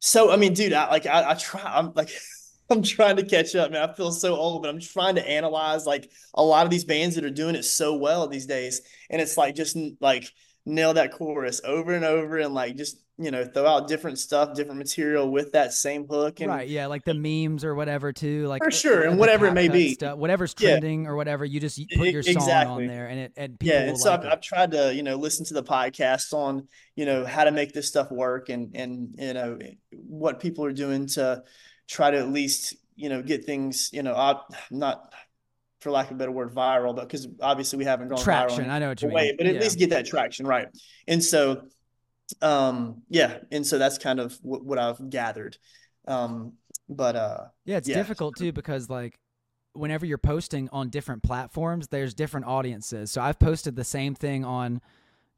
So 0.00 0.30
I 0.30 0.36
mean, 0.36 0.54
dude, 0.54 0.72
I 0.72 0.88
like 0.90 1.06
I, 1.06 1.30
I 1.30 1.34
try 1.34 1.62
I'm 1.62 1.92
like 1.94 2.10
I'm 2.70 2.82
trying 2.82 3.16
to 3.16 3.24
catch 3.26 3.54
up, 3.54 3.70
man. 3.72 3.88
I 3.88 3.92
feel 3.94 4.10
so 4.12 4.36
old, 4.36 4.62
but 4.62 4.70
I'm 4.70 4.80
trying 4.80 5.16
to 5.16 5.28
analyze 5.28 5.84
like 5.86 6.10
a 6.34 6.42
lot 6.42 6.64
of 6.64 6.70
these 6.70 6.84
bands 6.84 7.14
that 7.16 7.24
are 7.24 7.30
doing 7.30 7.54
it 7.56 7.64
so 7.64 7.96
well 7.96 8.26
these 8.26 8.46
days. 8.46 8.80
And 9.10 9.20
it's 9.20 9.36
like 9.36 9.54
just 9.54 9.76
like 10.00 10.26
nail 10.66 10.94
that 10.94 11.12
chorus 11.12 11.60
over 11.64 11.92
and 11.92 12.04
over 12.04 12.38
and 12.38 12.54
like 12.54 12.76
just 12.76 12.98
you 13.18 13.30
know 13.30 13.44
throw 13.44 13.66
out 13.66 13.86
different 13.86 14.18
stuff 14.18 14.54
different 14.54 14.78
material 14.78 15.30
with 15.30 15.52
that 15.52 15.72
same 15.72 16.06
hook 16.08 16.40
and 16.40 16.48
right 16.48 16.68
yeah 16.68 16.86
like 16.86 17.04
the 17.04 17.14
memes 17.14 17.64
or 17.64 17.74
whatever 17.74 18.12
too 18.12 18.46
like 18.48 18.60
for 18.60 18.68
uh, 18.68 18.72
sure 18.72 19.06
uh, 19.06 19.10
and 19.10 19.20
whatever 19.20 19.46
it 19.46 19.52
may 19.52 19.68
be 19.68 19.94
stuff, 19.94 20.18
whatever's 20.18 20.52
trending 20.52 21.04
yeah. 21.04 21.08
or 21.08 21.16
whatever 21.16 21.44
you 21.44 21.60
just 21.60 21.78
put 21.96 22.08
your 22.08 22.20
exactly. 22.20 22.44
song 22.44 22.66
on 22.66 22.86
there 22.86 23.06
and 23.06 23.20
it 23.20 23.32
and 23.36 23.60
people 23.60 23.76
yeah 23.76 23.82
and 23.84 23.98
so 23.98 24.10
like 24.10 24.20
I've, 24.20 24.32
I've, 24.32 24.40
tried 24.40 24.72
to 24.72 24.92
you 24.92 25.02
know 25.02 25.16
listen 25.16 25.44
to 25.46 25.54
the 25.54 25.62
podcasts 25.62 26.32
on 26.32 26.66
you 26.96 27.06
know 27.06 27.24
how 27.24 27.44
to 27.44 27.52
make 27.52 27.72
this 27.72 27.86
stuff 27.86 28.10
work 28.10 28.48
and 28.48 28.74
and 28.74 29.14
you 29.16 29.34
know 29.34 29.58
what 29.92 30.40
people 30.40 30.64
are 30.64 30.72
doing 30.72 31.06
to 31.08 31.44
try 31.86 32.10
to 32.10 32.18
at 32.18 32.30
least 32.30 32.74
you 32.96 33.08
know 33.08 33.22
get 33.22 33.44
things 33.44 33.90
you 33.92 34.02
know 34.02 34.14
I'm 34.14 34.38
not 34.70 35.12
for 35.84 35.90
lack 35.90 36.06
of 36.06 36.16
a 36.16 36.18
better 36.18 36.32
word, 36.32 36.52
viral, 36.52 36.96
but 36.96 37.06
because 37.06 37.28
obviously 37.40 37.78
we 37.78 37.84
haven't 37.84 38.08
gone 38.08 38.18
traction. 38.18 38.64
viral 38.64 38.70
I 38.70 38.78
know 38.80 38.88
what 38.88 39.02
you 39.02 39.08
way, 39.08 39.26
mean, 39.26 39.36
but 39.36 39.46
at 39.46 39.54
yeah. 39.54 39.60
least 39.60 39.78
get 39.78 39.90
that 39.90 40.06
traction, 40.06 40.46
right? 40.46 40.66
And 41.06 41.22
so, 41.22 41.66
um, 42.40 43.02
yeah, 43.10 43.38
and 43.52 43.66
so 43.66 43.76
that's 43.78 43.98
kind 43.98 44.18
of 44.18 44.36
what, 44.40 44.64
what 44.64 44.78
I've 44.78 45.10
gathered. 45.10 45.58
Um, 46.08 46.54
but 46.88 47.16
uh, 47.16 47.44
yeah, 47.66 47.76
it's 47.76 47.88
yeah. 47.88 47.96
difficult 47.96 48.36
too 48.36 48.50
because 48.50 48.88
like 48.88 49.18
whenever 49.74 50.06
you're 50.06 50.18
posting 50.18 50.70
on 50.72 50.88
different 50.88 51.22
platforms, 51.22 51.86
there's 51.88 52.14
different 52.14 52.46
audiences. 52.46 53.12
So 53.12 53.20
I've 53.20 53.38
posted 53.38 53.76
the 53.76 53.84
same 53.84 54.14
thing 54.14 54.42
on 54.42 54.80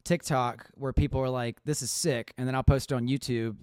TikTok 0.04 0.70
where 0.74 0.92
people 0.92 1.20
are 1.20 1.28
like, 1.28 1.60
"This 1.64 1.82
is 1.82 1.90
sick," 1.90 2.32
and 2.38 2.46
then 2.46 2.54
I'll 2.54 2.62
post 2.62 2.92
it 2.92 2.94
on 2.94 3.08
YouTube 3.08 3.56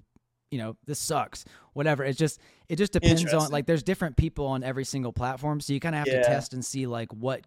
you 0.54 0.60
know 0.60 0.78
this 0.86 1.00
sucks 1.00 1.46
whatever 1.74 2.04
it's 2.04 2.18
just 2.18 2.40
it 2.70 2.76
just 2.76 2.94
depends 2.94 3.34
on 3.34 3.50
like 3.50 3.66
there's 3.66 3.82
different 3.82 4.16
people 4.16 4.46
on 4.46 4.64
every 4.64 4.86
single 4.86 5.12
platform 5.12 5.60
so 5.60 5.74
you 5.74 5.80
kind 5.80 5.96
of 5.96 6.00
have 6.00 6.08
yeah. 6.08 6.22
to 6.22 6.28
test 6.28 6.54
and 6.54 6.64
see 6.64 6.86
like 6.86 7.12
what 7.12 7.42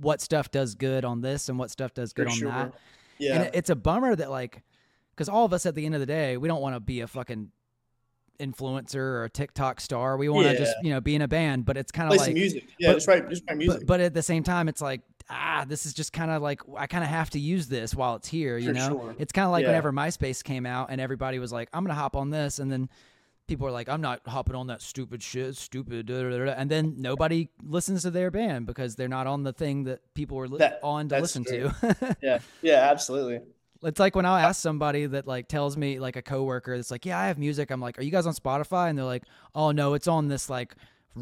what 0.00 0.20
stuff 0.20 0.50
does 0.50 0.74
good 0.74 1.04
on 1.04 1.20
this 1.20 1.48
and 1.48 1.56
what 1.56 1.70
stuff 1.70 1.94
does 1.94 2.12
good 2.12 2.26
For 2.26 2.32
on 2.32 2.36
sure. 2.36 2.50
that 2.50 2.74
yeah 3.18 3.34
and 3.34 3.44
it, 3.44 3.50
it's 3.54 3.70
a 3.70 3.76
bummer 3.76 4.16
that 4.16 4.28
like 4.28 4.64
because 5.14 5.28
all 5.28 5.44
of 5.44 5.52
us 5.52 5.66
at 5.66 5.76
the 5.76 5.86
end 5.86 5.94
of 5.94 6.00
the 6.00 6.06
day 6.06 6.36
we 6.36 6.48
don't 6.48 6.60
want 6.60 6.74
to 6.74 6.80
be 6.80 7.00
a 7.00 7.06
fucking 7.06 7.52
influencer 8.40 8.96
or 8.96 9.24
a 9.24 9.30
TikTok 9.30 9.80
star. 9.80 10.16
We 10.16 10.28
want 10.28 10.46
to 10.46 10.52
yeah. 10.52 10.58
just 10.58 10.74
you 10.82 10.90
know 10.90 11.00
be 11.00 11.14
in 11.14 11.22
a 11.22 11.28
band, 11.28 11.64
but 11.64 11.76
it's 11.76 11.92
kind 11.92 12.12
of 12.12 12.18
like 12.18 12.32
music. 12.32 12.68
Yeah, 12.78 12.90
but, 12.90 12.94
just 12.94 13.08
write 13.08 13.28
just 13.28 13.42
write 13.48 13.58
music. 13.58 13.80
But, 13.80 13.86
but, 13.86 14.00
at 14.00 14.14
the 14.14 14.22
same 14.22 14.42
time, 14.42 14.68
it's 14.68 14.80
like 14.80 15.02
ah, 15.30 15.64
this 15.66 15.86
is 15.86 15.94
just 15.94 16.12
kind 16.12 16.30
of 16.30 16.42
like 16.42 16.60
I 16.76 16.86
kind 16.86 17.04
of 17.04 17.10
have 17.10 17.30
to 17.30 17.38
use 17.38 17.68
this 17.68 17.94
while 17.94 18.16
it's 18.16 18.28
here. 18.28 18.58
You 18.58 18.68
For 18.68 18.74
know, 18.74 18.88
sure. 18.88 19.14
it's 19.18 19.32
kind 19.32 19.46
of 19.46 19.52
like 19.52 19.62
yeah. 19.62 19.68
whenever 19.68 19.92
MySpace 19.92 20.42
came 20.42 20.66
out 20.66 20.90
and 20.90 21.00
everybody 21.00 21.38
was 21.38 21.52
like, 21.52 21.68
I'm 21.72 21.84
gonna 21.84 21.98
hop 21.98 22.16
on 22.16 22.30
this, 22.30 22.58
and 22.58 22.70
then 22.70 22.88
people 23.46 23.66
are 23.66 23.72
like, 23.72 23.88
I'm 23.88 24.00
not 24.00 24.20
hopping 24.26 24.54
on 24.54 24.68
that 24.68 24.82
stupid 24.82 25.22
shit, 25.22 25.56
stupid, 25.56 26.06
da, 26.06 26.22
da, 26.22 26.44
da, 26.44 26.52
and 26.52 26.70
then 26.70 26.96
nobody 26.98 27.48
listens 27.62 28.02
to 28.02 28.10
their 28.10 28.30
band 28.30 28.66
because 28.66 28.94
they're 28.94 29.08
not 29.08 29.26
on 29.26 29.42
the 29.42 29.52
thing 29.52 29.84
that 29.84 30.00
people 30.14 30.36
were 30.36 30.48
li- 30.48 30.58
that, 30.58 30.80
on 30.82 31.08
to 31.08 31.20
listen 31.20 31.44
true. 31.44 31.70
to. 31.80 32.16
yeah, 32.22 32.38
yeah, 32.62 32.90
absolutely. 32.90 33.40
It's 33.82 34.00
like 34.00 34.16
when 34.16 34.26
I 34.26 34.42
ask 34.42 34.60
somebody 34.60 35.06
that 35.06 35.26
like 35.26 35.48
tells 35.48 35.76
me 35.76 35.98
like 36.00 36.16
a 36.16 36.22
coworker 36.22 36.76
that's 36.76 36.90
like, 36.90 37.06
yeah, 37.06 37.18
I 37.18 37.28
have 37.28 37.38
music. 37.38 37.70
I'm 37.70 37.80
like, 37.80 37.98
are 37.98 38.02
you 38.02 38.10
guys 38.10 38.26
on 38.26 38.34
Spotify? 38.34 38.90
And 38.90 38.98
they're 38.98 39.04
like, 39.04 39.22
oh 39.54 39.70
no, 39.70 39.94
it's 39.94 40.08
on 40.08 40.26
this 40.26 40.50
like 40.50 40.74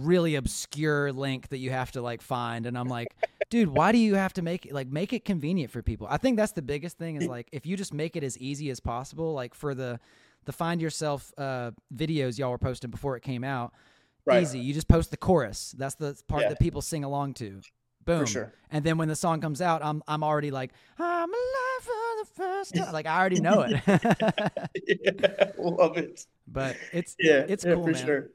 really 0.05 0.35
obscure 0.35 1.13
link 1.13 1.49
that 1.49 1.59
you 1.59 1.71
have 1.71 1.93
to 1.93 2.03
like 2.03 2.21
find 2.21 2.67
and 2.67 2.77
i'm 2.77 2.89
like 2.89 3.09
dude 3.51 3.69
why 3.69 3.93
do 3.93 3.99
you 3.99 4.15
have 4.15 4.33
to 4.33 4.43
make 4.43 4.67
it 4.67 4.73
like 4.73 4.89
make 4.89 5.13
it 5.13 5.25
convenient 5.25 5.71
for 5.71 5.83
people 5.83 6.07
i 6.11 6.17
think 6.17 6.37
that's 6.37 6.53
the 6.53 6.63
biggest 6.63 6.99
thing 6.99 7.17
is 7.17 7.27
like 7.27 7.49
if 7.53 7.67
you 7.67 7.77
just 7.77 7.95
make 7.95 8.17
it 8.17 8.23
as 8.23 8.37
easy 8.39 8.71
as 8.71 8.81
possible 8.81 9.33
like 9.33 9.55
for 9.55 9.75
the 9.75 9.99
the 10.45 10.53
find 10.53 10.81
yourself 10.81 11.33
uh 11.39 11.71
videos 11.95 12.39
y'all 12.39 12.51
were 12.51 12.59
posting 12.59 12.91
before 12.91 13.17
it 13.17 13.23
came 13.23 13.45
out 13.45 13.73
right. 14.25 14.43
easy 14.43 14.59
you 14.59 14.75
just 14.75 14.89
post 14.89 15.11
the 15.11 15.17
chorus 15.17 15.75
that's 15.79 15.95
the 15.97 16.17
part 16.29 16.43
yeah. 16.43 16.49
that 16.49 16.59
people 16.61 16.83
sing 16.83 17.05
along 17.05 17.35
to 17.35 17.61
boom 18.05 18.27
sure. 18.27 18.53
and 18.71 18.85
then 18.85 18.99
when 18.99 19.09
the 19.09 19.17
song 19.17 19.41
comes 19.41 19.61
out 19.61 19.83
i'm 19.85 20.03
i'm 20.07 20.23
already 20.23 20.51
like 20.51 20.73
i'm 20.99 21.29
alive 21.29 21.81
for 21.81 21.93
the 22.19 22.29
first 22.35 22.75
time 22.75 22.93
like 22.93 23.07
i 23.07 23.19
already 23.19 23.41
know 23.41 23.67
it 23.69 23.81
yeah, 24.87 25.51
love 25.59 25.97
it 25.97 26.25
but 26.47 26.77
it's 26.93 27.17
yeah 27.19 27.45
it's 27.49 27.65
yeah, 27.65 27.75
cool 27.75 27.85
for 27.85 27.93
man. 27.93 28.07
sure 28.07 28.31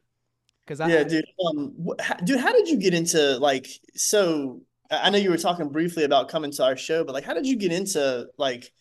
because 0.72 0.80
I 0.80 0.88
yeah, 0.88 1.04
dude. 1.04 1.26
Um, 1.46 1.76
dude, 2.24 2.40
how 2.40 2.54
did 2.54 2.68
you 2.70 2.78
get 2.78 2.94
into 2.94 3.38
like? 3.40 3.68
So 3.96 4.62
I 4.90 5.10
know 5.10 5.18
you 5.18 5.30
were 5.30 5.38
talking 5.38 5.70
briefly 5.70 6.06
about 6.06 6.30
coming 6.30 6.52
to 6.52 6.64
our 6.64 6.78
show, 6.78 7.04
but 7.04 7.14
like, 7.14 7.26
how 7.26 7.34
did 7.34 7.46
you 7.46 7.58
get 7.58 7.74
into 7.74 8.28
like 8.38 8.72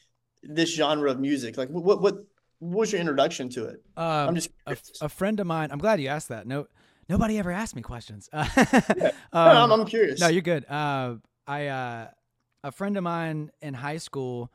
this 0.43 0.75
genre 0.75 1.11
of 1.11 1.19
music? 1.19 1.57
Like, 1.57 1.69
what 1.69 2.01
what 2.01 2.01
what 2.01 2.25
was 2.61 2.93
your 2.93 3.01
introduction 3.01 3.49
to 3.51 3.67
it? 3.67 3.83
Um, 3.97 4.29
I'm 4.29 4.35
just 4.37 4.51
a, 4.67 4.77
a, 5.01 5.09
friend 5.09 5.41
of 5.41 5.47
mine. 5.47 5.71
I'm 5.73 5.79
glad 5.79 6.01
you 6.01 6.09
asked 6.09 6.29
that. 6.29 6.47
No, 6.47 6.67
nobody 7.09 7.39
ever 7.39 7.51
asked 7.51 7.75
me 7.75 7.83
questions. 7.83 8.29
yeah. 8.35 8.45
um, 8.53 8.95
no, 9.33 9.41
I'm, 9.41 9.73
I'm, 9.73 9.87
curious. 9.87 10.21
No, 10.21 10.29
you're 10.29 10.43
good. 10.43 10.65
Uh, 10.67 11.17
I 11.47 11.67
uh, 11.67 12.09
a 12.63 12.71
friend 12.71 12.97
of 12.97 13.03
mine 13.03 13.51
in 13.61 13.75
high 13.75 13.97
school, 13.97 14.53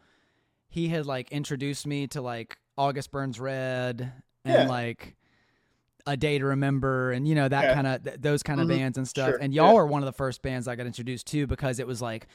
he 0.69 0.88
had 0.88 1.06
like 1.06 1.32
introduced 1.32 1.86
me 1.86 2.08
to 2.08 2.21
like 2.21 2.58
August 2.78 3.12
Burns 3.12 3.39
Red 3.41 4.13
and 4.45 4.54
yeah. 4.54 4.67
like 4.67 5.17
a 6.08 6.15
day 6.15 6.38
to 6.38 6.46
remember 6.46 7.12
and 7.12 7.28
you 7.28 7.34
know 7.34 7.48
that 7.48 7.63
yeah. 7.63 7.74
kind 7.74 7.88
of 7.88 8.04
th- 8.04 8.18
those 8.20 8.44
kind 8.44 8.60
of 8.60 8.68
mm-hmm. 8.68 8.78
bands 8.78 8.98
and 8.98 9.08
stuff 9.08 9.30
sure. 9.30 9.38
and 9.38 9.54
y'all 9.54 9.68
yeah. 9.68 9.74
were 9.74 9.88
one 9.88 10.02
of 10.02 10.06
the 10.06 10.13
first 10.13 10.41
bands 10.41 10.68
i 10.68 10.76
got 10.76 10.86
introduced 10.86 11.28
to 11.28 11.48
because 11.48 11.80
it 11.80 11.88
was 11.88 12.02
like 12.02 12.28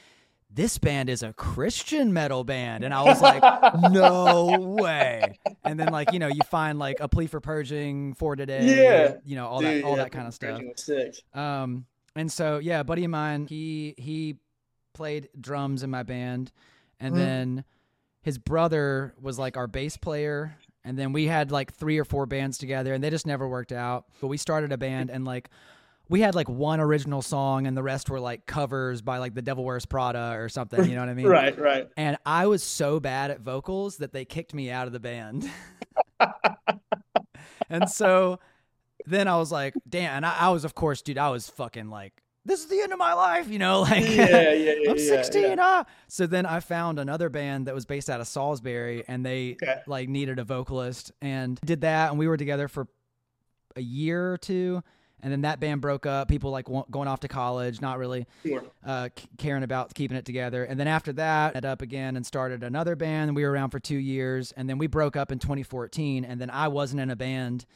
this 0.53 0.77
band 0.77 1.09
is 1.09 1.23
a 1.23 1.31
christian 1.33 2.11
metal 2.11 2.43
band 2.43 2.83
and 2.83 2.93
i 2.93 3.01
was 3.01 3.21
like 3.21 3.41
no 3.91 4.57
way 4.59 5.39
and 5.63 5.79
then 5.79 5.87
like 5.87 6.11
you 6.11 6.19
know 6.19 6.27
you 6.27 6.41
find 6.49 6.79
like 6.79 6.99
a 6.99 7.07
plea 7.07 7.27
for 7.27 7.39
purging 7.39 8.13
for 8.13 8.35
today 8.35 8.75
yeah 8.75 9.15
you 9.23 9.35
know 9.35 9.47
all 9.47 9.61
Dude, 9.61 9.83
that 9.83 9.87
all 9.87 9.95
yeah, 9.95 10.03
that 10.03 10.11
kind 10.11 10.27
of 10.27 10.33
stuff 10.33 10.61
um 11.33 11.85
and 12.15 12.29
so 12.29 12.57
yeah 12.57 12.83
buddy 12.83 13.05
of 13.05 13.11
mine 13.11 13.47
he 13.47 13.95
he 13.97 14.35
played 14.93 15.29
drums 15.39 15.83
in 15.83 15.89
my 15.89 16.03
band 16.03 16.51
and 16.99 17.15
mm-hmm. 17.15 17.23
then 17.23 17.63
his 18.21 18.37
brother 18.37 19.13
was 19.19 19.39
like 19.39 19.57
our 19.57 19.67
bass 19.67 19.97
player 19.97 20.57
and 20.83 20.97
then 20.97 21.13
we 21.13 21.25
had 21.25 21.51
like 21.51 21.73
three 21.73 21.99
or 21.99 22.05
four 22.05 22.25
bands 22.25 22.57
together 22.57 22.93
and 22.93 23.03
they 23.03 23.09
just 23.09 23.27
never 23.27 23.47
worked 23.47 23.71
out. 23.71 24.05
But 24.19 24.27
we 24.27 24.37
started 24.37 24.71
a 24.71 24.77
band 24.77 25.09
and 25.09 25.25
like 25.25 25.49
we 26.09 26.21
had 26.21 26.35
like 26.35 26.49
one 26.49 26.79
original 26.79 27.21
song 27.21 27.67
and 27.67 27.77
the 27.77 27.83
rest 27.83 28.09
were 28.09 28.19
like 28.19 28.45
covers 28.45 29.01
by 29.01 29.19
like 29.19 29.33
the 29.33 29.41
devil 29.41 29.63
wears 29.63 29.85
prada 29.85 30.33
or 30.37 30.49
something 30.49 30.83
you 30.83 30.95
know 30.95 31.01
what 31.01 31.09
i 31.09 31.13
mean? 31.15 31.25
Right 31.25 31.57
right. 31.57 31.87
And 31.95 32.17
i 32.25 32.47
was 32.47 32.63
so 32.63 32.99
bad 32.99 33.31
at 33.31 33.39
vocals 33.41 33.97
that 33.97 34.11
they 34.11 34.25
kicked 34.25 34.53
me 34.53 34.69
out 34.69 34.87
of 34.87 34.93
the 34.93 34.99
band. 34.99 35.49
And 37.69 37.89
so 37.89 38.39
then 39.05 39.27
i 39.27 39.37
was 39.37 39.51
like 39.51 39.73
damn 39.89 40.17
and 40.17 40.25
I, 40.25 40.35
I 40.41 40.49
was 40.49 40.63
of 40.63 40.75
course 40.75 41.01
dude 41.01 41.17
i 41.17 41.29
was 41.29 41.49
fucking 41.49 41.89
like 41.89 42.21
this 42.45 42.61
is 42.61 42.67
the 42.67 42.81
end 42.81 42.91
of 42.91 42.99
my 42.99 43.13
life, 43.13 43.49
you 43.49 43.59
know, 43.59 43.81
like 43.89 44.07
yeah, 44.09 44.51
yeah, 44.51 44.73
yeah, 44.81 44.91
I'm 44.91 44.97
16. 44.97 45.41
Yeah, 45.41 45.55
ah. 45.59 45.85
So 46.07 46.27
then 46.27 46.45
I 46.45 46.59
found 46.59 46.99
another 46.99 47.29
band 47.29 47.67
that 47.67 47.75
was 47.75 47.85
based 47.85 48.09
out 48.09 48.21
of 48.21 48.27
Salisbury 48.27 49.03
and 49.07 49.25
they 49.25 49.57
okay. 49.61 49.81
like 49.87 50.09
needed 50.09 50.39
a 50.39 50.43
vocalist 50.43 51.11
and 51.21 51.59
did 51.61 51.81
that. 51.81 52.09
And 52.09 52.19
we 52.19 52.27
were 52.27 52.37
together 52.37 52.67
for 52.67 52.87
a 53.75 53.81
year 53.81 54.33
or 54.33 54.37
two. 54.37 54.83
And 55.23 55.31
then 55.31 55.41
that 55.41 55.59
band 55.59 55.81
broke 55.81 56.07
up. 56.07 56.27
People 56.27 56.49
like 56.49 56.65
going 56.65 57.07
off 57.07 57.19
to 57.19 57.27
college, 57.27 57.79
not 57.79 57.99
really 57.99 58.25
sure. 58.43 58.63
uh, 58.83 59.09
caring 59.37 59.61
about 59.61 59.93
keeping 59.93 60.17
it 60.17 60.25
together. 60.25 60.63
And 60.63 60.79
then 60.79 60.87
after 60.87 61.13
that, 61.13 61.53
met 61.53 61.63
up 61.63 61.83
again 61.83 62.15
and 62.15 62.25
started 62.25 62.63
another 62.63 62.95
band. 62.95 63.29
And 63.29 63.35
we 63.35 63.43
were 63.43 63.51
around 63.51 63.69
for 63.69 63.79
two 63.79 63.97
years. 63.97 64.51
And 64.53 64.67
then 64.67 64.79
we 64.79 64.87
broke 64.87 65.15
up 65.15 65.31
in 65.31 65.37
2014. 65.37 66.25
And 66.25 66.41
then 66.41 66.49
I 66.49 66.69
wasn't 66.69 67.01
in 67.01 67.11
a 67.11 67.15
band 67.15 67.67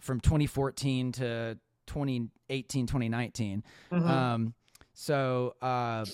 from 0.00 0.18
2014 0.18 1.12
to 1.12 1.58
2018, 1.86 2.86
2019. 2.86 3.62
Mm-hmm. 3.92 4.08
Um, 4.08 4.54
so 4.94 5.54
uh, 5.60 6.04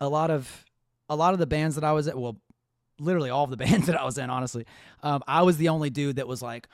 a 0.00 0.08
lot 0.08 0.30
of 0.30 0.64
a 1.08 1.16
lot 1.16 1.32
of 1.32 1.38
the 1.38 1.46
bands 1.46 1.74
that 1.74 1.84
I 1.84 1.92
was 1.92 2.08
at, 2.08 2.18
well, 2.18 2.38
literally 2.98 3.30
all 3.30 3.44
of 3.44 3.50
the 3.50 3.56
bands 3.64 3.86
that 3.86 4.00
I 4.00 4.04
was 4.04 4.18
in, 4.18 4.30
honestly, 4.30 4.66
um, 5.02 5.22
I 5.26 5.42
was 5.42 5.56
the 5.56 5.68
only 5.68 5.90
dude 5.90 6.16
that 6.16 6.26
was 6.26 6.42
like, 6.42 6.68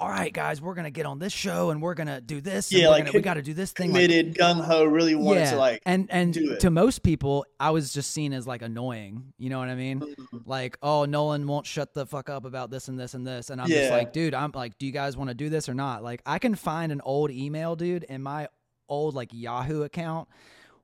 all 0.00 0.08
right, 0.08 0.32
guys, 0.32 0.62
we're 0.62 0.74
gonna 0.74 0.90
get 0.90 1.04
on 1.04 1.18
this 1.18 1.32
show 1.32 1.68
and 1.70 1.82
we're 1.82 1.94
gonna 1.94 2.22
do 2.22 2.40
this. 2.40 2.72
Yeah, 2.72 2.88
like 2.88 3.04
gonna, 3.04 3.18
we 3.18 3.20
got 3.20 3.34
to 3.34 3.42
do 3.42 3.52
this 3.52 3.72
thing. 3.72 3.90
Committed, 3.90 4.28
like, 4.28 4.36
gung 4.36 4.64
ho, 4.64 4.84
really 4.84 5.14
wanted 5.14 5.40
yeah, 5.40 5.50
to 5.50 5.56
like 5.58 5.82
and 5.84 6.06
and 6.10 6.34
to 6.60 6.70
most 6.70 7.02
people, 7.02 7.44
I 7.60 7.70
was 7.70 7.92
just 7.92 8.10
seen 8.10 8.32
as 8.32 8.46
like 8.46 8.62
annoying. 8.62 9.34
You 9.36 9.50
know 9.50 9.58
what 9.58 9.68
I 9.68 9.74
mean? 9.74 10.00
Mm-hmm. 10.00 10.38
Like, 10.46 10.78
oh, 10.82 11.04
Nolan 11.04 11.46
won't 11.46 11.66
shut 11.66 11.92
the 11.92 12.06
fuck 12.06 12.30
up 12.30 12.46
about 12.46 12.70
this 12.70 12.88
and 12.88 12.98
this 12.98 13.12
and 13.12 13.26
this, 13.26 13.50
and 13.50 13.60
I'm 13.60 13.68
yeah. 13.68 13.80
just 13.80 13.90
like, 13.90 14.14
dude, 14.14 14.34
I'm 14.34 14.52
like, 14.54 14.78
do 14.78 14.86
you 14.86 14.92
guys 14.92 15.18
want 15.18 15.28
to 15.28 15.34
do 15.34 15.50
this 15.50 15.68
or 15.68 15.74
not? 15.74 16.02
Like, 16.02 16.22
I 16.24 16.38
can 16.38 16.54
find 16.54 16.92
an 16.92 17.02
old 17.04 17.30
email, 17.30 17.76
dude, 17.76 18.04
in 18.04 18.22
my 18.22 18.48
old 18.88 19.14
like 19.14 19.28
Yahoo 19.32 19.82
account 19.82 20.28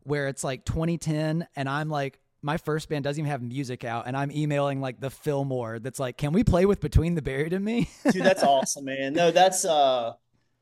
where 0.02 0.28
it's 0.28 0.44
like 0.44 0.64
2010, 0.66 1.48
and 1.56 1.68
I'm 1.68 1.88
like, 1.88 2.20
my 2.42 2.56
first 2.56 2.88
band 2.88 3.04
doesn't 3.04 3.20
even 3.20 3.30
have 3.30 3.42
music 3.42 3.84
out, 3.84 4.06
and 4.06 4.16
I'm 4.16 4.30
emailing 4.30 4.80
like 4.80 5.00
the 5.00 5.10
Fillmore 5.10 5.78
that's 5.78 5.98
like, 5.98 6.16
can 6.16 6.32
we 6.32 6.44
play 6.44 6.66
with 6.66 6.80
Between 6.80 7.14
the 7.14 7.22
Buried 7.22 7.52
and 7.52 7.64
Me? 7.64 7.88
Dude, 8.10 8.22
that's 8.22 8.42
awesome, 8.42 8.84
man. 8.84 9.14
No, 9.14 9.30
that's 9.30 9.64
uh, 9.64 10.12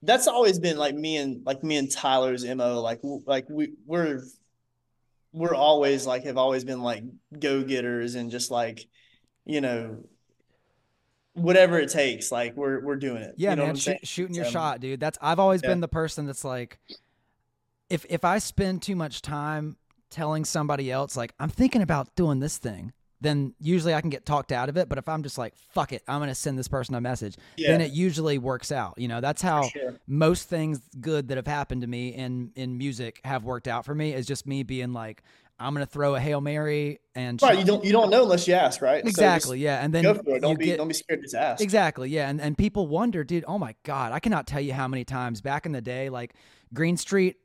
that's 0.02 0.28
always 0.28 0.58
been 0.58 0.76
like 0.76 0.94
me 0.94 1.16
and 1.16 1.44
like 1.44 1.62
me 1.62 1.76
and 1.76 1.90
Tyler's 1.90 2.44
mo. 2.44 2.80
Like 2.80 3.00
like 3.26 3.46
we 3.48 3.72
we're 3.86 4.22
we're 5.32 5.54
always 5.54 6.06
like 6.06 6.24
have 6.24 6.38
always 6.38 6.64
been 6.64 6.82
like 6.82 7.02
go 7.38 7.62
getters 7.62 8.14
and 8.14 8.30
just 8.30 8.50
like 8.50 8.86
you 9.44 9.60
know 9.60 10.04
whatever 11.34 11.78
it 11.78 11.90
takes, 11.90 12.32
like 12.32 12.56
we're 12.56 12.80
we're 12.80 12.96
doing 12.96 13.22
it. 13.22 13.34
Yeah, 13.36 13.50
you 13.50 13.56
know 13.56 13.66
man, 13.66 13.76
shoot, 13.76 14.06
shooting 14.06 14.34
your 14.34 14.44
so, 14.46 14.52
shot, 14.52 14.80
dude. 14.80 15.00
That's 15.00 15.18
I've 15.20 15.38
always 15.38 15.62
yeah. 15.62 15.70
been 15.70 15.80
the 15.80 15.88
person 15.88 16.26
that's 16.26 16.44
like, 16.44 16.78
if 17.90 18.06
if 18.08 18.24
I 18.24 18.38
spend 18.38 18.82
too 18.82 18.96
much 18.96 19.20
time 19.20 19.76
telling 20.14 20.44
somebody 20.44 20.90
else 20.92 21.16
like 21.16 21.34
I'm 21.40 21.50
thinking 21.50 21.82
about 21.82 22.14
doing 22.14 22.38
this 22.38 22.56
thing, 22.56 22.92
then 23.20 23.54
usually 23.58 23.94
I 23.94 24.00
can 24.00 24.10
get 24.10 24.24
talked 24.24 24.52
out 24.52 24.68
of 24.68 24.76
it. 24.76 24.88
But 24.88 24.98
if 24.98 25.08
I'm 25.08 25.24
just 25.24 25.36
like, 25.36 25.56
fuck 25.56 25.92
it, 25.92 26.02
I'm 26.06 26.20
gonna 26.20 26.34
send 26.34 26.56
this 26.56 26.68
person 26.68 26.94
a 26.94 27.00
message, 27.00 27.36
yeah. 27.56 27.72
then 27.72 27.80
it 27.80 27.90
usually 27.90 28.38
works 28.38 28.70
out. 28.70 28.94
You 28.96 29.08
know, 29.08 29.20
that's 29.20 29.42
how 29.42 29.62
sure. 29.68 29.98
most 30.06 30.48
things 30.48 30.80
good 31.00 31.28
that 31.28 31.36
have 31.36 31.46
happened 31.46 31.80
to 31.80 31.88
me 31.88 32.14
in 32.14 32.52
in 32.54 32.78
music 32.78 33.20
have 33.24 33.44
worked 33.44 33.66
out 33.66 33.84
for 33.84 33.94
me. 33.94 34.14
Is 34.14 34.26
just 34.26 34.46
me 34.46 34.62
being 34.62 34.92
like, 34.92 35.22
I'm 35.58 35.72
gonna 35.72 35.86
throw 35.86 36.14
a 36.14 36.20
hail 36.20 36.40
mary 36.40 37.00
and 37.14 37.40
right. 37.42 37.58
You 37.58 37.64
don't 37.64 37.84
you 37.84 37.92
don't 37.92 38.10
know 38.10 38.22
unless 38.22 38.46
you 38.46 38.54
ask, 38.54 38.80
right? 38.80 39.04
Exactly. 39.04 39.58
So 39.58 39.64
yeah, 39.64 39.84
and 39.84 39.92
then 39.92 40.04
go 40.04 40.14
for 40.14 40.36
it. 40.36 40.42
Don't 40.42 40.58
be 40.58 40.66
get, 40.66 40.78
don't 40.78 40.88
be 40.88 40.94
scared 40.94 41.26
to 41.26 41.40
ask. 41.40 41.62
Exactly. 41.62 42.10
Yeah, 42.10 42.28
and 42.28 42.40
and 42.40 42.56
people 42.56 42.86
wonder, 42.86 43.24
dude. 43.24 43.44
Oh 43.48 43.58
my 43.58 43.74
god, 43.82 44.12
I 44.12 44.20
cannot 44.20 44.46
tell 44.46 44.60
you 44.60 44.72
how 44.72 44.86
many 44.86 45.04
times 45.04 45.40
back 45.40 45.66
in 45.66 45.72
the 45.72 45.80
day, 45.80 46.08
like 46.08 46.34
Green 46.72 46.96
Street. 46.96 47.36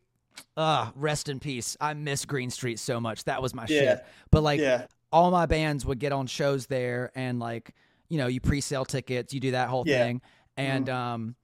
Uh, 0.58 0.92
rest 0.96 1.30
in 1.30 1.40
peace. 1.40 1.78
I 1.80 1.94
miss 1.94 2.26
Green 2.26 2.50
Street 2.50 2.80
so 2.80 3.00
much. 3.00 3.24
That 3.26 3.42
was 3.42 3.54
my 3.54 3.66
yeah. 3.68 3.80
shit. 3.80 4.06
But 4.32 4.44
like, 4.44 4.60
yeah. 4.60 4.86
all 5.12 5.32
my 5.32 5.46
bands 5.46 5.86
would 5.86 6.00
get 6.00 6.12
on 6.12 6.28
shows 6.28 6.68
there, 6.68 7.12
and 7.16 7.40
like, 7.40 7.74
you 8.10 8.18
know, 8.18 8.28
you 8.28 8.42
pre-sale 8.42 8.86
tickets, 8.86 9.34
you 9.34 9.40
do 9.40 9.52
that 9.52 9.70
whole 9.70 9.84
yeah. 9.86 10.04
thing, 10.04 10.22
and 10.58 10.88
mm. 10.88 10.94
um, 10.94 11.36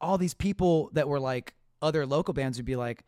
all 0.00 0.18
these 0.18 0.34
people 0.34 0.90
that 0.92 1.08
were 1.08 1.20
like 1.20 1.54
other 1.82 2.06
local 2.06 2.34
bands 2.34 2.58
would 2.58 2.66
be 2.66 2.76
like 2.76 3.04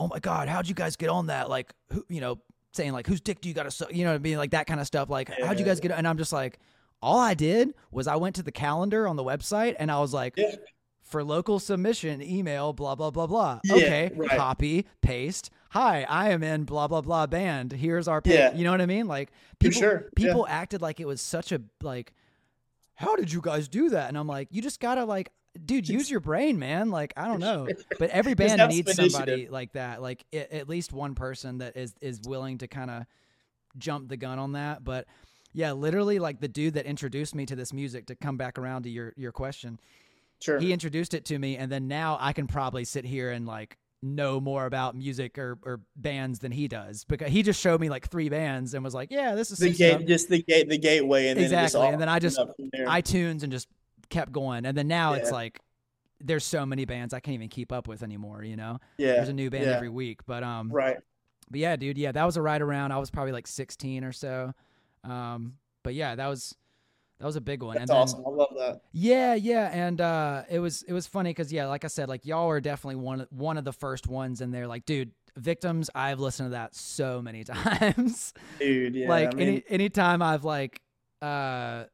oh 0.00 0.08
my 0.08 0.18
god, 0.18 0.48
how'd 0.48 0.68
you 0.68 0.74
guys 0.74 0.96
get 0.96 1.08
on 1.08 1.26
that? 1.26 1.48
Like, 1.48 1.72
who, 1.92 2.04
you 2.08 2.20
know, 2.20 2.38
saying 2.72 2.92
like, 2.92 3.06
whose 3.06 3.20
dick 3.20 3.40
do 3.40 3.48
you 3.48 3.54
got 3.54 3.64
to 3.64 3.70
suck? 3.70 3.92
You 3.92 4.04
know, 4.04 4.10
what 4.10 4.16
I 4.16 4.18
mean, 4.18 4.38
like 4.38 4.50
that 4.50 4.66
kind 4.66 4.80
of 4.80 4.86
stuff. 4.86 5.08
Like, 5.08 5.30
yeah, 5.38 5.46
how'd 5.46 5.58
you 5.58 5.64
guys 5.64 5.80
get? 5.80 5.92
On? 5.92 5.98
And 5.98 6.08
I'm 6.08 6.18
just 6.18 6.32
like, 6.32 6.58
all 7.02 7.18
I 7.18 7.34
did 7.34 7.74
was 7.90 8.06
I 8.06 8.16
went 8.16 8.36
to 8.36 8.42
the 8.42 8.52
calendar 8.52 9.06
on 9.06 9.16
the 9.16 9.24
website 9.24 9.76
and 9.78 9.90
I 9.90 10.00
was 10.00 10.12
like. 10.12 10.34
Yeah. 10.36 10.54
For 11.06 11.22
local 11.22 11.60
submission, 11.60 12.20
email 12.20 12.72
blah 12.72 12.96
blah 12.96 13.10
blah 13.10 13.28
blah. 13.28 13.60
Yeah, 13.64 13.74
okay, 13.76 14.10
right. 14.16 14.30
copy, 14.30 14.86
paste. 15.02 15.50
Hi, 15.70 16.04
I 16.08 16.30
am 16.30 16.42
in 16.42 16.64
blah 16.64 16.88
blah 16.88 17.00
blah 17.00 17.26
band. 17.26 17.72
Here's 17.72 18.08
our. 18.08 18.20
Yeah. 18.24 18.52
You 18.54 18.64
know 18.64 18.72
what 18.72 18.80
I 18.80 18.86
mean? 18.86 19.06
Like 19.06 19.30
people, 19.60 19.80
sure. 19.80 20.08
people 20.16 20.46
acted 20.48 20.82
like 20.82 20.98
it 20.98 21.06
was 21.06 21.20
such 21.20 21.52
a 21.52 21.62
like. 21.80 22.12
How 22.94 23.14
did 23.14 23.30
you 23.30 23.40
guys 23.40 23.68
do 23.68 23.90
that? 23.90 24.08
And 24.08 24.18
I'm 24.18 24.26
like, 24.26 24.48
you 24.50 24.62
just 24.62 24.80
gotta 24.80 25.04
like 25.04 25.30
dude 25.64 25.88
use 25.88 26.10
your 26.10 26.20
brain 26.20 26.58
man 26.58 26.90
like 26.90 27.12
i 27.16 27.26
don't 27.26 27.40
know 27.40 27.66
but 27.98 28.10
every 28.10 28.34
band 28.34 28.60
needs 28.70 28.94
somebody 28.94 29.48
like 29.48 29.72
that 29.72 30.02
like 30.02 30.24
it, 30.32 30.50
at 30.52 30.68
least 30.68 30.92
one 30.92 31.14
person 31.14 31.58
that 31.58 31.76
is 31.76 31.94
is 32.00 32.20
willing 32.26 32.58
to 32.58 32.66
kind 32.66 32.90
of 32.90 33.04
jump 33.78 34.08
the 34.08 34.16
gun 34.16 34.38
on 34.38 34.52
that 34.52 34.84
but 34.84 35.06
yeah 35.52 35.72
literally 35.72 36.18
like 36.18 36.40
the 36.40 36.48
dude 36.48 36.74
that 36.74 36.86
introduced 36.86 37.34
me 37.34 37.46
to 37.46 37.56
this 37.56 37.72
music 37.72 38.06
to 38.06 38.14
come 38.14 38.36
back 38.36 38.58
around 38.58 38.82
to 38.82 38.90
your 38.90 39.12
your 39.16 39.32
question 39.32 39.78
sure 40.40 40.58
he 40.58 40.72
introduced 40.72 41.14
it 41.14 41.24
to 41.24 41.38
me 41.38 41.56
and 41.56 41.70
then 41.70 41.88
now 41.88 42.18
i 42.20 42.32
can 42.32 42.46
probably 42.46 42.84
sit 42.84 43.04
here 43.04 43.30
and 43.30 43.46
like 43.46 43.78
know 44.02 44.40
more 44.40 44.66
about 44.66 44.94
music 44.94 45.38
or, 45.38 45.58
or 45.62 45.80
bands 45.96 46.38
than 46.38 46.52
he 46.52 46.68
does 46.68 47.04
because 47.04 47.30
he 47.30 47.42
just 47.42 47.60
showed 47.60 47.80
me 47.80 47.88
like 47.88 48.08
three 48.08 48.28
bands 48.28 48.74
and 48.74 48.84
was 48.84 48.94
like, 48.94 49.10
yeah, 49.10 49.34
this 49.34 49.50
is 49.50 49.58
the 49.58 49.72
gate, 49.72 50.06
just 50.06 50.28
the 50.28 50.42
gate, 50.42 50.68
the 50.68 50.78
gateway, 50.78 51.28
and 51.28 51.40
exactly. 51.40 51.80
Then 51.80 51.94
and 51.94 52.02
then 52.02 52.08
I 52.08 52.18
just 52.18 52.38
iTunes 52.86 53.42
and 53.42 53.50
just 53.50 53.68
kept 54.08 54.32
going. 54.32 54.66
And 54.66 54.76
then 54.76 54.88
now 54.88 55.14
yeah. 55.14 55.20
it's 55.20 55.30
like 55.30 55.60
there's 56.20 56.44
so 56.44 56.64
many 56.64 56.84
bands 56.84 57.12
I 57.12 57.20
can't 57.20 57.34
even 57.34 57.48
keep 57.48 57.72
up 57.72 57.88
with 57.88 58.02
anymore, 58.02 58.42
you 58.42 58.56
know? 58.56 58.78
Yeah. 58.96 59.14
There's 59.14 59.28
a 59.28 59.34
new 59.34 59.50
band 59.50 59.66
yeah. 59.66 59.76
every 59.76 59.90
week. 59.90 60.24
But 60.26 60.42
um 60.42 60.70
Right. 60.70 60.96
But 61.50 61.60
yeah, 61.60 61.76
dude, 61.76 61.98
yeah, 61.98 62.12
that 62.12 62.24
was 62.24 62.36
a 62.36 62.42
ride 62.42 62.62
around. 62.62 62.92
I 62.92 62.98
was 62.98 63.10
probably 63.10 63.32
like 63.32 63.46
sixteen 63.46 64.04
or 64.04 64.12
so. 64.12 64.52
Um 65.04 65.54
but 65.82 65.94
yeah, 65.94 66.14
that 66.14 66.26
was 66.26 66.54
that 67.18 67.24
was 67.24 67.36
a 67.36 67.40
big 67.40 67.62
one. 67.62 67.76
That's 67.76 67.90
and 67.90 67.98
awesome. 67.98 68.22
I 68.26 68.30
love 68.30 68.54
that. 68.56 68.80
Yeah, 68.92 69.34
yeah, 69.34 69.70
and 69.72 70.00
uh, 70.00 70.42
it 70.50 70.58
was 70.58 70.82
it 70.82 70.92
was 70.92 71.06
funny 71.06 71.30
because 71.30 71.52
yeah, 71.52 71.66
like 71.66 71.84
I 71.84 71.88
said, 71.88 72.08
like 72.08 72.26
y'all 72.26 72.48
are 72.48 72.60
definitely 72.60 72.96
one 72.96 73.26
one 73.30 73.56
of 73.56 73.64
the 73.64 73.72
first 73.72 74.06
ones, 74.06 74.40
and 74.40 74.52
they're 74.52 74.66
like, 74.66 74.84
dude, 74.84 75.12
victims. 75.36 75.88
I've 75.94 76.20
listened 76.20 76.48
to 76.48 76.50
that 76.50 76.74
so 76.74 77.22
many 77.22 77.44
times, 77.44 78.34
dude. 78.58 78.94
Yeah, 78.94 79.08
like 79.08 79.34
I 79.34 79.36
mean, 79.36 79.48
any 79.48 79.64
anytime 79.68 80.20
I've 80.20 80.44
like, 80.44 80.82
uh, 81.22 81.84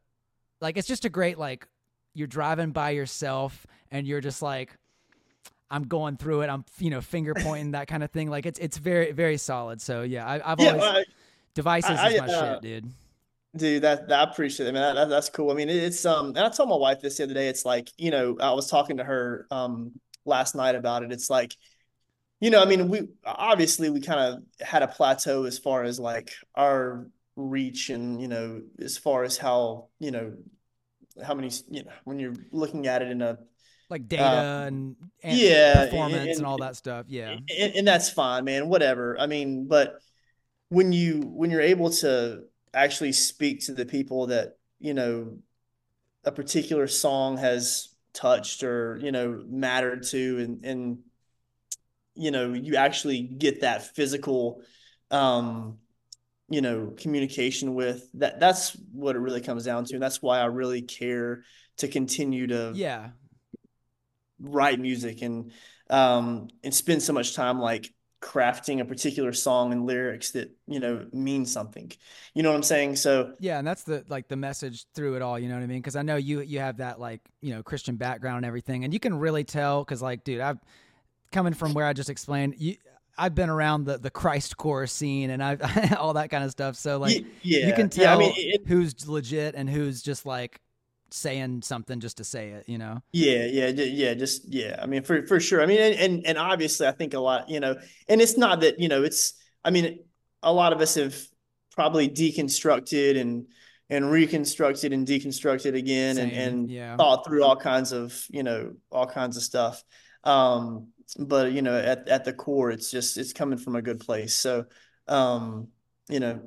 like 0.60 0.76
it's 0.76 0.88
just 0.88 1.04
a 1.04 1.10
great 1.10 1.38
like 1.38 1.68
you're 2.14 2.26
driving 2.26 2.72
by 2.72 2.90
yourself 2.90 3.66
and 3.90 4.06
you're 4.06 4.20
just 4.20 4.42
like 4.42 4.76
I'm 5.70 5.84
going 5.84 6.16
through 6.16 6.42
it. 6.42 6.48
I'm 6.48 6.64
you 6.78 6.90
know 6.90 7.00
finger 7.00 7.32
pointing 7.34 7.72
that 7.72 7.88
kind 7.88 8.02
of 8.02 8.10
thing. 8.10 8.28
Like 8.28 8.44
it's 8.44 8.58
it's 8.58 8.76
very 8.76 9.12
very 9.12 9.38
solid. 9.38 9.80
So 9.80 10.02
yeah, 10.02 10.28
I, 10.28 10.50
have 10.50 10.60
yeah, 10.60 10.68
always 10.68 10.82
I, 10.82 11.04
devices 11.54 11.98
I, 11.98 12.10
is 12.10 12.20
my 12.20 12.26
uh, 12.26 12.54
shit, 12.54 12.62
dude. 12.62 12.92
Dude, 13.54 13.82
that, 13.82 14.08
that 14.08 14.18
I 14.18 14.30
appreciate 14.30 14.66
it. 14.66 14.70
I 14.70 14.72
mean, 14.72 14.82
that, 14.82 14.94
that, 14.94 15.08
that's 15.10 15.28
cool. 15.28 15.50
I 15.50 15.54
mean, 15.54 15.68
it, 15.68 15.76
it's 15.76 16.06
um, 16.06 16.28
and 16.28 16.38
I 16.38 16.48
told 16.48 16.70
my 16.70 16.76
wife 16.76 17.00
this 17.00 17.18
the 17.18 17.24
other 17.24 17.34
day. 17.34 17.48
It's 17.48 17.64
like 17.64 17.90
you 17.98 18.10
know, 18.10 18.36
I 18.40 18.52
was 18.52 18.70
talking 18.70 18.96
to 18.96 19.04
her 19.04 19.46
um 19.50 19.92
last 20.24 20.54
night 20.54 20.74
about 20.74 21.02
it. 21.02 21.12
It's 21.12 21.28
like, 21.28 21.54
you 22.40 22.50
know, 22.50 22.62
I 22.62 22.64
mean, 22.64 22.88
we 22.88 23.08
obviously 23.24 23.90
we 23.90 24.00
kind 24.00 24.20
of 24.20 24.66
had 24.66 24.82
a 24.82 24.88
plateau 24.88 25.44
as 25.44 25.58
far 25.58 25.84
as 25.84 26.00
like 26.00 26.32
our 26.54 27.06
reach 27.36 27.90
and 27.90 28.20
you 28.20 28.28
know 28.28 28.62
as 28.80 28.98
far 28.98 29.24
as 29.24 29.38
how 29.38 29.88
you 29.98 30.10
know 30.10 30.34
how 31.24 31.34
many 31.34 31.50
you 31.70 31.82
know 31.82 31.90
when 32.04 32.18
you're 32.18 32.34
looking 32.50 32.86
at 32.86 33.02
it 33.02 33.10
in 33.10 33.22
a 33.22 33.38
like 33.88 34.06
data 34.08 34.24
uh, 34.24 34.66
and, 34.66 34.96
and, 35.22 35.38
yeah 35.38 35.84
performance 35.84 36.22
and, 36.22 36.36
and, 36.38 36.46
all 36.46 36.58
that 36.58 36.76
stuff 36.76 37.06
yeah 37.08 37.36
and, 37.58 37.74
and, 37.74 37.88
that's 37.88 38.10
fine 38.10 38.44
man 38.44 38.68
whatever 38.68 39.18
i 39.18 39.26
mean 39.26 39.66
but 39.66 39.94
when 40.68 40.92
you 40.92 41.20
when 41.20 41.50
you're 41.50 41.60
able 41.60 41.90
to 41.90 42.42
actually 42.74 43.12
speak 43.12 43.60
to 43.66 43.72
the 43.72 43.86
people 43.86 44.28
that 44.28 44.56
you 44.78 44.94
know 44.94 45.38
a 46.24 46.32
particular 46.32 46.86
song 46.86 47.36
has 47.36 47.88
touched 48.12 48.62
or 48.62 48.98
you 49.02 49.12
know 49.12 49.42
mattered 49.48 50.02
to 50.02 50.38
and 50.38 50.64
and 50.64 50.98
you 52.14 52.30
know 52.30 52.52
you 52.52 52.76
actually 52.76 53.22
get 53.22 53.62
that 53.62 53.94
physical 53.94 54.60
um 55.10 55.78
you 56.48 56.60
know 56.60 56.92
communication 56.96 57.74
with 57.74 58.06
that 58.14 58.38
that's 58.38 58.76
what 58.92 59.16
it 59.16 59.20
really 59.20 59.40
comes 59.40 59.64
down 59.64 59.84
to 59.84 59.94
and 59.94 60.02
that's 60.02 60.20
why 60.20 60.38
i 60.38 60.44
really 60.44 60.82
care 60.82 61.42
to 61.78 61.88
continue 61.88 62.46
to 62.46 62.72
yeah. 62.74 63.10
write 64.38 64.78
music 64.78 65.22
and 65.22 65.52
um 65.88 66.48
and 66.62 66.74
spend 66.74 67.02
so 67.02 67.12
much 67.12 67.34
time 67.34 67.58
like 67.58 67.92
crafting 68.22 68.80
a 68.80 68.84
particular 68.84 69.32
song 69.32 69.72
and 69.72 69.84
lyrics 69.84 70.30
that 70.30 70.50
you 70.66 70.80
know 70.80 71.04
mean 71.12 71.44
something. 71.44 71.90
You 72.34 72.42
know 72.42 72.50
what 72.50 72.56
i'm 72.56 72.62
saying? 72.62 72.96
So 72.96 73.34
yeah 73.40 73.58
and 73.58 73.66
that's 73.66 73.82
the 73.82 74.04
like 74.08 74.28
the 74.28 74.36
message 74.36 74.86
through 74.94 75.16
it 75.16 75.22
all 75.22 75.38
you 75.38 75.48
know 75.48 75.56
what 75.56 75.62
i 75.62 75.66
mean? 75.66 75.80
Because 75.80 75.96
i 75.96 76.02
know 76.02 76.16
you 76.16 76.40
you 76.40 76.60
have 76.60 76.78
that 76.78 77.00
like 77.00 77.20
you 77.40 77.52
know 77.52 77.62
christian 77.62 77.96
background 77.96 78.38
and 78.38 78.46
everything 78.46 78.84
and 78.84 78.94
you 78.94 79.00
can 79.00 79.18
really 79.18 79.44
tell 79.44 79.84
because 79.84 80.00
like 80.00 80.24
dude 80.24 80.40
i've 80.40 80.58
coming 81.32 81.52
from 81.52 81.74
where 81.74 81.86
i 81.86 81.92
just 81.92 82.10
explained 82.10 82.54
you 82.58 82.76
I've 83.18 83.34
been 83.34 83.50
around 83.50 83.84
the 83.84 83.98
the 83.98 84.10
Christ 84.10 84.56
core 84.56 84.86
scene 84.86 85.30
and 85.30 85.42
I've 85.42 85.60
all 85.98 86.14
that 86.14 86.30
kind 86.30 86.44
of 86.44 86.50
stuff. 86.50 86.76
So 86.76 86.98
like 86.98 87.24
yeah, 87.42 87.66
you 87.66 87.74
can 87.74 87.90
tell 87.90 88.04
yeah, 88.04 88.14
I 88.14 88.18
mean, 88.18 88.32
it, 88.36 88.62
who's 88.66 89.06
legit 89.06 89.54
and 89.54 89.68
who's 89.68 90.02
just 90.02 90.24
like 90.24 90.60
saying 91.12 91.62
something 91.62 92.00
just 92.00 92.16
to 92.18 92.24
say 92.24 92.50
it, 92.50 92.68
you 92.68 92.78
know? 92.78 93.02
Yeah, 93.12 93.46
yeah, 93.46 93.68
yeah, 93.68 94.14
just 94.14 94.52
yeah. 94.52 94.78
I 94.82 94.86
mean, 94.86 95.02
for 95.02 95.26
for 95.26 95.40
sure. 95.40 95.62
I 95.62 95.66
mean, 95.66 95.80
and 95.80 96.26
and 96.26 96.38
obviously, 96.38 96.86
I 96.86 96.92
think 96.92 97.14
a 97.14 97.20
lot, 97.20 97.48
you 97.48 97.60
know, 97.60 97.76
and 98.08 98.20
it's 98.20 98.36
not 98.36 98.60
that 98.60 98.78
you 98.78 98.88
know, 98.88 99.02
it's. 99.02 99.34
I 99.64 99.70
mean, 99.70 100.00
a 100.42 100.52
lot 100.52 100.72
of 100.72 100.80
us 100.80 100.96
have 100.96 101.16
probably 101.74 102.08
deconstructed 102.08 103.20
and 103.20 103.46
and 103.90 104.10
reconstructed 104.10 104.92
and 104.92 105.06
deconstructed 105.06 105.76
again 105.76 106.16
Same, 106.16 106.28
and 106.30 106.36
and 106.36 106.70
yeah. 106.70 106.96
thought 106.96 107.24
through 107.26 107.44
all 107.44 107.56
kinds 107.56 107.92
of 107.92 108.26
you 108.30 108.42
know 108.42 108.72
all 108.90 109.06
kinds 109.06 109.36
of 109.36 109.42
stuff. 109.42 109.84
Um, 110.24 110.88
but 111.18 111.52
you 111.52 111.62
know, 111.62 111.76
at, 111.76 112.08
at 112.08 112.24
the 112.24 112.32
core, 112.32 112.70
it's 112.70 112.90
just, 112.90 113.18
it's 113.18 113.32
coming 113.32 113.58
from 113.58 113.76
a 113.76 113.82
good 113.82 114.00
place. 114.00 114.34
So, 114.34 114.66
um, 115.08 115.68
you 116.08 116.20
know, 116.20 116.40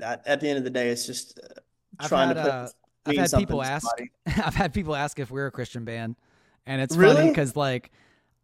at, 0.00 0.26
at 0.26 0.40
the 0.40 0.48
end 0.48 0.58
of 0.58 0.64
the 0.64 0.70
day, 0.70 0.88
it's 0.88 1.06
just 1.06 1.38
uh, 2.00 2.08
trying 2.08 2.28
had, 2.28 2.34
to 2.34 2.42
put, 2.42 2.50
uh, 2.50 2.68
I've 3.06 3.16
had 3.16 3.32
people 3.32 3.62
ask, 3.62 3.86
I've 4.26 4.54
had 4.54 4.74
people 4.74 4.94
ask 4.94 5.18
if 5.18 5.30
we're 5.30 5.46
a 5.46 5.50
Christian 5.50 5.84
band 5.84 6.16
and 6.66 6.80
it's 6.80 6.96
really? 6.96 7.16
funny 7.16 7.34
cause 7.34 7.56
like 7.56 7.90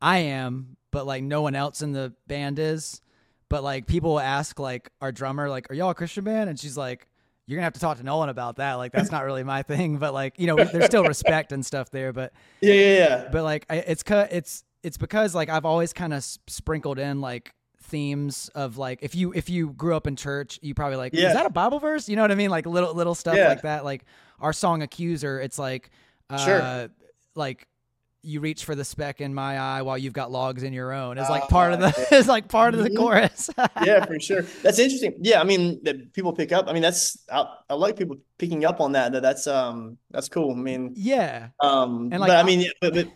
I 0.01 0.19
am, 0.19 0.77
but 0.91 1.07
like 1.07 1.23
no 1.23 1.43
one 1.43 1.55
else 1.55 1.83
in 1.83 1.93
the 1.93 2.13
band 2.27 2.59
is. 2.59 3.01
But 3.49 3.63
like 3.63 3.87
people 3.87 4.19
ask 4.19 4.59
like 4.59 4.91
our 5.01 5.13
drummer, 5.13 5.51
like, 5.51 5.71
are 5.71 5.75
y'all 5.75 5.91
a 5.91 5.95
Christian 5.95 6.25
band? 6.25 6.49
And 6.49 6.59
she's 6.59 6.77
like, 6.77 7.07
you're 7.47 7.59
gonna 7.59 7.65
have 7.65 7.75
to 7.75 7.81
talk 7.81 7.99
to 7.99 8.03
Nolan 8.03 8.29
about 8.29 8.57
that. 8.57 8.75
Like 8.75 8.93
that's 8.93 9.11
not 9.11 9.25
really 9.25 9.45
my 9.45 9.63
thing, 9.63 9.99
but 9.99 10.15
like 10.15 10.39
you 10.39 10.47
know, 10.47 10.57
there's 10.57 10.87
still 10.87 11.05
respect 11.05 11.53
and 11.53 11.65
stuff 11.65 11.91
there. 11.91 12.13
But 12.13 12.33
yeah, 12.61 12.75
yeah, 12.75 12.97
yeah. 12.97 13.29
But 13.31 13.43
like 13.43 13.67
it's 13.69 14.03
it's 14.09 14.65
it's 14.83 14.97
because 14.97 15.35
like 15.35 15.49
I've 15.49 15.67
always 15.67 15.93
kind 15.93 16.15
of 16.15 16.25
sprinkled 16.25 16.99
in 16.99 17.21
like 17.21 17.55
themes 17.83 18.49
of 18.55 18.79
like 18.79 19.01
if 19.03 19.15
you 19.15 19.33
if 19.33 19.51
you 19.51 19.71
grew 19.71 19.95
up 19.95 20.07
in 20.07 20.17
church, 20.17 20.59
you 20.63 20.75
probably 20.75 20.97
like 20.97 21.13
yeah. 21.13 21.29
is 21.29 21.35
that 21.35 21.47
a 21.47 21.51
Bible 21.51 21.79
verse? 21.79 22.09
You 22.09 22.17
know 22.17 22.23
what 22.23 22.33
I 22.33 22.37
mean? 22.37 22.51
Like 22.51 22.65
little 22.65 22.95
little 22.95 23.15
stuff 23.15 23.37
yeah. 23.37 23.49
like 23.49 23.63
that. 23.63 23.85
Like 23.85 24.05
our 24.43 24.53
song 24.53 24.83
"Accuser," 24.83 25.41
it's 25.41 25.59
like 25.59 25.91
uh, 26.29 26.37
sure. 26.45 26.89
like 27.35 27.67
you 28.25 28.39
reach 28.41 28.65
for 28.65 28.77
the 28.77 28.85
speck 28.85 29.21
in 29.21 29.35
my 29.35 29.59
eye 29.59 29.83
while 29.83 29.99
you've 29.99 30.13
got 30.13 30.31
logs 30.31 30.63
in 30.63 30.73
your 30.73 30.93
own 30.93 31.19
is 31.19 31.29
like 31.37 31.49
part 31.49 31.73
of 31.73 31.81
the 31.81 32.07
is 32.15 32.29
like 32.29 32.47
part 32.47 32.73
of 32.75 32.81
the 32.83 32.91
Mhm. 32.91 32.97
chorus. 32.97 33.51
yeah, 33.83 34.05
for 34.05 34.21
sure. 34.21 34.43
That's 34.63 34.79
interesting. 34.79 35.15
Yeah, 35.21 35.41
I 35.41 35.45
mean, 35.45 35.81
that 35.83 36.13
people 36.13 36.33
pick 36.33 36.53
up. 36.53 36.67
I 36.69 36.73
mean, 36.73 36.83
that's 36.83 37.19
I, 37.33 37.47
I 37.69 37.75
like 37.75 37.97
people 37.97 38.17
picking 38.39 38.65
up 38.65 38.81
on 38.81 38.93
that. 38.93 39.11
That 39.13 39.23
that's 39.23 39.47
um 39.49 39.99
that's 40.13 40.29
cool. 40.29 40.53
I 40.53 40.55
mean, 40.55 40.93
yeah. 40.97 41.49
um, 41.61 42.11
And, 42.13 42.21
like, 42.21 42.29
but 42.29 42.37
I 42.37 42.43
mean, 42.45 42.61
yeah, 42.61 42.69
but, 42.81 42.95
but 42.95 43.09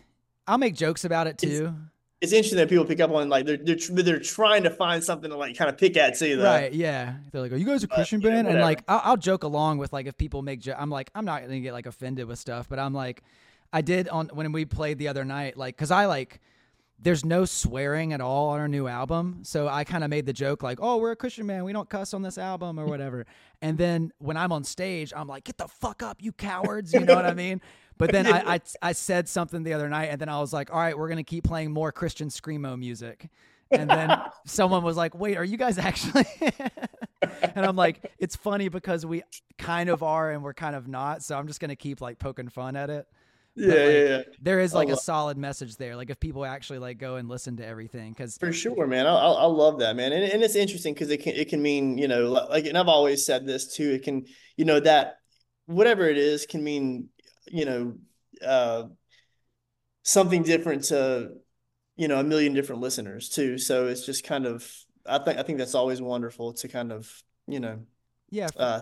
I'll 0.45 0.57
make 0.57 0.75
jokes 0.75 1.05
about 1.05 1.27
it 1.27 1.37
too. 1.37 1.73
It's 2.19 2.33
interesting 2.33 2.57
that 2.57 2.67
people 2.67 2.85
pick 2.85 2.99
up 2.99 3.11
on 3.11 3.29
like 3.29 3.45
they're 3.45 3.57
they're 3.57 3.75
they're 3.75 4.19
trying 4.19 4.63
to 4.63 4.71
find 4.71 5.03
something 5.03 5.29
to 5.29 5.37
like 5.37 5.55
kind 5.55 5.69
of 5.69 5.77
pick 5.77 5.95
at 5.97 6.17
too. 6.17 6.37
Though. 6.37 6.45
Right, 6.45 6.73
yeah. 6.73 7.15
They're 7.31 7.41
like, 7.41 7.51
"Are 7.51 7.57
you 7.57 7.65
guys 7.65 7.83
a 7.83 7.87
Christian 7.87 8.21
yeah, 8.21 8.29
band?" 8.29 8.47
and 8.47 8.59
like, 8.59 8.81
I'll, 8.87 9.01
I'll 9.03 9.17
joke 9.17 9.43
along 9.43 9.77
with 9.77 9.93
like 9.93 10.07
if 10.07 10.17
people 10.17 10.41
make. 10.41 10.59
Jo- 10.59 10.75
I'm 10.77 10.89
like, 10.89 11.11
I'm 11.13 11.25
not 11.25 11.43
gonna 11.43 11.59
get 11.59 11.73
like 11.73 11.85
offended 11.85 12.27
with 12.27 12.39
stuff, 12.39 12.67
but 12.67 12.79
I'm 12.79 12.93
like, 12.93 13.21
I 13.71 13.81
did 13.81 14.09
on 14.09 14.29
when 14.33 14.51
we 14.51 14.65
played 14.65 14.97
the 14.97 15.09
other 15.09 15.25
night, 15.25 15.57
like, 15.57 15.77
cause 15.77 15.91
I 15.91 16.05
like, 16.05 16.41
there's 16.97 17.23
no 17.23 17.45
swearing 17.45 18.13
at 18.13 18.21
all 18.21 18.49
on 18.49 18.59
our 18.61 18.67
new 18.67 18.87
album, 18.87 19.41
so 19.43 19.67
I 19.67 19.83
kind 19.83 20.03
of 20.03 20.09
made 20.09 20.25
the 20.25 20.33
joke 20.33 20.63
like, 20.63 20.79
"Oh, 20.81 20.97
we're 20.97 21.11
a 21.11 21.15
Christian 21.15 21.45
band, 21.45 21.65
we 21.65 21.73
don't 21.73 21.87
cuss 21.87 22.15
on 22.15 22.23
this 22.23 22.39
album 22.39 22.79
or 22.79 22.87
whatever." 22.87 23.27
and 23.61 23.77
then 23.77 24.11
when 24.19 24.37
I'm 24.37 24.51
on 24.51 24.63
stage, 24.63 25.13
I'm 25.15 25.27
like, 25.27 25.43
"Get 25.43 25.57
the 25.57 25.67
fuck 25.67 26.01
up, 26.01 26.17
you 26.19 26.31
cowards!" 26.31 26.93
You 26.93 27.01
know 27.01 27.15
what 27.15 27.27
I 27.27 27.35
mean? 27.35 27.61
But 27.97 28.11
then 28.11 28.27
I, 28.33 28.55
I 28.55 28.61
I 28.81 28.91
said 28.91 29.27
something 29.27 29.63
the 29.63 29.73
other 29.73 29.89
night, 29.89 30.05
and 30.05 30.19
then 30.19 30.29
I 30.29 30.39
was 30.39 30.53
like, 30.53 30.71
"All 30.71 30.79
right, 30.79 30.97
we're 30.97 31.09
gonna 31.09 31.23
keep 31.23 31.43
playing 31.43 31.71
more 31.71 31.91
Christian 31.91 32.29
screamo 32.29 32.77
music." 32.77 33.29
And 33.71 33.89
then 33.89 34.17
someone 34.45 34.83
was 34.83 34.97
like, 34.97 35.15
"Wait, 35.15 35.37
are 35.37 35.43
you 35.43 35.57
guys 35.57 35.77
actually?" 35.77 36.25
and 37.21 37.65
I'm 37.65 37.75
like, 37.75 38.11
"It's 38.19 38.35
funny 38.35 38.69
because 38.69 39.05
we 39.05 39.23
kind 39.57 39.89
of 39.89 40.03
are 40.03 40.31
and 40.31 40.43
we're 40.43 40.53
kind 40.53 40.75
of 40.75 40.87
not." 40.87 41.23
So 41.23 41.37
I'm 41.37 41.47
just 41.47 41.59
gonna 41.59 41.75
keep 41.75 42.01
like 42.01 42.19
poking 42.19 42.49
fun 42.49 42.75
at 42.75 42.89
it. 42.89 43.07
Yeah, 43.57 43.67
like, 43.67 43.77
yeah, 43.77 43.89
yeah. 43.89 44.21
There 44.39 44.59
is 44.59 44.73
like 44.75 44.89
a 44.89 44.95
solid 44.95 45.35
message 45.35 45.77
there. 45.77 45.95
Like 45.95 46.11
if 46.11 46.19
people 46.19 46.45
actually 46.45 46.77
like 46.77 46.99
go 46.99 47.15
and 47.15 47.27
listen 47.27 47.57
to 47.57 47.65
everything, 47.65 48.11
because 48.11 48.37
For 48.37 48.53
sure, 48.53 48.85
man. 48.85 49.07
I, 49.07 49.15
I, 49.15 49.31
I 49.31 49.45
love 49.45 49.79
that, 49.79 49.95
man. 49.95 50.13
And, 50.13 50.23
and 50.23 50.43
it's 50.43 50.55
interesting 50.55 50.93
because 50.93 51.09
it 51.09 51.17
can 51.17 51.33
it 51.33 51.49
can 51.49 51.61
mean, 51.61 51.97
you 51.97 52.07
know, 52.07 52.29
like, 52.29 52.65
and 52.65 52.77
I've 52.77 52.87
always 52.87 53.25
said 53.25 53.47
this 53.47 53.75
too. 53.75 53.91
It 53.93 54.03
can, 54.03 54.25
you 54.57 54.65
know, 54.65 54.79
that 54.81 55.17
whatever 55.65 56.07
it 56.07 56.19
is 56.19 56.45
can 56.45 56.63
mean, 56.63 57.09
you 57.51 57.65
know, 57.65 57.95
uh, 58.45 58.83
something 60.03 60.43
different 60.43 60.85
to, 60.85 61.31
you 61.95 62.07
know, 62.07 62.19
a 62.19 62.23
million 62.23 62.53
different 62.53 62.81
listeners 62.81 63.29
too. 63.29 63.57
So 63.57 63.87
it's 63.87 64.05
just 64.05 64.23
kind 64.23 64.45
of, 64.45 64.69
I 65.05 65.19
think, 65.19 65.39
I 65.39 65.43
think 65.43 65.57
that's 65.57 65.75
always 65.75 66.01
wonderful 66.01 66.53
to 66.53 66.67
kind 66.67 66.91
of, 66.91 67.11
you 67.47 67.59
know, 67.59 67.79
yeah, 68.29 68.49
uh, 68.57 68.81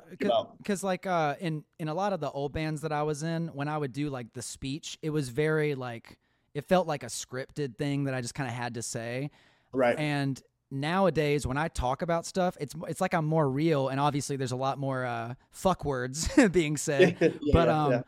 because 0.57 0.83
like 0.83 1.05
uh 1.05 1.35
in 1.39 1.63
in 1.77 1.87
a 1.87 1.93
lot 1.93 2.13
of 2.13 2.19
the 2.19 2.31
old 2.31 2.51
bands 2.51 2.81
that 2.81 2.91
I 2.91 3.03
was 3.03 3.21
in, 3.21 3.49
when 3.49 3.67
I 3.67 3.77
would 3.77 3.93
do 3.93 4.09
like 4.09 4.33
the 4.33 4.41
speech, 4.41 4.97
it 5.03 5.11
was 5.11 5.29
very 5.29 5.75
like 5.75 6.17
it 6.55 6.65
felt 6.65 6.87
like 6.87 7.03
a 7.03 7.07
scripted 7.07 7.77
thing 7.77 8.05
that 8.05 8.15
I 8.15 8.21
just 8.21 8.33
kind 8.33 8.49
of 8.49 8.55
had 8.55 8.73
to 8.73 8.81
say. 8.81 9.29
Right. 9.71 9.99
And 9.99 10.41
nowadays, 10.71 11.45
when 11.45 11.57
I 11.57 11.67
talk 11.67 12.01
about 12.01 12.25
stuff, 12.25 12.57
it's 12.59 12.73
it's 12.87 13.01
like 13.01 13.13
I'm 13.13 13.25
more 13.25 13.47
real, 13.47 13.89
and 13.89 13.99
obviously 13.99 14.35
there's 14.35 14.51
a 14.51 14.57
lot 14.57 14.79
more 14.79 15.05
uh, 15.05 15.35
fuck 15.51 15.85
words 15.85 16.27
being 16.51 16.77
said. 16.77 17.17
Yeah, 17.41 17.53
but 17.53 17.69
um, 17.69 17.91
yeah. 17.91 18.01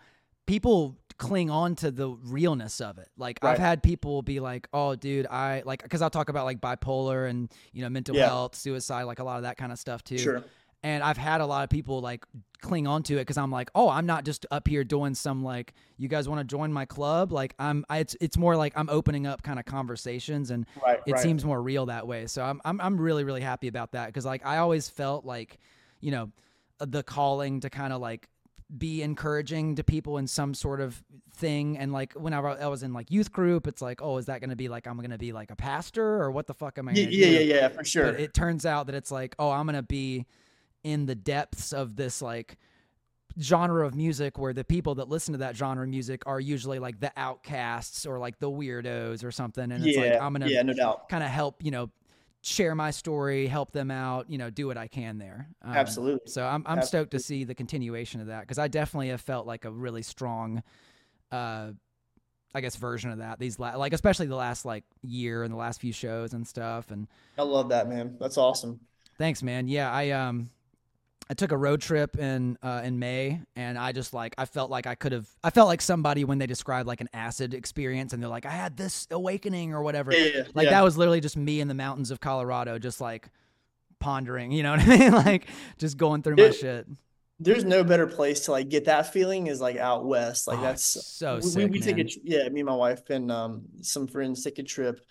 People 0.48 0.98
cling 1.20 1.50
on 1.50 1.76
to 1.76 1.89
the 1.91 2.10
realness 2.10 2.80
of 2.82 2.98
it. 2.98 3.10
Like 3.18 3.39
I've 3.43 3.58
had 3.60 3.82
people 3.84 4.22
be 4.22 4.39
like, 4.39 4.68
"Oh, 4.74 4.95
dude, 4.95 5.28
I 5.28 5.62
like," 5.66 5.84
because 5.84 6.02
I'll 6.02 6.10
talk 6.10 6.30
about 6.30 6.45
like 6.45 6.60
bipolar 6.60 7.30
and 7.30 7.52
you 7.74 7.84
know 7.84 7.89
mental 7.89 8.16
Yeah. 8.16 8.26
health, 8.26 8.56
suicide, 8.56 9.04
like 9.04 9.20
a 9.20 9.24
lot 9.24 9.38
of 9.38 9.43
that 9.43 9.58
kind 9.58 9.72
of 9.72 9.78
stuff 9.80 10.04
too. 10.04 10.18
Sure. 10.18 10.43
And 10.84 11.04
I've 11.04 11.18
had 11.18 11.41
a 11.41 11.45
lot 11.48 11.64
of 11.64 11.72
people 11.72 12.02
like 12.02 12.24
cling 12.62 12.86
on 12.86 13.02
to 13.04 13.16
it 13.16 13.22
because 13.22 13.38
I'm 13.38 13.50
like, 13.52 13.72
oh, 13.74 13.89
I'm 13.89 14.06
not 14.06 14.26
just 14.26 14.45
up 14.52 14.68
here 14.68 14.84
doing 14.84 15.16
some 15.16 15.43
like, 15.43 15.74
you 15.98 16.08
guys 16.08 16.30
want 16.30 16.39
to 16.39 16.43
join 16.45 16.72
my 16.72 16.86
club? 16.86 17.32
Like 17.32 17.56
I'm, 17.58 17.84
I, 17.89 17.98
it's 17.98 18.16
it's 18.22 18.38
more 18.38 18.56
like 18.56 18.74
I'm 18.76 18.88
opening 18.88 19.26
up 19.26 19.41
kind 19.41 19.58
of 19.58 19.66
conversations, 19.66 20.52
and 20.52 20.68
Right. 20.82 21.00
it 21.08 21.14
right. 21.14 21.22
seems 21.22 21.43
more 21.43 21.60
real 21.62 21.88
that 21.88 22.06
way. 22.08 22.28
So 22.28 22.43
I'm 22.43 22.62
I'm 22.64 22.80
I'm 22.80 23.02
really 23.02 23.24
really 23.24 23.41
happy 23.41 23.68
about 23.68 23.93
that 23.93 24.06
because 24.08 24.24
like 24.26 24.45
I 24.45 24.58
always 24.58 24.88
felt 24.88 25.26
like, 25.26 25.58
you 26.00 26.12
know, 26.12 26.32
the 26.80 27.02
calling 27.02 27.60
to 27.62 27.72
kind 27.72 27.91
of 27.91 28.00
like 28.00 28.30
be 28.76 29.01
encouraging 29.01 29.76
to 29.76 29.84
people 29.84 30.18
in 30.18 30.28
some 30.28 30.53
sort 30.53 30.82
of 30.82 31.01
thing 31.34 31.78
and 31.78 31.93
like 31.93 32.13
whenever 32.13 32.49
I 32.49 32.68
was 32.68 32.84
in 32.84 32.91
like 32.91 33.09
youth 33.11 33.32
group 33.32 33.65
it's 33.68 33.82
like 33.82 34.01
oh 34.01 34.18
is 34.18 34.26
that 34.26 34.41
going 34.41 34.49
to 34.49 34.55
be 34.57 34.68
like 34.68 34.88
I'm 34.88 34.97
going 34.97 35.11
to 35.11 35.18
be 35.18 35.32
like 35.32 35.51
a 35.51 35.55
pastor 35.55 36.22
or 36.22 36.32
what 36.32 36.47
the 36.47 36.53
fuck 36.53 36.78
am 36.78 36.89
I 36.89 36.93
Yeah, 36.93 37.03
gonna 37.05 37.15
yeah, 37.15 37.28
do? 37.28 37.32
yeah, 37.34 37.39
yeah, 37.55 37.68
for 37.70 37.86
sure. 37.86 38.11
But 38.11 38.20
it 38.20 38.34
turns 38.34 38.65
out 38.65 38.88
that 38.88 38.95
it's 38.95 39.11
like, 39.11 39.36
oh, 39.39 39.51
I'm 39.51 39.65
gonna 39.68 39.84
be 39.84 40.26
in 40.84 41.05
the 41.05 41.15
depths 41.15 41.72
of 41.72 41.95
this 41.95 42.22
like 42.22 42.57
genre 43.39 43.86
of 43.86 43.93
music 43.95 44.38
where 44.38 44.51
the 44.51 44.63
people 44.63 44.95
that 44.95 45.07
listen 45.09 45.34
to 45.34 45.38
that 45.38 45.55
genre 45.55 45.84
of 45.84 45.89
music 45.89 46.24
are 46.26 46.39
usually 46.39 46.80
like 46.80 46.99
the 46.99 47.11
outcasts 47.15 48.05
or 48.05 48.18
like 48.20 48.39
the 48.39 48.49
weirdos 48.49 49.24
or 49.24 49.32
something. 49.32 49.72
And 49.72 49.86
it's 49.86 49.95
yeah, 49.95 50.03
like 50.03 50.22
I'm 50.22 50.34
gonna 50.34 50.49
yeah, 50.49 50.61
no 50.63 50.74
doubt. 50.74 51.07
kind 51.07 51.24
of 51.24 51.30
help, 51.30 51.63
you 51.63 51.72
know, 51.72 51.89
share 52.42 52.76
my 52.76 52.92
story, 52.92 53.48
help 53.48 53.72
them 53.72 53.92
out, 53.92 54.30
you 54.30 54.38
know, 54.38 54.50
do 54.50 54.68
what 54.68 54.78
I 54.78 54.88
can 54.88 55.18
there. 55.18 55.50
Um, 55.62 55.74
Absolutely. 55.74 56.32
So 56.32 56.46
I'm 56.46 56.64
I'm 56.66 56.82
stoked 56.82 57.12
to 57.12 57.20
see 57.20 57.44
the 57.44 57.56
continuation 57.56 58.22
of 58.22 58.28
that 58.28 58.42
because 58.42 58.60
I 58.60 58.68
definitely 58.68 59.10
have 59.10 59.22
felt 59.22 59.48
like 59.48 59.66
a 59.66 59.72
really 59.72 60.02
strong 60.04 60.64
uh 61.32 61.72
I 62.56 62.62
guess 62.62 62.76
version 62.76 63.12
of 63.12 63.20
that 63.20 63.40
these 63.40 63.60
la- 63.60 63.76
like 63.76 63.94
especially 63.94 64.28
the 64.28 64.36
last 64.36 64.66
like 64.66 64.86
year 65.04 65.44
and 65.44 65.54
the 65.54 65.58
last 65.58 65.82
few 65.82 65.92
shows 65.92 66.34
and 66.34 66.48
stuff 66.48 66.90
and 66.92 67.08
I 67.38 67.44
love 67.44 67.70
that, 67.70 67.90
man. 67.90 68.16
That's 68.20 68.38
awesome. 68.38 68.80
Thanks, 69.18 69.44
man. 69.44 69.68
Yeah, 69.68 69.92
I 69.92 70.12
um 70.12 70.50
I 71.30 71.34
took 71.34 71.52
a 71.52 71.58
road 71.58 71.82
trip 71.82 72.18
in 72.18 72.58
uh 72.64 72.82
in 72.84 73.00
May 73.00 73.42
and 73.56 73.78
I 73.78 73.92
just 73.92 74.14
like 74.14 74.34
I 74.38 74.46
felt 74.46 74.70
like 74.70 74.88
I 74.88 74.96
could 74.96 75.12
have 75.12 75.28
I 75.44 75.50
felt 75.50 75.68
like 75.68 75.82
somebody 75.82 76.24
when 76.24 76.38
they 76.38 76.48
described 76.48 76.88
like 76.88 77.02
an 77.02 77.10
acid 77.14 77.54
experience 77.54 78.14
and 78.14 78.22
they're 78.22 78.30
like 78.30 78.46
I 78.46 78.52
had 78.52 78.78
this 78.78 79.08
awakening 79.12 79.74
or 79.74 79.82
whatever. 79.82 80.14
Yeah, 80.14 80.26
yeah, 80.26 80.44
Like 80.54 80.66
yeah. 80.66 80.72
that 80.72 80.84
was 80.84 80.98
literally 80.98 81.22
just 81.22 81.38
me 81.38 81.60
in 81.60 81.68
the 81.68 81.74
mountains 81.74 82.12
of 82.12 82.20
Colorado 82.20 82.80
just 82.80 83.02
like 83.02 83.30
pondering, 84.00 84.52
you 84.52 84.64
know 84.64 84.72
what 84.72 84.82
I 84.82 84.98
mean? 84.98 85.12
like 85.26 85.48
just 85.78 85.98
going 85.98 86.22
through 86.22 86.38
my 86.38 86.52
shit. 86.52 86.88
There's 87.40 87.64
no 87.64 87.84
better 87.84 88.08
place 88.08 88.46
to 88.46 88.52
like 88.52 88.70
get 88.70 88.86
that 88.86 89.14
feeling 89.14 89.48
is 89.48 89.62
like 89.62 89.78
out 89.78 90.06
west. 90.06 90.48
Like 90.48 90.60
Oh, 90.60 90.62
that's 90.62 90.84
so 90.84 91.36
we, 91.36 91.42
sick, 91.42 91.72
we 91.72 91.80
take 91.80 92.00
a 92.00 92.06
yeah, 92.24 92.50
me 92.50 92.62
and 92.62 92.68
my 92.68 92.76
wife 92.76 93.10
and 93.10 93.32
um 93.32 93.64
some 93.82 94.08
friends 94.08 94.44
take 94.44 94.60
a 94.60 94.64
trip 94.64 95.02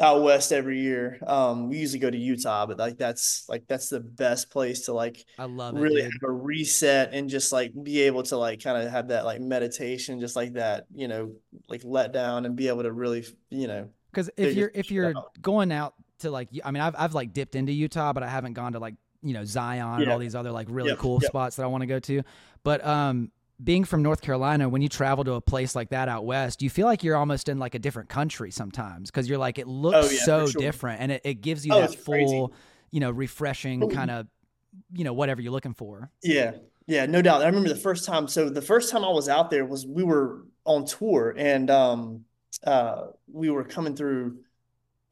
out 0.00 0.22
west 0.22 0.52
every 0.52 0.80
year. 0.80 1.18
Um 1.26 1.68
we 1.68 1.78
usually 1.78 2.00
go 2.00 2.10
to 2.10 2.18
Utah, 2.18 2.66
but 2.66 2.78
like 2.78 2.98
that's 2.98 3.44
like 3.48 3.66
that's 3.66 3.88
the 3.88 4.00
best 4.00 4.50
place 4.50 4.82
to 4.86 4.92
like 4.92 5.24
I 5.38 5.44
love 5.44 5.76
it. 5.76 5.80
really 5.80 6.02
dude. 6.02 6.12
have 6.12 6.22
a 6.28 6.32
reset 6.32 7.14
and 7.14 7.28
just 7.30 7.52
like 7.52 7.72
be 7.82 8.02
able 8.02 8.22
to 8.24 8.36
like 8.36 8.62
kind 8.62 8.82
of 8.82 8.90
have 8.90 9.08
that 9.08 9.24
like 9.24 9.40
meditation, 9.40 10.20
just 10.20 10.36
like 10.36 10.54
that, 10.54 10.86
you 10.94 11.08
know, 11.08 11.32
like 11.68 11.82
let 11.84 12.12
down 12.12 12.44
and 12.46 12.56
be 12.56 12.68
able 12.68 12.82
to 12.82 12.92
really, 12.92 13.24
you 13.50 13.66
know, 13.68 13.88
Because 14.10 14.30
if 14.36 14.52
you're 14.54 14.70
if 14.74 14.90
you're 14.90 15.16
out. 15.16 15.40
going 15.40 15.72
out 15.72 15.94
to 16.20 16.30
like, 16.30 16.48
I 16.64 16.70
mean, 16.70 16.82
I've 16.82 16.94
I've 16.98 17.14
like 17.14 17.32
dipped 17.32 17.54
into 17.54 17.72
Utah, 17.72 18.12
but 18.12 18.22
I 18.22 18.28
haven't 18.28 18.54
gone 18.54 18.72
to 18.72 18.78
like 18.78 18.94
you 19.22 19.32
know 19.34 19.44
Zion 19.44 20.02
and 20.02 20.10
all 20.10 20.18
these 20.18 20.34
other 20.34 20.50
like 20.52 20.68
really 20.70 20.90
Yep, 20.90 20.98
cool 20.98 21.18
yep. 21.20 21.28
spots 21.30 21.56
that 21.56 21.64
I 21.64 21.66
want 21.66 21.82
to 21.82 21.86
go 21.86 21.98
to. 22.00 22.22
But 22.62 22.84
um, 22.86 23.30
being 23.62 23.84
from 23.84 24.02
North 24.02 24.20
Carolina, 24.20 24.68
when 24.68 24.82
you 24.82 24.88
travel 24.88 25.24
to 25.24 25.32
a 25.34 25.40
place 25.40 25.74
like 25.74 25.90
that 25.90 26.08
out 26.08 26.24
west, 26.26 26.62
you 26.62 26.70
feel 26.70 26.86
like 26.86 27.02
you're 27.02 27.16
almost 27.16 27.48
in 27.48 27.58
like 27.58 27.74
a 27.74 27.78
different 27.78 28.08
country 28.08 28.50
sometimes 28.50 29.10
because 29.10 29.28
you're 29.28 29.38
like 29.38 29.58
it 29.58 29.66
looks 29.66 29.96
Oh, 29.96 30.10
yeah, 30.10 30.18
so 30.18 30.46
sure. 30.50 30.60
different 30.60 31.00
and 31.00 31.12
it, 31.12 31.22
it 31.24 31.34
gives 31.40 31.64
you 31.64 31.72
Oh, 31.72 31.78
that 31.80 31.92
it's 31.92 32.04
crazy. 32.04 32.36
full, 32.36 32.52
you 32.90 33.00
know, 33.00 33.10
refreshing 33.10 33.82
Oh, 33.82 33.88
kind 33.88 34.10
of, 34.10 34.26
you 34.92 35.04
know, 35.04 35.12
whatever 35.12 35.40
you're 35.40 35.52
looking 35.52 35.74
for. 35.74 36.10
Yeah, 36.22 36.52
yeah, 36.86 37.06
no 37.06 37.22
doubt. 37.22 37.42
I 37.42 37.46
remember 37.46 37.68
the 37.70 37.76
first 37.76 38.04
time. 38.04 38.28
So 38.28 38.48
the 38.50 38.62
first 38.62 38.90
time 38.90 39.04
I 39.04 39.10
was 39.10 39.28
out 39.28 39.50
there 39.50 39.64
was 39.64 39.86
we 39.86 40.02
were 40.04 40.42
on 40.64 40.84
tour 40.84 41.34
and 41.36 41.70
um 41.70 42.24
uh 42.64 43.06
we 43.32 43.48
were 43.50 43.64
coming 43.64 43.94
through 43.96 44.38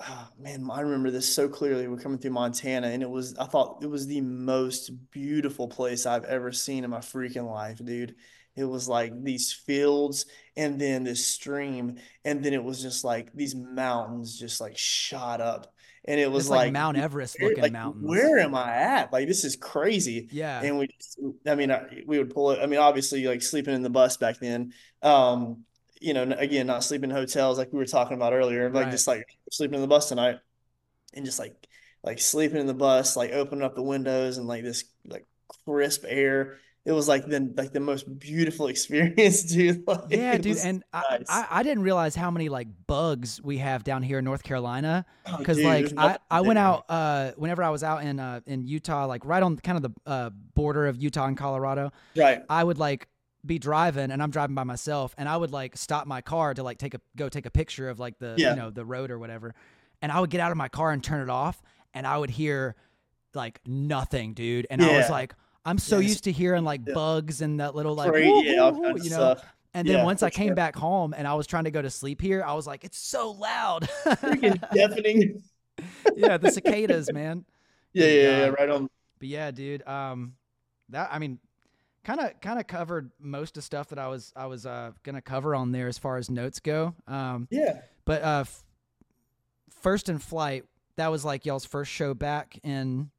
oh, 0.00 0.28
man, 0.38 0.68
I 0.70 0.80
remember 0.80 1.10
this 1.10 1.32
so 1.32 1.48
clearly. 1.48 1.88
We're 1.88 1.96
coming 1.98 2.18
through 2.18 2.32
Montana 2.32 2.88
and 2.88 3.02
it 3.02 3.10
was 3.10 3.36
I 3.38 3.44
thought 3.46 3.82
it 3.82 3.86
was 3.90 4.06
the 4.06 4.20
most 4.20 4.90
beautiful 5.10 5.68
place 5.68 6.06
I've 6.06 6.24
ever 6.24 6.52
seen 6.52 6.84
in 6.84 6.90
my 6.90 6.98
freaking 6.98 7.50
life, 7.50 7.84
dude. 7.84 8.14
It 8.56 8.64
was 8.64 8.88
like 8.88 9.12
these 9.24 9.52
fields 9.52 10.26
and 10.56 10.80
then 10.80 11.02
this 11.04 11.26
stream 11.26 11.96
and 12.24 12.44
then 12.44 12.52
it 12.52 12.62
was 12.62 12.80
just 12.80 13.02
like 13.02 13.32
these 13.32 13.54
mountains 13.54 14.38
just 14.38 14.60
like 14.60 14.78
shot 14.78 15.40
up. 15.40 15.72
And 16.06 16.20
it 16.20 16.30
was 16.30 16.50
like, 16.50 16.66
like 16.66 16.72
Mount 16.74 16.98
Everest 16.98 17.36
where- 17.40 17.48
looking 17.48 17.62
like, 17.62 17.72
mountains. 17.72 18.04
Where 18.06 18.38
am 18.38 18.54
I 18.54 18.74
at? 18.76 19.12
Like 19.12 19.26
this 19.26 19.42
is 19.44 19.56
crazy. 19.56 20.28
Yeah. 20.30 20.60
And 20.62 20.78
we, 20.78 20.86
just- 20.86 21.18
I 21.46 21.54
mean, 21.54 21.70
I- 21.70 22.02
we 22.06 22.18
would 22.18 22.28
pull 22.32 22.50
it. 22.50 22.60
I 22.62 22.66
mean, 22.66 22.78
obviously, 22.78 23.24
like 23.26 23.40
sleeping 23.42 23.74
in 23.74 23.82
the 23.82 23.90
bus 23.90 24.18
back 24.18 24.38
then. 24.38 24.72
Um, 25.02 25.64
you 26.00 26.14
know, 26.14 26.22
again, 26.38 26.66
not 26.66 26.84
sleeping 26.84 27.10
in 27.10 27.16
hotels 27.16 27.58
like 27.58 27.72
we 27.72 27.78
were 27.78 27.86
talking 27.86 28.16
about 28.16 28.32
earlier. 28.32 28.70
Like 28.70 28.86
Right. 28.86 28.90
just 28.90 29.06
like 29.06 29.26
sleeping 29.52 29.76
in 29.76 29.80
the 29.82 29.86
bus 29.88 30.08
tonight, 30.08 30.38
and 31.14 31.24
just 31.24 31.38
like 31.38 31.54
like 32.02 32.20
sleeping 32.20 32.58
in 32.58 32.66
the 32.66 32.74
bus, 32.74 33.16
like 33.16 33.32
opening 33.32 33.64
up 33.64 33.74
the 33.74 33.82
windows 33.82 34.38
and 34.38 34.46
like 34.46 34.62
this 34.64 34.84
like 35.06 35.26
crisp 35.66 36.04
air. 36.08 36.58
It 36.84 36.92
was 36.92 37.08
like 37.08 37.26
the 37.26 37.52
like 37.56 37.72
the 37.72 37.80
most 37.80 38.18
beautiful 38.18 38.66
experience, 38.68 39.44
dude. 39.44 39.84
Like, 39.88 40.00
yeah, 40.10 40.38
dude, 40.38 40.58
and 40.58 40.84
I, 40.92 41.02
nice. 41.10 41.26
I 41.28 41.46
I 41.50 41.62
didn't 41.62 41.82
realize 41.82 42.14
how 42.14 42.30
many 42.30 42.48
like 42.48 42.68
bugs 42.86 43.40
we 43.42 43.58
have 43.58 43.84
down 43.84 44.02
here 44.02 44.18
in 44.18 44.24
North 44.24 44.42
Carolina. 44.42 45.06
Oh, 45.26 45.38
because 45.38 45.56
dude, 45.56 45.64
like 45.64 45.92
I, 45.96 46.18
I 46.30 46.42
went 46.42 46.58
out 46.58 46.84
uh 46.88 47.32
whenever 47.36 47.62
I 47.62 47.70
was 47.70 47.82
out 47.82 48.04
in 48.04 48.20
uh 48.20 48.40
in 48.46 48.66
Utah 48.66 49.06
like 49.06 49.24
right 49.24 49.42
on 49.42 49.56
kind 49.58 49.76
of 49.76 49.82
the 49.82 50.10
uh 50.10 50.30
border 50.54 50.86
of 50.86 51.02
Utah 51.02 51.26
and 51.26 51.36
Colorado 51.36 51.90
Right. 52.14 52.42
I 52.48 52.64
would 52.64 52.78
like 52.78 53.08
be 53.44 53.58
driving 53.58 54.10
and 54.10 54.22
I'm 54.22 54.30
driving 54.30 54.54
by 54.54 54.64
myself 54.64 55.14
and 55.18 55.28
I 55.28 55.36
would 55.36 55.50
like 55.52 55.76
stop 55.76 56.06
my 56.06 56.20
car 56.20 56.54
to 56.54 56.62
like 56.62 56.78
take 56.78 56.94
a 56.94 57.00
go 57.16 57.28
take 57.28 57.46
a 57.46 57.50
picture 57.50 57.88
of 57.90 57.98
like 57.98 58.18
the 58.18 58.36
Yeah. 58.38 58.50
you 58.50 58.56
know 58.56 58.70
the 58.70 58.84
road 58.84 59.10
or 59.10 59.18
whatever 59.18 59.54
and 60.00 60.10
I 60.10 60.20
would 60.20 60.30
get 60.30 60.40
out 60.40 60.50
of 60.50 60.56
my 60.56 60.68
car 60.68 60.92
and 60.92 61.02
turn 61.04 61.20
it 61.22 61.28
off 61.30 61.62
and 61.92 62.06
I 62.06 62.16
would 62.16 62.30
hear 62.30 62.74
like 63.34 63.60
nothing 63.66 64.32
dude 64.34 64.66
and 64.70 64.82
I 64.82 64.90
was 64.92 65.10
like 65.10 65.34
I'm 65.64 65.78
so 65.78 65.98
Yes. 65.98 66.10
used 66.10 66.24
to 66.24 66.32
hearing 66.32 66.64
like 66.64 66.80
Yeah. 66.86 66.94
bugs 66.94 67.40
and 67.42 67.60
that 67.60 67.74
little 67.74 67.94
like 67.94 68.10
Crazy, 68.10 68.30
woo, 68.30 68.42
yeah, 68.44 68.60
all 68.60 68.72
woo, 68.72 68.82
kinds 68.82 68.98
woo, 69.00 69.04
you 69.04 69.10
know 69.10 69.34
stuff. 69.34 69.44
and 69.74 69.88
then 69.88 69.96
Yeah, 69.98 70.04
once 70.04 70.22
I 70.22 70.30
came 70.30 70.48
sure. 70.48 70.54
back 70.54 70.76
home 70.76 71.14
and 71.16 71.26
I 71.28 71.34
was 71.34 71.46
trying 71.46 71.64
to 71.64 71.70
go 71.70 71.82
to 71.82 71.90
sleep 71.90 72.20
here 72.22 72.42
I 72.42 72.54
was 72.54 72.66
like 72.66 72.84
it's 72.84 72.98
so 72.98 73.30
loud 73.32 73.82
Freaking 74.06 74.58
deafening. 74.72 75.42
yeah 76.16 76.38
the 76.38 76.50
cicadas 76.50 77.10
man 77.12 77.44
Yeah, 77.92 78.06
yeah, 78.06 78.38
yeah, 78.38 78.46
right 78.58 78.70
on. 78.70 78.88
But 79.18 79.28
yeah, 79.28 79.50
dude, 79.52 79.86
um, 79.86 80.34
that 80.88 81.08
I 81.12 81.18
mean, 81.18 81.38
kind 82.04 82.20
of 82.20 82.40
kind 82.40 82.58
of 82.60 82.66
covered 82.66 83.10
most 83.18 83.56
of 83.56 83.64
stuff 83.64 83.88
that 83.88 83.98
I 83.98 84.08
was 84.08 84.32
I 84.36 84.46
was 84.46 84.66
uh 84.66 84.92
gonna 85.02 85.22
cover 85.22 85.54
on 85.54 85.72
there 85.72 85.88
as 85.88 85.98
far 85.98 86.16
as 86.18 86.30
notes 86.30 86.60
go. 86.60 86.94
Um, 87.08 87.48
Yeah. 87.50 87.80
but 88.04 88.22
uh, 88.22 88.40
f- 88.42 88.64
first 89.82 90.08
in 90.08 90.18
flight, 90.18 90.64
that 90.96 91.10
was 91.10 91.24
like 91.24 91.46
y'all's 91.46 91.64
first 91.64 91.90
show 91.90 92.14
back 92.14 92.58
in 92.62 93.10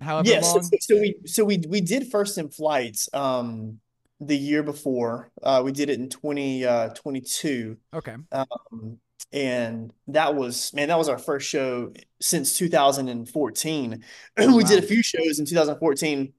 however 0.00 0.28
Yeah, 0.28 0.40
long. 0.40 0.62
so- 0.62 0.78
so 0.80 0.94
we 1.00 1.14
so 1.26 1.44
we 1.44 1.62
we 1.68 1.80
did 1.80 2.10
first 2.10 2.38
in 2.38 2.48
flights 2.48 3.08
um 3.12 3.80
the 4.20 4.36
year 4.36 4.62
before. 4.62 5.30
Uh 5.42 5.60
we 5.64 5.72
did 5.72 5.90
it 5.90 5.98
in 5.98 6.08
20 6.08 6.64
uh 6.64 6.88
22. 6.90 7.76
Okay, 7.92 8.14
Um 8.32 8.98
and 9.32 9.92
that 10.08 10.34
was 10.36 10.72
man, 10.74 10.88
that 10.88 10.98
was 10.98 11.08
our 11.08 11.18
first 11.18 11.48
show 11.48 11.92
since 12.20 12.56
2014. 12.56 14.04
we 14.38 14.46
Wow. 14.46 14.58
did 14.60 14.82
a 14.82 14.86
few 14.86 15.02
shows 15.02 15.38
in 15.38 15.46
2014 15.46 16.32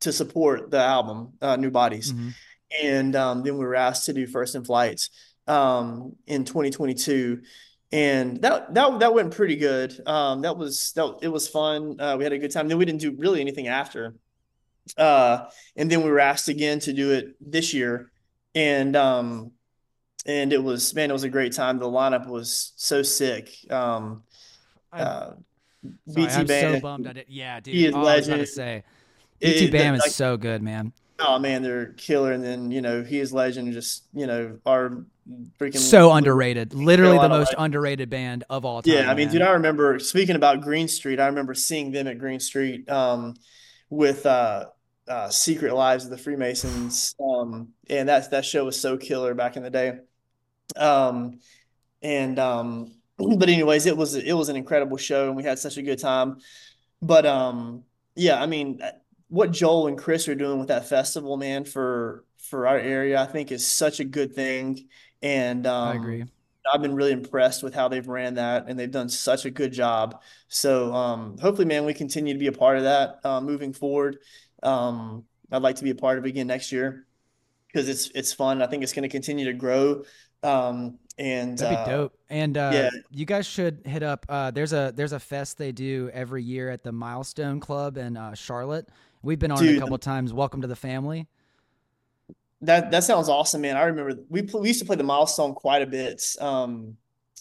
to 0.00 0.12
support 0.12 0.70
the 0.70 0.78
album, 0.80 1.32
uh 1.40 1.56
New 1.56 1.70
Bodies. 1.70 2.12
Mhm. 2.12 2.34
and 2.82 3.16
um, 3.16 3.42
then 3.42 3.54
we 3.56 3.64
were 3.64 3.74
asked 3.74 4.04
to 4.06 4.12
do 4.12 4.26
first 4.26 4.54
in 4.54 4.62
flights 4.62 5.08
um, 5.46 6.14
in 6.26 6.44
2022 6.44 7.40
and 7.92 8.42
that 8.42 8.74
that 8.74 8.98
that 9.00 9.14
went 9.14 9.34
pretty 9.34 9.56
good 9.56 9.98
um, 10.06 10.42
that 10.42 10.54
was 10.56 10.92
that 10.92 11.16
it 11.22 11.28
was 11.28 11.48
fun 11.48 11.98
uh, 11.98 12.14
we 12.18 12.24
had 12.24 12.32
a 12.34 12.38
good 12.38 12.50
time 12.52 12.68
then 12.68 12.76
we 12.76 12.84
didn't 12.84 13.00
do 13.00 13.14
really 13.18 13.40
anything 13.40 13.68
after 13.68 14.14
uh, 14.98 15.46
and 15.76 15.90
then 15.90 16.02
we 16.02 16.10
were 16.10 16.20
asked 16.20 16.48
again 16.48 16.78
to 16.80 16.92
do 16.92 17.10
it 17.12 17.34
this 17.40 17.72
year 17.72 18.10
and 18.54 18.94
um, 18.96 19.50
and 20.26 20.52
it 20.52 20.62
was 20.62 20.94
man 20.94 21.08
it 21.08 21.14
was 21.14 21.24
a 21.24 21.30
great 21.30 21.54
time 21.54 21.78
the 21.78 21.86
lineup 21.86 22.26
was 22.28 22.72
so 22.76 23.02
sick 23.02 23.48
um, 23.70 24.22
I, 24.92 25.00
uh, 25.00 25.34
sorry, 26.06 26.26
BT 26.26 26.32
I'm 26.34 26.46
Band 26.46 26.74
so 26.76 26.80
bummed 26.80 27.06
I 27.06 27.12
did. 27.14 27.26
Yeah, 27.28 27.60
dude. 27.60 27.74
he 27.74 27.86
is 27.86 27.94
oh, 27.94 27.98
I 27.98 28.16
was 28.16 28.28
about 28.28 28.34
to 28.34 28.40
legend. 28.40 28.48
say, 28.48 28.84
it- 29.40 29.72
Bam 29.72 29.94
is 29.94 30.00
like, 30.00 30.10
so 30.10 30.36
good, 30.36 30.62
man. 30.62 30.92
oh 31.20 31.38
man 31.38 31.62
they're 31.62 31.92
killer 31.94 32.32
and 32.32 32.44
then 32.44 32.70
you 32.70 32.80
know 32.80 33.02
he 33.02 33.18
is 33.18 33.32
legend 33.32 33.72
just 33.72 34.04
you 34.12 34.26
know 34.26 34.58
our 34.64 35.04
freaking 35.60 35.76
So 35.76 36.12
underrated. 36.12 36.72
Literally 36.74 37.18
the 37.18 37.28
most 37.28 37.48
legend. 37.48 37.64
underrated 37.64 38.08
band 38.08 38.44
of 38.48 38.64
all 38.64 38.80
time. 38.82 38.94
Yeah, 38.94 39.10
I 39.10 39.14
mean, 39.14 39.26
man. 39.26 39.32
dude, 39.34 39.42
I 39.42 39.50
remember 39.50 39.98
speaking 39.98 40.36
about 40.36 40.62
Green 40.62 40.88
Street. 40.88 41.20
I 41.20 41.26
remember 41.26 41.52
seeing 41.54 41.92
them 41.92 42.06
at 42.06 42.18
Green 42.18 42.40
Street 42.40 42.88
um, 42.88 43.34
with 43.90 44.24
uh, 44.24 44.66
uh, 45.06 45.28
Secret 45.28 45.74
Lives 45.74 46.04
of 46.04 46.10
the 46.10 46.16
Freemasons, 46.16 47.14
um, 47.20 47.68
and 47.90 48.08
that 48.08 48.30
that 48.30 48.44
show 48.46 48.64
was 48.64 48.80
so 48.80 48.96
killer 48.96 49.34
back 49.34 49.56
in 49.58 49.62
the 49.62 49.70
day. 49.70 49.98
Um, 50.76 51.40
and 52.02 52.38
um, 52.38 52.92
but 53.18 53.48
anyways, 53.50 53.84
it 53.86 53.96
was 53.96 54.14
it 54.14 54.32
was 54.32 54.48
an 54.48 54.56
incredible 54.56 54.96
show, 54.96 55.26
and 55.26 55.36
we 55.36 55.42
had 55.42 55.58
such 55.58 55.76
a 55.76 55.82
good 55.82 55.98
time. 55.98 56.38
But 57.02 57.26
um, 57.26 57.84
yeah, 58.14 58.40
I 58.40 58.46
mean, 58.46 58.80
what 59.28 59.52
Joel 59.52 59.86
and 59.86 59.98
Chris 59.98 60.28
are 60.28 60.34
doing 60.34 60.58
with 60.58 60.68
that 60.68 60.88
festival, 60.88 61.36
man, 61.36 61.64
for 61.64 62.24
for 62.38 62.66
our 62.66 62.78
area, 62.78 63.20
I 63.20 63.26
think 63.26 63.52
is 63.52 63.66
such 63.66 64.00
a 64.00 64.04
good 64.04 64.34
thing. 64.34 64.88
And 65.22 65.66
um, 65.66 65.88
I 65.88 65.94
agree. 65.94 66.24
I've 66.72 66.82
been 66.82 66.94
really 66.94 67.12
impressed 67.12 67.62
with 67.62 67.74
how 67.74 67.88
they've 67.88 68.06
ran 68.06 68.34
that, 68.34 68.66
and 68.68 68.78
they've 68.78 68.90
done 68.90 69.08
such 69.08 69.44
a 69.44 69.50
good 69.50 69.72
job. 69.72 70.22
So 70.48 70.92
um, 70.94 71.38
hopefully, 71.38 71.66
man, 71.66 71.84
we 71.84 71.94
continue 71.94 72.34
to 72.34 72.38
be 72.38 72.48
a 72.48 72.52
part 72.52 72.76
of 72.76 72.84
that 72.84 73.20
uh, 73.24 73.40
moving 73.40 73.72
forward. 73.72 74.18
Um, 74.62 75.24
I'd 75.50 75.62
like 75.62 75.76
to 75.76 75.84
be 75.84 75.90
a 75.90 75.94
part 75.94 76.18
of 76.18 76.26
it 76.26 76.28
again 76.28 76.46
next 76.46 76.72
year 76.72 77.06
because 77.68 77.88
it's 77.88 78.10
it's 78.14 78.32
fun. 78.32 78.62
I 78.62 78.66
think 78.66 78.82
it's 78.82 78.92
going 78.92 79.04
to 79.04 79.08
continue 79.08 79.46
to 79.46 79.54
grow. 79.54 80.04
Um, 80.42 80.98
and 81.18 81.58
That'd 81.58 81.78
be 81.78 81.82
uh, 81.82 81.96
dope. 81.96 82.18
And 82.30 82.56
uh, 82.56 82.70
yeah. 82.72 82.90
you 83.10 83.24
guys 83.24 83.46
should 83.46 83.82
hit 83.84 84.02
up. 84.02 84.24
Uh, 84.28 84.50
there's 84.50 84.72
a 84.72 84.92
there's 84.94 85.12
a 85.12 85.20
fest 85.20 85.58
they 85.58 85.72
do 85.72 86.10
every 86.12 86.42
year 86.42 86.70
at 86.70 86.82
the 86.82 86.92
Milestone 86.92 87.60
Club 87.60 87.96
in 87.98 88.16
uh, 88.16 88.34
Charlotte. 88.34 88.88
We've 89.22 89.38
been 89.38 89.50
on 89.50 89.58
it 89.62 89.66
a 89.66 89.72
Dude. 89.72 89.80
couple 89.80 89.98
times. 89.98 90.32
Welcome 90.32 90.62
to 90.62 90.68
the 90.68 90.76
family. 90.76 91.26
That 92.62 92.90
that 92.90 93.04
sounds 93.04 93.28
awesome, 93.28 93.60
man. 93.60 93.76
I 93.76 93.82
remember 93.82 94.20
we 94.28 94.42
we 94.42 94.68
used 94.68 94.80
to 94.80 94.86
play 94.86 94.96
the 94.96 95.04
milestone 95.04 95.54
quite 95.54 95.82
a 95.82 95.86
bit 95.86 96.22
um 96.40 96.96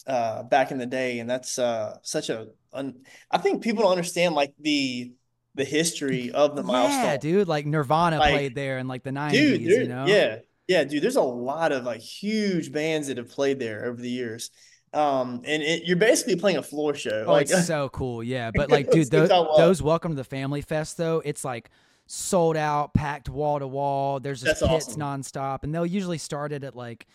uh 0.05 0.43
back 0.43 0.71
in 0.71 0.78
the 0.78 0.86
day, 0.86 1.19
and 1.19 1.30
that's 1.30 1.57
uh 1.57 1.97
such 2.03 2.30
a 2.30 2.47
un 2.73 3.01
I 3.32 3.38
think 3.39 3.63
people 3.63 3.84
don't 3.84 3.91
understand 3.91 4.36
like 4.36 4.53
the 4.59 5.13
the 5.55 5.65
history 5.65 6.32
of 6.32 6.55
the 6.55 6.61
milestone. 6.63 7.03
Yeah, 7.03 7.17
dude. 7.17 7.47
Like 7.47 7.65
Nirvana 7.65 8.19
Like, 8.19 8.32
played 8.34 8.55
there 8.55 8.78
in 8.78 8.88
like 8.88 9.03
the 9.03 9.09
'90s. 9.09 9.59
You 9.59 9.88
know. 9.88 10.05
yeah, 10.05 10.39
yeah, 10.67 10.84
dude. 10.84 11.01
There's 11.01 11.15
a 11.15 11.21
lot 11.21 11.71
of 11.71 11.84
like 11.84 12.01
huge 12.01 12.71
bands 12.71 13.07
that 13.07 13.17
have 13.17 13.30
played 13.30 13.57
there 13.59 13.86
over 13.86 13.99
the 13.99 14.09
years. 14.09 14.51
Um, 14.93 15.41
and 15.45 15.61
it, 15.61 15.83
you're 15.83 15.97
basically 15.97 16.35
playing 16.35 16.57
a 16.57 16.63
floor 16.63 16.95
show. 16.95 17.25
Oh, 17.27 17.31
like 17.31 17.49
it's 17.49 17.67
so 17.67 17.89
cool. 17.89 18.23
Yeah, 18.23 18.51
but 18.53 18.69
like, 18.69 18.89
dude, 18.89 19.11
those, 19.11 19.29
those 19.29 19.81
Welcome 19.81 20.11
to 20.11 20.15
the 20.15 20.23
Family 20.23 20.61
Fest 20.61 20.97
though, 20.97 21.21
it's 21.25 21.43
like 21.43 21.69
sold 22.07 22.55
out, 22.55 22.93
packed 22.93 23.29
wall 23.29 23.59
to 23.59 23.67
wall. 23.67 24.19
There's 24.19 24.41
just 24.41 24.61
That's 24.61 24.71
hits 24.71 24.88
awesome. 24.97 25.01
nonstop, 25.01 25.63
and 25.63 25.73
they'll 25.75 25.85
usually 25.85 26.17
start 26.17 26.51
it 26.51 26.63
at 26.63 26.75
like, 26.75 27.05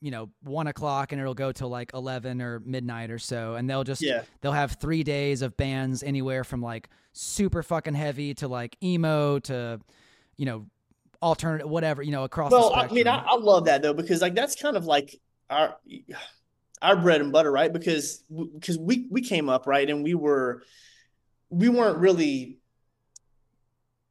you 0.00 0.10
know, 0.10 0.30
one 0.42 0.66
o'clock, 0.66 1.12
and 1.12 1.20
it'll 1.20 1.34
go 1.34 1.50
till 1.50 1.68
like 1.68 1.92
eleven 1.94 2.42
or 2.42 2.60
midnight 2.60 3.10
or 3.10 3.18
so, 3.18 3.54
and 3.54 3.68
they'll 3.68 3.84
just 3.84 4.02
yeah, 4.02 4.22
they'll 4.40 4.52
have 4.52 4.72
three 4.72 5.02
days 5.02 5.42
of 5.42 5.56
bands 5.56 6.02
anywhere 6.02 6.44
from 6.44 6.60
like 6.60 6.88
super 7.12 7.62
fucking 7.62 7.94
heavy 7.94 8.34
to 8.34 8.48
like 8.48 8.76
emo 8.82 9.38
to, 9.40 9.80
you 10.36 10.46
know, 10.46 10.66
alternative 11.20 11.68
whatever 11.68 12.00
you 12.00 12.12
know 12.12 12.22
across 12.22 12.52
well, 12.52 12.72
I 12.74 12.86
mean, 12.88 13.08
I, 13.08 13.24
I 13.26 13.36
love 13.36 13.64
that 13.64 13.82
though 13.82 13.94
because 13.94 14.20
like 14.20 14.34
that's 14.34 14.54
kind 14.54 14.76
of 14.76 14.84
like 14.86 15.18
our 15.50 15.76
our 16.82 16.96
bread 16.96 17.20
and 17.20 17.32
butter, 17.32 17.50
right? 17.50 17.72
Because 17.72 18.22
because 18.54 18.78
we 18.78 19.06
we 19.10 19.20
came 19.22 19.48
up 19.48 19.66
right, 19.66 19.88
and 19.88 20.02
we 20.02 20.14
were 20.14 20.62
we 21.50 21.68
weren't 21.68 21.98
really. 21.98 22.58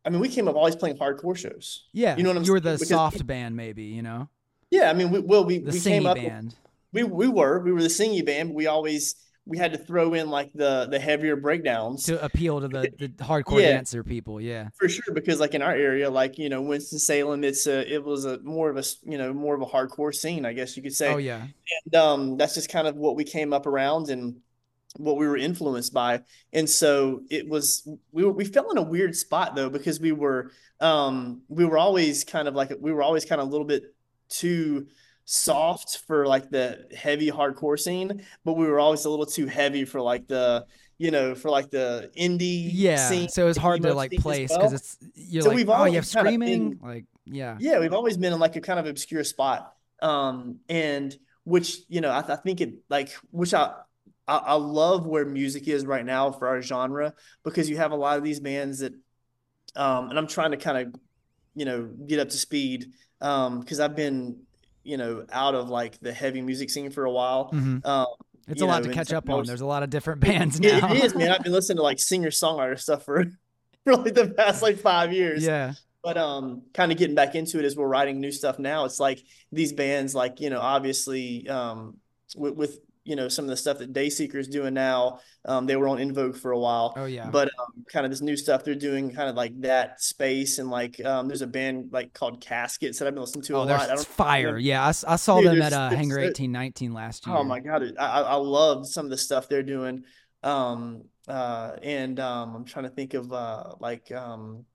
I 0.06 0.10
mean, 0.10 0.22
we 0.22 0.30
came 0.30 0.48
up 0.48 0.56
always 0.56 0.76
playing 0.76 0.98
hardcore 0.98 1.36
shows. 1.36 1.86
yeah, 1.92 2.16
you 2.16 2.24
know 2.24 2.30
what 2.30 2.38
I'm 2.38 2.44
you 2.44 2.54
were 2.54 2.60
the 2.62 2.74
Because- 2.74 2.88
soft 2.88 3.28
band, 3.28 3.56
maybe 3.58 3.84
you 3.84 4.02
know, 4.02 4.30
Yeah, 4.72 4.90
I 4.90 4.94
mean, 4.94 5.12
we 5.12 5.20
well, 5.20 5.44
we 5.46 5.58
the 5.60 5.72
we 5.72 5.80
came 5.80 6.06
up. 6.06 6.16
band. 6.16 6.56
We 6.94 7.04
we 7.04 7.28
were 7.28 7.60
we 7.60 7.72
were 7.74 7.82
the 7.84 7.90
singing 7.90 8.24
band. 8.24 8.50
But 8.50 8.56
we 8.56 8.68
always 8.68 9.16
we 9.48 9.58
had 9.58 9.72
to 9.72 9.78
throw 9.78 10.14
in 10.14 10.30
like 10.30 10.52
the 10.54 10.88
the 10.92 11.00
heavier 11.00 11.36
breakdowns 11.36 12.04
to 12.06 12.24
appeal 12.24 12.60
to 12.60 12.68
the, 12.68 12.92
the 13.00 13.08
hardcore 13.24 13.62
Yeah. 13.62 13.72
dancer 13.72 14.04
people. 14.04 14.42
Yeah. 14.42 14.70
for 14.78 14.90
sure 14.90 15.14
because 15.14 15.40
like 15.40 15.54
in 15.54 15.62
our 15.62 15.74
area, 15.74 16.10
like 16.10 16.38
you 16.38 16.50
know 16.50 16.62
Winston 16.62 17.00
Salem, 17.00 17.44
it's 17.44 17.66
a 17.68 17.92
it 17.92 18.04
was 18.04 18.26
a 18.26 18.40
more 18.40 18.70
of 18.70 18.78
a 18.78 18.84
you 19.04 19.18
know 19.18 19.34
more 19.34 19.56
of 19.56 19.62
a 19.62 19.66
hardcore 19.66 20.14
scene, 20.14 20.46
I 20.46 20.54
guess 20.54 20.76
you 20.76 20.84
could 20.84 20.94
say. 20.96 21.14
Oh 21.14 21.18
yeah. 21.18 21.48
And 21.86 21.96
um, 21.96 22.38
that's 22.38 22.54
just 22.56 22.70
kind 22.70 22.88
of 22.88 22.96
what 22.96 23.16
we 23.16 23.24
came 23.24 23.54
up 23.54 23.66
around 23.66 24.10
and 24.10 24.38
what 24.98 25.18
we 25.18 25.28
were 25.28 25.38
influenced 25.38 25.94
by. 25.94 26.22
And 26.54 26.70
so 26.70 27.22
it 27.30 27.48
was 27.48 27.88
we 28.12 28.24
were, 28.26 28.32
we 28.32 28.46
fell 28.46 28.70
in 28.72 28.78
a 28.78 28.82
weird 28.82 29.16
spot 29.16 29.56
though 29.56 29.70
because 29.70 30.00
we 30.00 30.12
were 30.12 30.52
um 30.80 31.42
we 31.48 31.66
were 31.66 31.78
always 31.78 32.24
kind 32.24 32.48
of 32.48 32.56
like 32.56 32.72
we 32.80 32.92
were 32.92 33.02
always 33.02 33.26
kind 33.26 33.40
of 33.42 33.48
a 33.48 33.52
little 33.52 33.66
bit 33.68 33.94
too 34.30 34.88
soft 35.30 36.00
for 36.08 36.26
like 36.26 36.50
the 36.50 36.88
heavy 36.96 37.30
hardcore 37.30 37.78
scene, 37.80 38.24
but 38.46 38.54
we 38.54 38.66
were 38.66 38.80
always 38.80 39.04
a 39.06 39.10
little 39.10 39.26
too 39.26 39.46
heavy 39.46 39.84
for 39.86 40.02
like 40.02 40.28
the 40.28 40.66
you 40.98 41.12
know 41.12 41.36
for 41.36 41.52
like 41.52 41.70
the 41.70 42.10
indie 42.18 42.70
Yeah. 42.74 42.96
scene. 43.10 43.30
So 43.30 43.44
it 43.44 43.48
was 43.48 43.58
hard 43.58 43.82
to 43.84 43.94
like 43.94 44.16
place 44.16 44.50
well. 44.50 44.60
because 44.60 44.74
it's 44.74 44.98
you're 45.16 45.42
So 45.44 45.50
like, 45.50 45.58
we've 45.58 45.70
oh, 45.70 45.86
you 45.86 45.96
have 45.96 46.06
screaming. 46.08 46.70
been- 46.72 46.80
like, 46.82 47.06
yeah. 47.26 47.58
Yeah, 47.60 47.80
we've 47.80 47.94
always 47.94 48.18
been 48.18 48.34
in 48.34 48.40
like 48.40 48.56
a 48.56 48.62
kind 48.62 48.80
of 48.80 48.88
obscure 48.88 49.24
spot. 49.24 49.74
Um, 50.02 50.60
and 50.70 51.16
which, 51.44 51.80
you 51.90 52.02
know, 52.02 52.10
I, 52.10 52.20
I 52.20 52.36
think 52.38 52.62
it 52.62 52.76
like, 52.90 53.10
which 53.32 53.54
I, 53.54 53.74
I, 54.28 54.38
I 54.38 54.54
love 54.56 55.06
where 55.08 55.26
music 55.26 55.68
is 55.68 55.86
right 55.86 56.06
now 56.06 56.32
for 56.32 56.48
our 56.48 56.62
genre 56.62 57.14
because 57.44 57.70
you 57.70 57.78
have 57.78 57.92
a 57.92 57.96
lot 57.96 58.18
of 58.18 58.24
these 58.24 58.40
bands 58.40 58.80
that, 58.80 58.94
um, 59.76 60.10
and 60.10 60.18
I'm 60.18 60.28
trying 60.28 60.52
to 60.52 60.58
kind 60.58 60.88
of, 60.88 61.02
you 61.56 61.66
know, 61.66 61.86
get 61.86 62.20
up 62.20 62.30
to 62.30 62.38
speed, 62.38 62.92
um, 63.22 63.60
because 63.60 63.80
I've 63.80 63.96
been, 63.96 64.42
you 64.88 64.98
know, 64.98 65.26
out 65.32 65.54
of 65.56 65.70
like 65.70 66.00
the 66.00 66.14
heavy 66.14 66.42
music 66.42 66.70
scene 66.70 66.90
for 66.92 67.06
a 67.06 67.12
while. 67.12 67.52
Mhm. 67.52 67.86
Um, 67.86 68.08
It's 68.48 68.62
a 68.62 68.66
lot 68.66 68.84
know, 68.84 68.90
to 68.90 68.96
catch 68.96 69.12
up 69.12 69.30
on. 69.30 69.46
There's 69.46 69.62
a 69.62 69.66
lot 69.66 69.84
of 69.84 69.90
different 69.90 70.22
bands 70.28 70.60
now. 70.60 70.92
it 70.94 71.04
is, 71.04 71.14
man. 71.14 71.32
I've 71.32 71.44
been 71.44 71.52
listening 71.52 71.78
to 71.78 71.84
like 71.84 72.00
singer 72.00 72.30
songwriter 72.30 72.80
stuff 72.80 73.04
for, 73.04 73.26
for 73.84 73.96
like 73.98 74.14
the 74.14 74.30
past 74.30 74.62
like 74.62 74.80
five 74.80 75.12
years 75.14 75.44
yeah. 75.46 75.74
but 76.04 76.18
um 76.18 76.62
kind 76.74 76.92
of 76.92 76.98
getting 76.98 77.16
back 77.16 77.36
into 77.36 77.60
it 77.60 77.66
as 77.66 77.76
we're 77.76 77.88
writing 77.88 78.20
new 78.20 78.32
stuff 78.32 78.60
now 78.60 78.84
it's 78.86 79.00
like 79.00 79.24
these 79.52 79.72
bands 79.72 80.14
like 80.14 80.42
you 80.42 80.50
know 80.50 80.60
obviously 80.60 81.48
um 81.48 81.98
with, 82.36 82.56
with 82.56 82.80
you 83.08 83.16
know 83.16 83.30
some 83.30 83.46
of 83.46 83.50
the 83.50 83.58
stuff 83.58 83.78
that 83.80 83.94
Dayseeker's 83.94 84.48
doing 84.50 84.74
now. 84.74 85.20
Um, 85.46 85.66
they 85.66 85.78
were 85.78 85.88
on 85.88 86.00
En 86.00 86.14
Vogue 86.14 86.36
for 86.36 86.52
a 86.52 86.60
while. 86.60 86.94
Oh 86.98 87.06
yeah. 87.06 87.30
But 87.30 87.50
um, 87.60 87.86
kind 87.92 88.06
of 88.06 88.12
this 88.12 88.22
new 88.22 88.36
stuff 88.36 88.66
they're 88.66 88.76
doing, 88.76 89.12
kind 89.12 89.30
of 89.30 89.36
like 89.36 89.60
that 89.62 90.02
space, 90.02 90.60
and 90.60 90.70
like 90.70 91.04
um, 91.06 91.28
there's 91.28 91.42
a 91.42 91.48
band 91.48 91.90
like 91.94 92.14
called 92.14 92.42
Caskets 92.42 93.00
that 93.00 93.08
I've 93.08 93.14
been 93.14 93.22
listening 93.22 93.46
to 93.46 93.56
oh, 93.56 93.64
a 93.64 93.66
lot. 93.66 93.90
I 93.90 93.96
they're 93.96 93.98
fire. 93.98 94.58
Yeah, 94.58 94.84
I, 94.84 94.90
I 94.90 95.16
saw 95.16 95.40
Dude, 95.40 95.52
them 95.52 95.62
at 95.62 95.74
uh, 95.74 95.90
Hangar 95.90 96.20
eighteen 96.20 96.52
nineteen 96.52 96.94
last 96.94 97.26
year. 97.26 97.36
Oh 97.36 97.44
my 97.44 97.62
god, 97.62 97.94
I 97.98 98.22
I 98.22 98.36
love 98.36 98.88
some 98.88 99.06
of 99.06 99.10
the 99.10 99.18
stuff 99.18 99.48
they're 99.48 99.64
doing. 99.64 100.04
Um 100.44 101.06
uh 101.28 101.78
and 101.82 102.20
um 102.20 102.56
I'm 102.56 102.66
trying 102.66 102.86
to 102.86 102.92
think 102.92 103.14
of 103.14 103.32
uh 103.34 103.76
like 103.80 104.12
um 104.12 104.66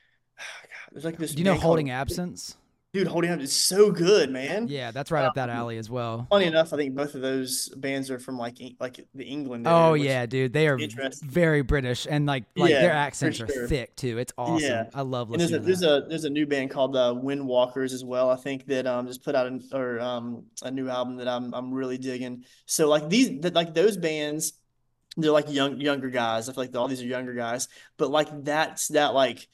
God, 0.38 0.92
there's 0.92 1.04
like 1.04 1.18
this 1.18 1.32
Do 1.32 1.38
you 1.38 1.44
know 1.44 1.52
band 1.52 1.62
called- 1.62 1.70
Holding 1.70 1.90
Absence? 1.90 2.56
Dude, 2.92 3.06
Holding 3.06 3.30
Up 3.30 3.38
is 3.38 3.52
so 3.52 3.92
good, 3.92 4.30
man. 4.32 4.66
Yeah, 4.66 4.90
that's 4.90 5.12
right 5.12 5.24
up 5.24 5.34
that 5.36 5.48
Um, 5.48 5.56
alley 5.56 5.78
as 5.78 5.88
well. 5.88 6.26
Funny 6.28 6.46
enough, 6.46 6.72
I 6.72 6.76
think 6.76 6.96
both 6.96 7.14
of 7.14 7.20
those 7.20 7.68
bands 7.68 8.10
are 8.10 8.18
from 8.18 8.36
like 8.36 8.58
like 8.80 9.06
the 9.14 9.22
England. 9.24 9.68
Oh 9.68 9.90
area, 9.90 9.92
which- 9.92 10.02
yeah, 10.02 10.26
dude, 10.26 10.52
they 10.52 10.66
are 10.66 10.76
very 11.22 11.62
British 11.62 12.08
and 12.10 12.26
like 12.26 12.44
like 12.56 12.70
their 12.70 12.82
Yeah, 12.82 12.88
for 12.90 12.96
accents 12.96 13.40
are 13.40 13.46
thick 13.68 13.94
too. 13.94 14.18
It's 14.18 14.32
awesome. 14.36 14.58
Yeah. 14.68 14.84
I 14.92 15.02
love 15.02 15.30
And 15.30 15.38
there's 15.40 15.52
listening 15.52 15.60
a 15.60 15.60
to 15.60 15.66
there's 15.66 16.04
a 16.04 16.08
there's 16.08 16.24
a 16.24 16.30
new 16.30 16.46
band 16.48 16.70
called 16.72 16.94
the 16.94 17.14
Wind 17.14 17.46
Walkers 17.46 17.92
as 17.92 18.04
well. 18.04 18.28
I 18.28 18.34
think 18.36 18.66
that 18.66 18.88
um 18.88 19.06
just 19.06 19.22
put 19.22 19.36
out 19.36 19.46
an 19.46 19.62
or 19.72 20.00
um 20.00 20.46
a 20.62 20.70
new 20.72 20.88
album 20.88 21.16
that 21.18 21.28
I'm 21.28 21.54
I'm 21.54 21.72
really 21.72 21.96
digging. 21.98 22.44
So 22.66 22.88
like 22.88 23.08
these 23.08 23.40
that 23.42 23.54
like 23.54 23.72
those 23.72 23.96
bands, 23.98 24.54
they're 25.16 25.30
like 25.30 25.48
young 25.48 25.80
younger 25.80 26.10
guys. 26.10 26.48
I 26.48 26.54
feel 26.54 26.64
like 26.64 26.74
all 26.74 26.88
these 26.88 27.02
are 27.02 27.06
younger 27.06 27.34
guys, 27.34 27.68
but 27.98 28.10
like 28.10 28.42
that's 28.42 28.88
that 28.88 29.14
like 29.14 29.46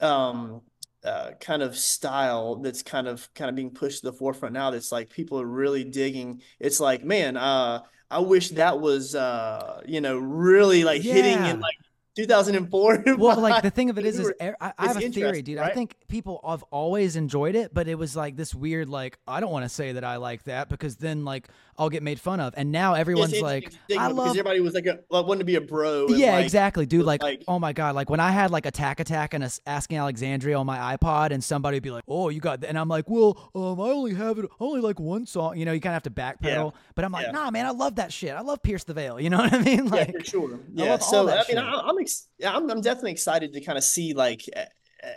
um 0.00 0.60
uh 1.08 1.32
kind 1.40 1.62
of 1.62 1.76
style 1.76 2.56
that's 2.56 2.82
kind 2.82 3.08
of 3.08 3.32
kind 3.34 3.48
of 3.48 3.56
being 3.56 3.70
pushed 3.70 4.00
to 4.00 4.10
the 4.10 4.12
forefront 4.12 4.52
now. 4.52 4.70
That's 4.70 4.92
like 4.92 5.10
people 5.10 5.40
are 5.40 5.46
really 5.46 5.84
digging. 5.84 6.42
It's 6.60 6.80
like 6.80 7.04
man, 7.04 7.36
uh 7.36 7.82
I 8.10 8.20
wish 8.20 8.50
that 8.50 8.80
was 8.80 9.14
uh 9.14 9.80
you 9.86 10.00
know 10.00 10.18
really 10.18 10.84
like 10.84 11.02
hitting 11.02 11.44
in 11.44 11.60
like 11.60 11.76
2004. 12.18 13.04
well, 13.18 13.40
like 13.40 13.62
the 13.62 13.70
thing 13.70 13.90
of 13.90 13.98
it 13.98 14.04
is, 14.04 14.18
is 14.18 14.32
I, 14.40 14.72
I 14.76 14.86
have 14.88 14.96
a 14.96 15.08
theory, 15.08 15.40
dude. 15.40 15.58
I 15.58 15.70
think 15.72 15.94
people 16.08 16.40
have 16.46 16.64
always 16.64 17.14
enjoyed 17.14 17.54
it, 17.54 17.72
but 17.72 17.86
it 17.86 17.94
was 17.94 18.16
like 18.16 18.36
this 18.36 18.52
weird, 18.52 18.88
like 18.88 19.18
I 19.28 19.38
don't 19.38 19.52
want 19.52 19.64
to 19.64 19.68
say 19.68 19.92
that 19.92 20.02
I 20.02 20.16
like 20.16 20.42
that 20.44 20.68
because 20.68 20.96
then 20.96 21.24
like 21.24 21.48
I'll 21.78 21.88
get 21.90 22.02
made 22.02 22.18
fun 22.20 22.40
of, 22.40 22.54
and 22.56 22.72
now 22.72 22.94
everyone's 22.94 23.40
like, 23.40 23.66
I 23.66 23.70
because 23.86 24.12
love. 24.12 24.28
everybody 24.30 24.60
was 24.60 24.74
like, 24.74 24.86
a, 24.86 24.98
like 25.10 25.26
wanted 25.26 25.38
to 25.38 25.44
be 25.44 25.54
a 25.54 25.60
bro. 25.60 26.08
Yeah, 26.08 26.32
like, 26.32 26.44
exactly, 26.44 26.86
dude. 26.86 27.04
Like, 27.06 27.22
like- 27.22 27.44
oh 27.46 27.58
my 27.58 27.72
god, 27.72 27.94
like 27.94 28.10
when 28.10 28.20
I 28.20 28.30
had 28.32 28.50
like 28.50 28.66
Attack 28.66 29.00
Attack 29.00 29.34
and 29.34 29.44
As- 29.44 29.60
Asking 29.66 29.98
Alexandria 29.98 30.58
on 30.58 30.66
my 30.66 30.96
iPod, 30.96 31.30
and 31.30 31.42
somebody 31.42 31.76
would 31.76 31.82
be 31.82 31.90
like, 31.90 32.04
"Oh, 32.08 32.28
you 32.30 32.40
got," 32.40 32.64
and 32.64 32.78
I'm 32.78 32.88
like, 32.88 33.08
"Well, 33.08 33.50
um, 33.54 33.80
I 33.80 33.90
only 33.90 34.14
have 34.14 34.38
it, 34.38 34.46
I 34.50 34.64
only 34.64 34.80
like 34.80 34.98
one 34.98 35.24
song." 35.26 35.56
You 35.56 35.64
know, 35.64 35.72
you 35.72 35.80
kind 35.80 35.92
of 35.96 36.02
have 36.04 36.12
to 36.14 36.20
backpedal. 36.20 36.72
But 36.94 37.04
I'm 37.04 37.12
like, 37.12 37.26
Yeah. 37.26 37.32
"Nah, 37.32 37.50
man, 37.50 37.66
I 37.66 37.70
love 37.70 37.94
that 37.96 38.12
shit. 38.12 38.32
I 38.34 38.40
love 38.40 38.62
Pierce 38.62 38.84
the 38.84 38.94
Veil." 38.94 39.20
You 39.20 39.30
know 39.30 39.38
what 39.44 39.52
I 39.52 39.58
mean? 39.62 39.84
Yeah, 39.86 39.90
Like, 39.92 40.12
for 40.18 40.24
sure. 40.24 40.54
I 40.54 40.58
Yeah. 40.74 40.90
all 40.92 40.98
So 41.00 41.28
I 41.30 41.34
mean, 41.36 41.44
shit. 41.46 41.58
I, 41.58 41.80
I'm 41.86 41.98
ex- 41.98 42.28
yeah, 42.38 42.56
I'm 42.56 42.68
I'm 42.70 42.80
definitely 42.80 43.12
excited 43.12 43.52
to 43.52 43.60
kind 43.60 43.78
of 43.78 43.84
see 43.84 44.14
like 44.14 44.42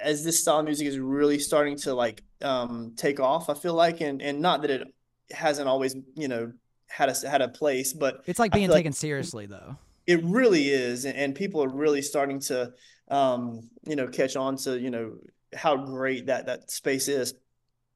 as 0.03 0.23
this 0.23 0.39
style 0.39 0.59
of 0.59 0.65
music 0.65 0.85
is 0.87 0.99
really 0.99 1.39
starting 1.39 1.75
to 1.75 1.93
like 1.95 2.23
um 2.43 2.93
take 2.95 3.19
off. 3.19 3.49
I 3.49 3.55
feel 3.55 3.73
like, 3.73 3.99
and 4.01 4.21
and 4.21 4.39
not 4.41 4.61
that 4.61 4.69
it 4.71 4.87
hasn't 5.33 5.67
always 5.67 5.95
you 6.15 6.27
know 6.27 6.51
had 6.87 7.09
a 7.09 7.29
had 7.29 7.41
a 7.41 7.47
place, 7.47 7.93
but 7.93 8.21
it's 8.25 8.39
like 8.39 8.51
being 8.51 8.67
feel 8.67 8.73
like- 8.73 8.79
taken 8.79 8.93
seriously, 8.93 9.45
though. 9.45 9.77
it 10.07 10.21
really 10.23 10.69
is 10.69 11.05
and, 11.05 11.15
and 11.15 11.35
people 11.35 11.63
are 11.63 11.69
really 11.69 12.01
starting 12.01 12.39
to 12.39 12.71
um 13.09 13.69
you 13.85 13.95
know 13.95 14.07
catch 14.07 14.35
on 14.35 14.55
to 14.57 14.79
you 14.79 14.89
know 14.89 15.13
how 15.53 15.75
great 15.77 16.25
that 16.27 16.45
that 16.47 16.71
space 16.71 17.07
is 17.07 17.33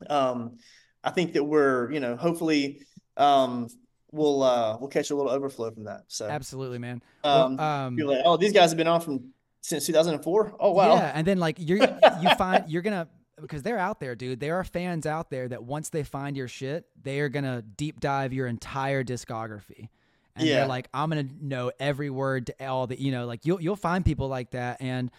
um 0.09 0.57
i 1.03 1.09
think 1.09 1.33
that 1.33 1.43
we're 1.43 1.89
you 1.91 1.99
know 2.01 2.15
hopefully 2.17 2.81
um 3.17 3.67
we'll 4.11 4.43
uh 4.43 4.77
we'll 4.79 4.89
catch 4.89 5.09
a 5.11 5.15
little 5.15 5.31
overflow 5.31 5.71
from 5.71 5.85
that 5.85 6.01
so 6.07 6.27
Absolutely, 6.27 6.77
man. 6.79 7.01
um, 7.23 7.55
well, 7.57 7.61
um, 7.87 7.97
you're 7.97 8.07
like 8.07 8.21
oh 8.25 8.35
these 8.37 8.51
guys 8.53 8.69
have 8.71 8.77
been 8.77 8.87
on 8.87 8.99
from 9.01 9.29
since 9.61 9.85
2004 9.87 10.55
oh 10.59 10.71
wow 10.71 10.95
Yeah, 10.95 11.11
and 11.15 11.25
then 11.25 11.37
like 11.39 11.55
you're 11.59 11.77
you 11.79 12.29
find 12.37 12.65
you're 12.67 12.81
gonna 12.81 13.07
because 13.41 13.63
they're 13.63 13.77
out 13.77 13.99
there, 13.99 14.15
dude. 14.15 14.39
There 14.39 14.55
are 14.55 14.63
fans 14.63 15.05
out 15.05 15.29
there 15.29 15.47
that 15.47 15.63
once 15.63 15.89
they 15.89 16.03
find 16.03 16.37
your 16.37 16.47
shit, 16.47 16.85
they 17.01 17.19
are 17.19 17.29
gonna 17.29 17.61
deep 17.61 17.99
dive 17.99 18.33
your 18.33 18.47
entire 18.47 19.03
discography. 19.03 19.89
And 20.35 20.47
Yeah. 20.47 20.59
they're 20.59 20.67
like, 20.67 20.89
I'm 20.93 21.09
gonna 21.09 21.27
know 21.41 21.71
every 21.79 22.09
word 22.09 22.47
to 22.47 22.67
all 22.67 22.87
the 22.87 22.99
you 23.01 23.11
know, 23.11 23.25
like 23.25 23.45
you'll 23.45 23.61
you'll 23.61 23.75
find 23.75 24.03
people 24.05 24.27
like 24.27 24.51
that. 24.51 24.81
And 24.81 25.11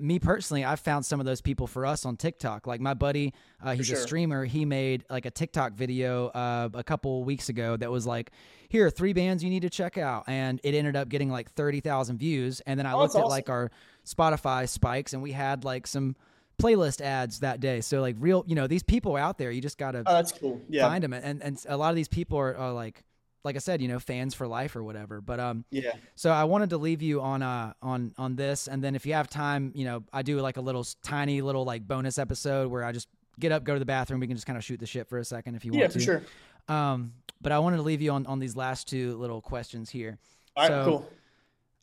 me 0.00 0.20
personally, 0.20 0.64
I've 0.64 0.78
found 0.78 1.04
some 1.04 1.18
of 1.18 1.26
those 1.26 1.40
people 1.40 1.66
for 1.66 1.84
us 1.84 2.06
on 2.06 2.16
TikTok. 2.16 2.68
Like 2.68 2.80
my 2.80 2.94
buddy, 2.94 3.34
uh, 3.60 3.72
he's 3.72 3.90
a 3.90 3.96
streamer. 3.96 4.44
He 4.44 4.64
made 4.64 5.04
like 5.10 5.26
a 5.26 5.30
TikTok 5.30 5.72
video 5.72 6.28
uh, 6.28 6.68
a 6.72 6.84
couple 6.84 7.24
weeks 7.24 7.48
ago 7.48 7.76
that 7.76 7.90
was 7.90 8.06
like, 8.06 8.30
"Here 8.68 8.86
are 8.86 8.90
three 8.90 9.12
bands 9.12 9.42
you 9.42 9.50
need 9.50 9.62
to 9.62 9.70
check 9.70 9.98
out," 9.98 10.22
and 10.28 10.60
it 10.62 10.74
ended 10.76 10.94
up 10.94 11.08
getting 11.08 11.30
like 11.30 11.50
thirty 11.50 11.80
thousand 11.80 12.18
views. 12.18 12.60
And 12.60 12.78
then 12.78 12.86
I 12.86 12.92
Oh, 12.92 12.98
looked 12.98 13.16
at 13.16 13.26
like 13.26 13.50
our 13.50 13.72
Spotify 14.06 14.68
spikes, 14.68 15.14
and 15.14 15.20
we 15.22 15.32
had 15.32 15.64
like 15.64 15.88
some 15.88 16.14
playlist 16.60 17.00
ads 17.00 17.40
that 17.40 17.60
day. 17.60 17.80
So 17.80 18.00
like 18.00 18.16
real, 18.18 18.44
you 18.46 18.54
know, 18.54 18.66
these 18.66 18.82
people 18.82 19.16
are 19.16 19.20
out 19.20 19.38
there. 19.38 19.50
You 19.50 19.60
just 19.60 19.78
gotta 19.78 20.00
oh 20.06 20.12
that's 20.14 20.32
cool 20.32 20.60
yeah 20.68 20.88
find 20.88 21.02
them, 21.04 21.12
and 21.12 21.42
and 21.42 21.64
a 21.68 21.76
lot 21.76 21.90
of 21.90 21.96
these 21.96 22.08
people 22.08 22.38
are, 22.38 22.56
are 22.56 22.72
like, 22.72 23.04
like 23.44 23.56
I 23.56 23.60
said, 23.60 23.80
you 23.80 23.88
know, 23.88 23.98
fans 23.98 24.34
for 24.34 24.46
life 24.48 24.74
or 24.76 24.82
whatever. 24.82 25.20
But 25.20 25.38
um, 25.40 25.64
yeah 25.70 25.92
so 26.16 26.30
I 26.30 26.44
wanted 26.44 26.70
to 26.70 26.78
leave 26.78 27.00
you 27.02 27.20
on 27.20 27.42
uh 27.42 27.72
on 27.82 28.12
on 28.18 28.36
this, 28.36 28.66
and 28.68 28.82
then 28.82 28.94
if 28.94 29.06
you 29.06 29.14
have 29.14 29.28
time, 29.28 29.72
you 29.74 29.84
know, 29.84 30.02
I 30.12 30.22
do 30.22 30.40
like 30.40 30.56
a 30.56 30.60
little 30.60 30.84
tiny 31.02 31.40
little 31.42 31.64
like 31.64 31.86
bonus 31.86 32.18
episode 32.18 32.70
where 32.70 32.84
I 32.84 32.92
just 32.92 33.08
get 33.38 33.52
up, 33.52 33.62
go 33.64 33.74
to 33.74 33.78
the 33.78 33.86
bathroom. 33.86 34.18
We 34.20 34.26
can 34.26 34.36
just 34.36 34.46
kind 34.46 34.56
of 34.56 34.64
shoot 34.64 34.80
the 34.80 34.86
shit 34.86 35.08
for 35.08 35.18
a 35.18 35.24
second 35.24 35.54
if 35.54 35.64
you 35.64 35.70
want. 35.72 35.80
yeah 35.82 35.88
for 35.88 35.98
to. 36.00 36.00
sure 36.04 36.22
Um, 36.68 37.12
but 37.40 37.52
I 37.52 37.60
wanted 37.60 37.76
to 37.76 37.82
leave 37.82 38.02
you 38.02 38.10
on 38.10 38.26
on 38.26 38.40
these 38.40 38.56
last 38.56 38.88
two 38.88 39.16
little 39.16 39.40
questions 39.40 39.90
here. 39.90 40.18
all 40.56 40.62
right 40.64 40.68
So- 40.68 40.84
cool 40.84 41.10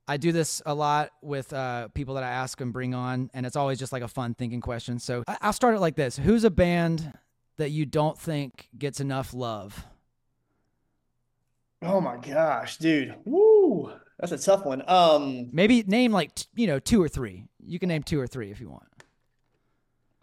I 0.08 0.18
do 0.18 0.32
this 0.32 0.62
a 0.66 0.74
lot 0.76 1.12
with 1.22 1.52
uh, 1.52 1.88
people 1.90 2.14
that 2.16 2.24
I 2.24 2.30
ask 2.30 2.62
and 2.62 2.72
bring 2.72 2.94
on, 2.94 3.30
and 3.34 3.46
it's 3.46 3.56
always 3.56 3.80
just 3.80 3.92
like 3.92 4.04
a 4.04 4.08
fun 4.08 4.36
thinking 4.36 4.62
question. 4.62 5.00
So 5.00 5.24
I- 5.28 5.38
I'll 5.42 5.54
start 5.54 5.76
it 5.76 5.80
like 5.80 5.96
this: 5.96 6.18
Who's 6.18 6.44
a 6.44 6.52
band 6.52 7.12
that 7.58 7.72
you 7.72 7.86
don't 7.86 8.18
think 8.18 8.70
gets 8.78 9.00
enough 9.00 9.34
love? 9.34 9.86
oh 11.82 12.02
my 12.02 12.18
gosh 12.18 12.78
dude 12.78 13.14
woo 13.26 13.92
that's 14.18 14.32
a 14.32 14.38
tough 14.38 14.66
one 14.66 14.82
um 14.88 15.50
Maybe 15.52 15.84
name 15.84 16.12
like 16.14 16.34
t- 16.34 16.46
you 16.56 16.68
know 16.68 16.80
two 16.80 17.04
or 17.04 17.08
three. 17.10 17.46
You 17.64 17.80
can 17.80 17.90
name 17.90 18.02
two 18.02 18.20
or 18.20 18.26
three 18.28 18.50
if 18.50 18.60
you 18.60 18.70
want. 18.70 18.88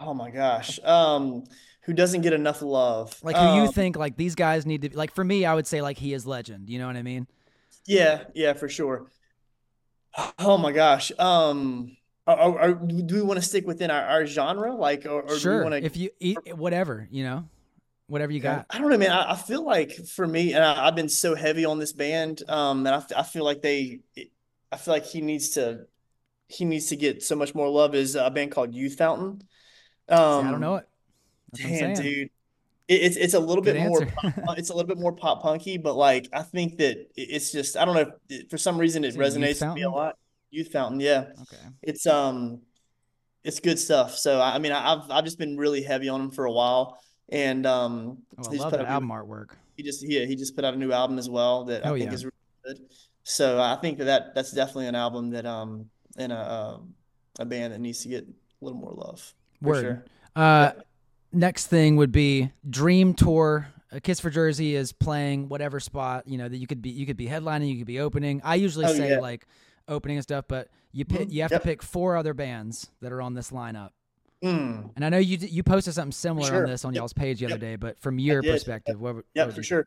oh 0.00 0.14
my 0.14 0.30
gosh 0.30 0.80
um 0.82 1.44
who 1.82 1.92
doesn't 1.92 2.22
get 2.22 2.32
enough 2.32 2.62
love 2.62 3.16
Like 3.22 3.36
who 3.36 3.44
you 3.54 3.62
Um, 3.64 3.72
think 3.72 3.96
like 3.96 4.16
these 4.16 4.34
guys 4.34 4.64
need 4.66 4.82
to 4.82 4.96
like 4.96 5.12
for 5.14 5.22
me, 5.24 5.44
I 5.44 5.54
would 5.54 5.66
say 5.66 5.82
like 5.82 5.98
he 5.98 6.14
is 6.14 6.26
legend. 6.26 6.68
You 6.70 6.78
know 6.78 6.86
what 6.86 6.96
I 6.96 7.02
mean? 7.02 7.26
Yeah, 7.86 8.24
yeah, 8.34 8.54
for 8.54 8.68
sure. 8.68 9.06
Oh 10.38 10.58
my 10.58 10.72
gosh. 10.72 11.12
Um, 11.18 11.96
are, 12.26 12.58
are, 12.58 12.74
do 12.74 13.14
we 13.14 13.22
want 13.22 13.40
to 13.40 13.46
stick 13.46 13.66
within 13.66 13.90
our, 13.90 14.02
our 14.02 14.26
genre, 14.26 14.74
like, 14.74 15.06
or, 15.06 15.22
or 15.22 15.26
do 15.26 15.34
we 15.34 15.40
sure. 15.40 15.62
want 15.62 15.74
to? 15.74 15.84
If 15.84 15.96
you 15.96 16.10
eat 16.20 16.38
whatever, 16.54 17.08
you 17.10 17.24
know, 17.24 17.48
whatever 18.06 18.32
you 18.32 18.40
got. 18.40 18.66
I 18.70 18.78
don't 18.78 18.90
know, 18.90 18.98
man. 18.98 19.10
I, 19.10 19.32
I 19.32 19.36
feel 19.36 19.64
like 19.64 19.92
for 20.06 20.26
me, 20.26 20.52
and 20.52 20.62
I, 20.62 20.86
I've 20.86 20.94
been 20.94 21.08
so 21.08 21.34
heavy 21.34 21.64
on 21.64 21.78
this 21.78 21.92
band, 21.92 22.42
um, 22.48 22.86
and 22.86 23.04
I 23.16 23.22
feel 23.22 23.44
like 23.44 23.62
they, 23.62 24.00
I 24.70 24.76
feel 24.76 24.94
like 24.94 25.06
he 25.06 25.20
needs 25.20 25.50
to, 25.50 25.86
he 26.48 26.64
needs 26.64 26.86
to 26.88 26.96
get 26.96 27.22
so 27.22 27.34
much 27.34 27.54
more 27.54 27.68
love. 27.68 27.94
Is 27.94 28.14
a 28.14 28.30
band 28.30 28.52
called 28.52 28.74
Youth 28.74 28.98
Fountain. 28.98 29.42
See, 30.08 30.14
Um, 30.14 30.46
I 30.46 30.50
don't 30.50 30.60
know 30.60 30.76
it. 30.76 30.86
That's 31.52 31.64
what 31.64 31.72
I'm 31.72 31.78
Damn, 31.78 31.96
saying. 31.96 32.14
dude. 32.14 32.30
It, 32.88 33.02
it's 33.02 33.16
it's 33.16 33.34
a 33.34 33.40
little 33.40 33.62
Good 33.62 33.74
bit 33.74 33.88
more 33.88 34.02
answer. 34.02 34.14
pop- 34.16 34.34
it's 34.58 34.70
a 34.70 34.74
little 34.74 34.88
bit 34.88 34.98
more 34.98 35.12
pop 35.12 35.42
punky, 35.42 35.78
but 35.78 35.94
like 35.94 36.28
I 36.32 36.42
think 36.42 36.78
that 36.78 37.08
it's 37.16 37.52
just 37.52 37.76
I 37.76 37.84
don't 37.84 37.94
know 37.94 38.12
it, 38.28 38.50
for 38.50 38.58
some 38.58 38.78
reason 38.78 39.04
it 39.04 39.08
Is 39.08 39.16
it 39.16 39.20
resonates 39.20 39.66
with 39.66 39.74
me 39.76 39.82
a 39.82 39.90
lot. 39.90 40.16
Youth 40.50 40.72
Fountain, 40.72 41.00
yeah. 41.00 41.26
okay. 41.42 41.56
It's 41.82 42.06
um 42.06 42.60
it's 43.44 43.60
good 43.60 43.78
stuff. 43.78 44.16
So 44.16 44.40
I 44.40 44.58
mean 44.58 44.72
I've 44.72 45.10
I've 45.10 45.24
just 45.24 45.38
been 45.38 45.56
really 45.56 45.82
heavy 45.82 46.08
on 46.08 46.20
him 46.20 46.30
for 46.30 46.44
a 46.44 46.52
while. 46.52 46.98
And 47.28 47.64
um 47.66 48.18
Oh, 48.38 48.50
I 48.52 48.56
love 48.56 48.70
put 48.70 48.78
that 48.78 48.86
album 48.86 49.08
new- 49.08 49.14
artwork. 49.14 49.50
he 49.76 49.82
just 49.82 50.02
yeah, 50.06 50.24
he 50.26 50.36
just 50.36 50.54
put 50.56 50.64
out 50.64 50.74
a 50.74 50.76
new 50.76 50.92
album 50.92 51.18
as 51.18 51.30
well 51.30 51.64
that 51.66 51.86
Oh, 51.86 51.94
I 51.94 51.98
think 51.98 52.10
yeah. 52.10 52.14
is 52.14 52.24
really 52.24 52.34
good. 52.64 52.80
So 53.24 53.60
I 53.60 53.76
think 53.80 53.98
that, 53.98 54.04
that 54.04 54.34
that's 54.34 54.52
definitely 54.52 54.88
an 54.88 54.94
album 54.96 55.30
that 55.30 55.46
um 55.46 55.88
in 56.18 56.30
a 56.32 56.74
um, 56.76 56.94
a 57.38 57.44
band 57.46 57.72
that 57.72 57.78
needs 57.80 58.02
to 58.02 58.08
get 58.08 58.24
a 58.24 58.64
little 58.64 58.78
more 58.78 58.92
love. 58.92 59.32
For 59.62 59.68
Word. 59.68 59.82
sure. 59.82 60.04
Uh, 60.36 60.72
next 61.32 61.66
thing 61.66 61.96
would 61.96 62.12
be 62.12 62.50
Dream 62.68 63.14
Tour. 63.14 63.68
Akissforjersey 63.92 64.72
is 64.72 64.92
playing 64.92 65.48
whatever 65.50 65.78
spot 65.78 66.26
you 66.26 66.38
know 66.38 66.48
that 66.48 66.56
you 66.56 66.66
could 66.66 66.80
be. 66.80 66.90
You 66.90 67.04
could 67.06 67.16
be 67.16 67.26
headlining. 67.26 67.68
You 67.70 67.78
could 67.78 67.86
be 67.86 68.00
opening. 68.00 68.40
I 68.44 68.54
usually 68.54 68.86
Oh, 68.86 68.94
say 68.94 69.10
yeah. 69.10 69.20
like 69.20 69.46
opening 69.88 70.16
and 70.16 70.22
stuff, 70.24 70.46
but 70.48 70.68
you 70.92 71.04
pick, 71.04 71.28
Mhm. 71.28 71.32
you 71.32 71.42
have 71.42 71.50
Yep. 71.50 71.62
to 71.62 71.68
pick 71.68 71.82
four 71.82 72.16
other 72.16 72.32
bands 72.34 72.90
that 73.00 73.12
are 73.12 73.20
on 73.20 73.34
this 73.34 73.50
lineup. 73.50 73.90
Mm. 74.42 74.90
And 74.96 75.04
I 75.04 75.08
know 75.08 75.18
you 75.18 75.36
you 75.38 75.62
posted 75.62 75.94
something 75.94 76.12
similar 76.12 76.46
Sure. 76.48 76.64
on 76.64 76.70
this 76.70 76.84
on 76.84 76.94
Yep. 76.94 77.00
y'all's 77.00 77.12
page 77.12 77.40
the 77.40 77.46
other 77.46 77.58
day, 77.58 77.76
but 77.76 78.00
from 78.00 78.18
your 78.18 78.42
perspective, 78.42 79.00
what, 79.00 79.16
Yeah, 79.34 79.48
for 79.50 79.62
sure. 79.62 79.86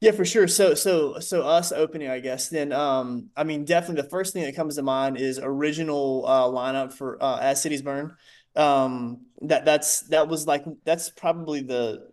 Yeah, 0.00 0.10
for 0.12 0.24
sure. 0.24 0.46
So, 0.48 0.74
so, 0.74 1.18
so 1.18 1.42
us 1.42 1.72
opening, 1.72 2.08
I 2.08 2.20
guess. 2.20 2.48
Then, 2.48 2.72
um, 2.72 3.30
I 3.36 3.44
mean, 3.44 3.64
definitely 3.64 4.02
the 4.02 4.08
first 4.08 4.32
thing 4.32 4.42
that 4.42 4.54
comes 4.54 4.76
to 4.76 4.82
mind 4.82 5.16
is 5.16 5.38
original 5.42 6.24
uh, 6.26 6.44
lineup 6.44 6.92
for 6.92 7.22
uh, 7.22 7.38
As 7.38 7.62
Cities 7.62 7.80
Burn. 7.82 8.14
Um, 8.56 9.26
that 9.42 9.64
that's 9.64 10.02
that 10.02 10.28
was 10.28 10.46
like 10.46 10.64
that's 10.84 11.10
probably 11.10 11.60
the 11.60 12.10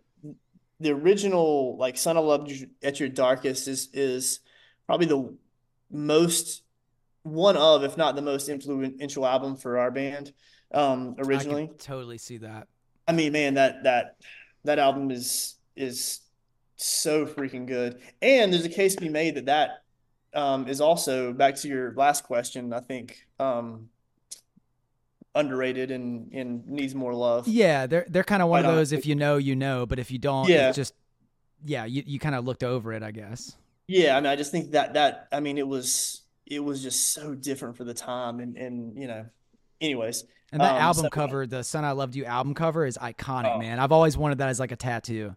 the 0.80 0.90
original 0.90 1.76
like 1.78 1.96
Son 1.96 2.16
of 2.16 2.24
love 2.24 2.50
at 2.82 3.00
Your 3.00 3.08
Darkest 3.08 3.68
is 3.68 3.88
is 3.92 4.40
probably 4.86 5.06
the 5.06 5.36
most 5.90 6.62
one 7.22 7.56
of, 7.56 7.84
if 7.84 7.96
not 7.96 8.16
the 8.16 8.22
most 8.22 8.48
influential 8.48 9.24
album 9.24 9.56
for 9.56 9.78
our 9.78 9.90
band. 9.90 10.32
Um, 10.74 11.14
originally, 11.18 11.70
totally 11.78 12.18
see 12.18 12.38
that. 12.38 12.66
I 13.06 13.12
mean, 13.12 13.32
man, 13.32 13.54
that 13.54 13.84
that 13.84 14.16
that 14.64 14.78
album 14.78 15.10
is 15.10 15.56
is 15.76 16.20
so 16.76 17.26
freaking 17.26 17.66
good. 17.66 18.00
And 18.20 18.52
there's 18.52 18.64
a 18.64 18.70
case 18.70 18.94
to 18.94 19.00
be 19.00 19.08
made 19.08 19.36
that 19.36 19.46
that 19.46 19.70
um, 20.34 20.66
is 20.68 20.80
also 20.80 21.32
back 21.32 21.56
to 21.56 21.68
your 21.68 21.94
last 21.94 22.24
question. 22.24 22.72
I 22.72 22.80
think 22.80 23.18
um, 23.38 23.88
underrated 25.34 25.90
and 25.90 26.32
and 26.32 26.66
needs 26.66 26.94
more 26.94 27.14
love. 27.14 27.48
Yeah, 27.48 27.86
they're 27.86 28.06
they're 28.08 28.24
kind 28.24 28.42
of 28.42 28.48
one 28.48 28.62
Quite 28.62 28.70
of 28.70 28.76
those. 28.76 28.92
Honestly. 28.92 28.98
If 28.98 29.06
you 29.06 29.14
know, 29.14 29.36
you 29.36 29.56
know, 29.56 29.86
but 29.86 29.98
if 29.98 30.10
you 30.10 30.18
don't, 30.18 30.48
yeah. 30.48 30.68
it's 30.68 30.76
just 30.76 30.94
yeah, 31.64 31.84
you 31.84 32.02
you 32.06 32.18
kind 32.18 32.34
of 32.34 32.44
looked 32.44 32.64
over 32.64 32.92
it, 32.92 33.02
I 33.02 33.10
guess. 33.10 33.56
Yeah, 33.88 34.16
I 34.16 34.20
mean, 34.20 34.30
I 34.30 34.36
just 34.36 34.50
think 34.52 34.72
that 34.72 34.94
that 34.94 35.28
I 35.32 35.40
mean, 35.40 35.58
it 35.58 35.66
was 35.66 36.22
it 36.46 36.60
was 36.60 36.82
just 36.82 37.12
so 37.12 37.34
different 37.34 37.76
for 37.76 37.84
the 37.84 37.94
time, 37.94 38.40
and 38.40 38.56
and 38.56 38.96
you 38.96 39.06
know, 39.06 39.26
anyways. 39.80 40.24
And 40.52 40.60
that 40.60 40.72
um, 40.76 40.82
album 40.82 41.04
so, 41.04 41.10
cover, 41.10 41.46
the 41.46 41.64
"Son 41.64 41.84
I 41.84 41.92
Loved 41.92 42.14
You" 42.14 42.24
album 42.24 42.54
cover, 42.54 42.84
is 42.84 42.98
iconic, 42.98 43.56
oh. 43.56 43.58
man. 43.58 43.78
I've 43.78 43.92
always 43.92 44.18
wanted 44.18 44.38
that 44.38 44.50
as 44.50 44.60
like 44.60 44.72
a 44.72 44.76
tattoo. 44.76 45.34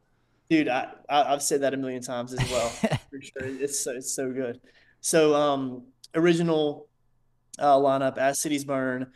Dude, 0.50 0.68
I, 0.68 0.90
I 1.10 1.32
have 1.32 1.42
said 1.42 1.62
that 1.62 1.74
a 1.74 1.78
million 1.78 2.02
times 2.02 2.34
as 2.34 2.52
well. 2.52 2.68
for 3.10 3.22
sure, 3.22 3.46
it's 3.46 3.80
so 3.80 3.92
it's 3.92 4.14
so 4.14 4.32
good. 4.32 4.60
So, 5.00 5.34
um, 5.34 5.84
original 6.14 6.88
uh, 7.58 7.78
lineup 7.78 8.18
as 8.18 8.42
cities 8.42 8.66
burn, 8.66 9.12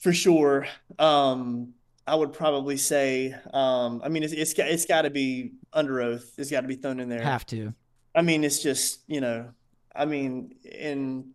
for 0.00 0.12
sure. 0.12 0.66
Um, 0.98 1.74
I 2.06 2.16
would 2.16 2.32
probably 2.32 2.76
say, 2.76 3.34
um, 3.54 4.02
I 4.04 4.08
mean, 4.08 4.24
it's 4.24 4.32
it's, 4.32 4.52
it's 4.58 4.86
got 4.86 5.02
to 5.02 5.10
be 5.10 5.52
Underoath. 5.72 6.32
It's 6.36 6.50
got 6.50 6.62
to 6.62 6.68
be 6.68 6.74
thrown 6.74 6.98
in 6.98 7.08
there. 7.08 7.22
Have 7.22 7.46
to. 7.46 7.72
I 8.14 8.22
mean, 8.22 8.42
it's 8.42 8.60
just 8.60 9.02
you 9.06 9.20
know, 9.20 9.50
I 9.94 10.06
mean, 10.06 10.54
in 10.64 11.30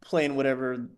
playing 0.00 0.34
whatever 0.34 0.88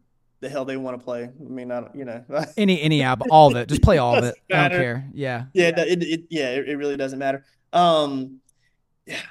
the 0.40 0.48
hell 0.48 0.64
they 0.64 0.76
want 0.76 0.98
to 0.98 1.04
play. 1.04 1.24
I 1.24 1.42
mean, 1.42 1.70
I 1.70 1.80
don't, 1.80 1.94
you 1.94 2.04
know, 2.04 2.24
any 2.56 2.80
any 2.80 3.02
album, 3.02 3.28
all 3.30 3.50
of 3.50 3.56
it, 3.56 3.68
just 3.68 3.82
play 3.82 3.98
all 3.98 4.16
of 4.16 4.24
it. 4.24 4.34
I 4.52 4.68
don't 4.68 4.78
care. 4.78 5.08
Yeah, 5.12 5.44
yeah, 5.52 5.68
it, 5.68 6.02
it 6.02 6.22
yeah, 6.30 6.50
it, 6.50 6.70
it, 6.70 6.76
really 6.76 6.96
doesn't 6.96 7.18
matter. 7.18 7.44
Um, 7.72 8.40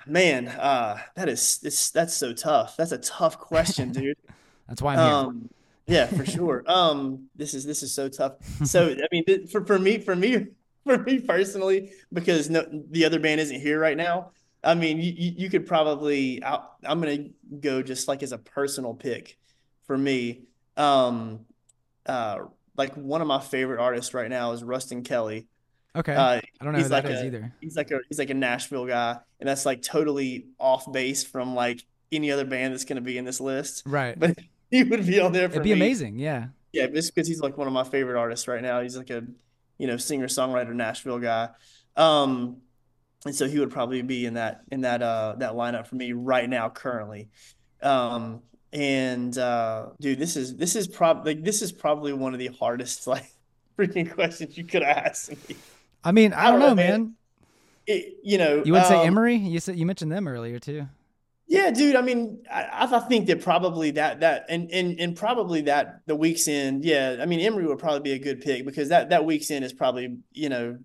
man, 0.06 0.48
uh, 0.48 1.00
that 1.16 1.28
is 1.28 1.60
it's 1.64 1.92
that's 1.92 2.14
so 2.14 2.34
tough. 2.34 2.78
That's 2.78 2.92
a 2.92 2.98
tough 2.98 3.40
question, 3.40 3.92
dude. 3.92 4.18
that's 4.68 4.82
why 4.82 4.96
I'm 4.96 5.00
um, 5.00 5.40
here. 5.42 5.50
Yeah, 5.92 6.06
for 6.08 6.26
sure. 6.26 6.64
Um, 6.72 7.30
this 7.36 7.54
is 7.54 7.66
this 7.66 7.84
is 7.84 7.94
so 7.94 8.08
tough. 8.08 8.34
So 8.66 8.90
I 8.90 9.08
mean, 9.12 9.48
for 9.48 9.66
for 9.66 9.78
me, 9.78 10.00
for 10.00 10.16
me, 10.16 10.48
for 10.86 10.98
me 11.00 11.20
personally, 11.20 11.92
because 12.14 12.50
no, 12.50 12.66
the 12.90 13.06
other 13.06 13.20
band 13.20 13.42
isn't 13.42 13.60
here 13.60 13.80
right 13.80 13.98
now. 13.98 14.32
I 14.64 14.76
mean, 14.76 15.00
you, 15.00 15.34
you 15.38 15.50
could 15.50 15.66
probably. 15.66 16.44
i 16.44 16.60
am 16.86 17.02
gonna 17.02 17.30
go 17.60 17.82
just 17.82 18.08
like 18.08 18.24
as 18.24 18.32
a 18.32 18.38
personal 18.38 18.94
pick 18.94 19.38
for 19.86 19.98
me. 19.98 20.44
Um, 20.78 21.42
uh, 22.06 22.40
like 22.78 22.96
one 22.96 23.22
of 23.22 23.28
my 23.28 23.40
favorite 23.40 23.80
artists 23.80 24.14
right 24.14 24.30
now 24.30 24.52
is 24.52 24.64
Ruston 24.64 25.04
Kelly. 25.04 25.48
Okay, 25.96 26.16
uh, 26.16 26.40
I 26.60 26.64
don't 26.64 26.74
know 26.74 26.80
who 26.80 26.88
like 26.88 27.04
that 27.04 27.12
a, 27.12 27.16
is 27.16 27.24
either. 27.26 27.54
He's 27.60 27.76
like 27.76 27.92
a 27.92 28.00
he's 28.08 28.20
like 28.20 28.30
a 28.30 28.36
Nashville 28.36 28.86
guy, 28.86 29.18
and 29.40 29.50
that's 29.50 29.66
like 29.66 29.82
totally 29.82 30.46
off 30.58 30.90
base 30.92 31.24
from 31.24 31.54
like 31.54 31.84
any 32.12 32.32
other 32.32 32.46
band 32.46 32.74
that's 32.74 32.86
gonna 32.86 33.02
be 33.02 33.18
in 33.18 33.26
this 33.26 33.42
list. 33.42 33.84
Right, 33.86 34.18
but 34.18 34.38
he 34.78 34.84
would 34.84 35.06
be 35.06 35.20
on 35.20 35.32
there. 35.32 35.48
For 35.50 35.56
it'd 35.56 35.64
be 35.64 35.70
me. 35.70 35.80
amazing. 35.80 36.18
Yeah, 36.18 36.48
yeah, 36.74 36.88
just 36.88 37.14
because 37.14 37.28
he's 37.28 37.42
like 37.42 37.58
one 37.58 37.68
of 37.68 37.74
my 37.74 37.84
favorite 37.84 38.20
artists 38.20 38.48
right 38.48 38.62
now. 38.62 38.82
He's 38.82 38.98
like 38.98 39.10
a 39.10 39.24
you 39.78 39.88
know 39.88 39.98
singer 39.98 40.28
songwriter 40.28 40.74
Nashville 40.74 41.20
guy. 41.20 41.50
Um, 41.96 42.58
and 43.26 43.36
so 43.36 43.48
he 43.48 43.60
would 43.60 43.72
probably 43.72 44.02
be 44.02 44.26
in 44.26 44.36
that 44.36 44.62
in 44.72 44.82
that 44.82 45.02
uh 45.02 45.36
that 45.38 45.54
lineup 45.54 45.88
for 45.88 45.96
me 45.96 46.14
right 46.14 46.50
now 46.50 46.70
currently. 46.70 47.30
Um, 47.82 48.42
and 48.74 49.38
uh, 49.38 49.88
dude, 50.00 50.20
this 50.20 50.36
is 50.36 50.56
this 50.56 50.76
is 50.76 50.88
probably 50.88 51.36
like, 51.36 51.44
this 51.44 51.62
is 51.62 51.72
probably 51.72 52.14
one 52.14 52.34
of 52.34 52.40
the 52.40 52.48
hardest 52.48 53.08
like 53.08 53.32
freaking 53.78 54.12
questions 54.12 54.58
you 54.58 54.64
could 54.64 54.84
ask 54.84 55.32
me. 55.50 55.56
I 56.04 56.12
mean, 56.12 56.34
I, 56.34 56.50
don't, 56.50 56.60
know, 56.60 56.70
know, 56.70 56.76
man. 56.76 57.16
It, 57.86 58.18
you 58.24 58.38
know, 58.38 58.64
you 58.66 58.74
would 58.74 58.82
um, 58.82 58.88
say 58.88 59.06
Emery. 59.06 59.36
You 59.36 59.60
said 59.60 59.76
you 59.78 59.86
mentioned 59.86 60.12
them 60.12 60.28
earlier 60.28 60.60
too. 60.60 60.88
Yeah, 61.52 61.70
dude. 61.70 61.98
I 61.98 62.02
mean, 62.02 62.44
I, 62.50 62.88
I 62.90 63.00
think 63.02 63.28
that 63.28 63.42
probably 63.42 63.92
that 63.92 64.22
that 64.22 64.46
and 64.48 64.72
and 64.72 64.98
and 65.00 65.18
probably 65.18 65.62
that 65.64 66.02
the 66.06 66.16
Weak's 66.16 66.48
End. 66.48 66.86
Yeah, 66.86 67.18
I 67.20 67.26
mean, 67.26 67.42
Emery 67.42 67.68
would 67.68 67.78
probably 67.78 68.00
be 68.00 68.14
a 68.14 68.20
good 68.20 68.40
pick 68.40 68.66
because 68.66 68.88
that 68.88 69.10
that 69.10 69.26
Weak's 69.26 69.52
End 69.52 69.66
is 69.66 69.74
probably 69.74 70.20
you 70.32 70.48
know 70.48 70.78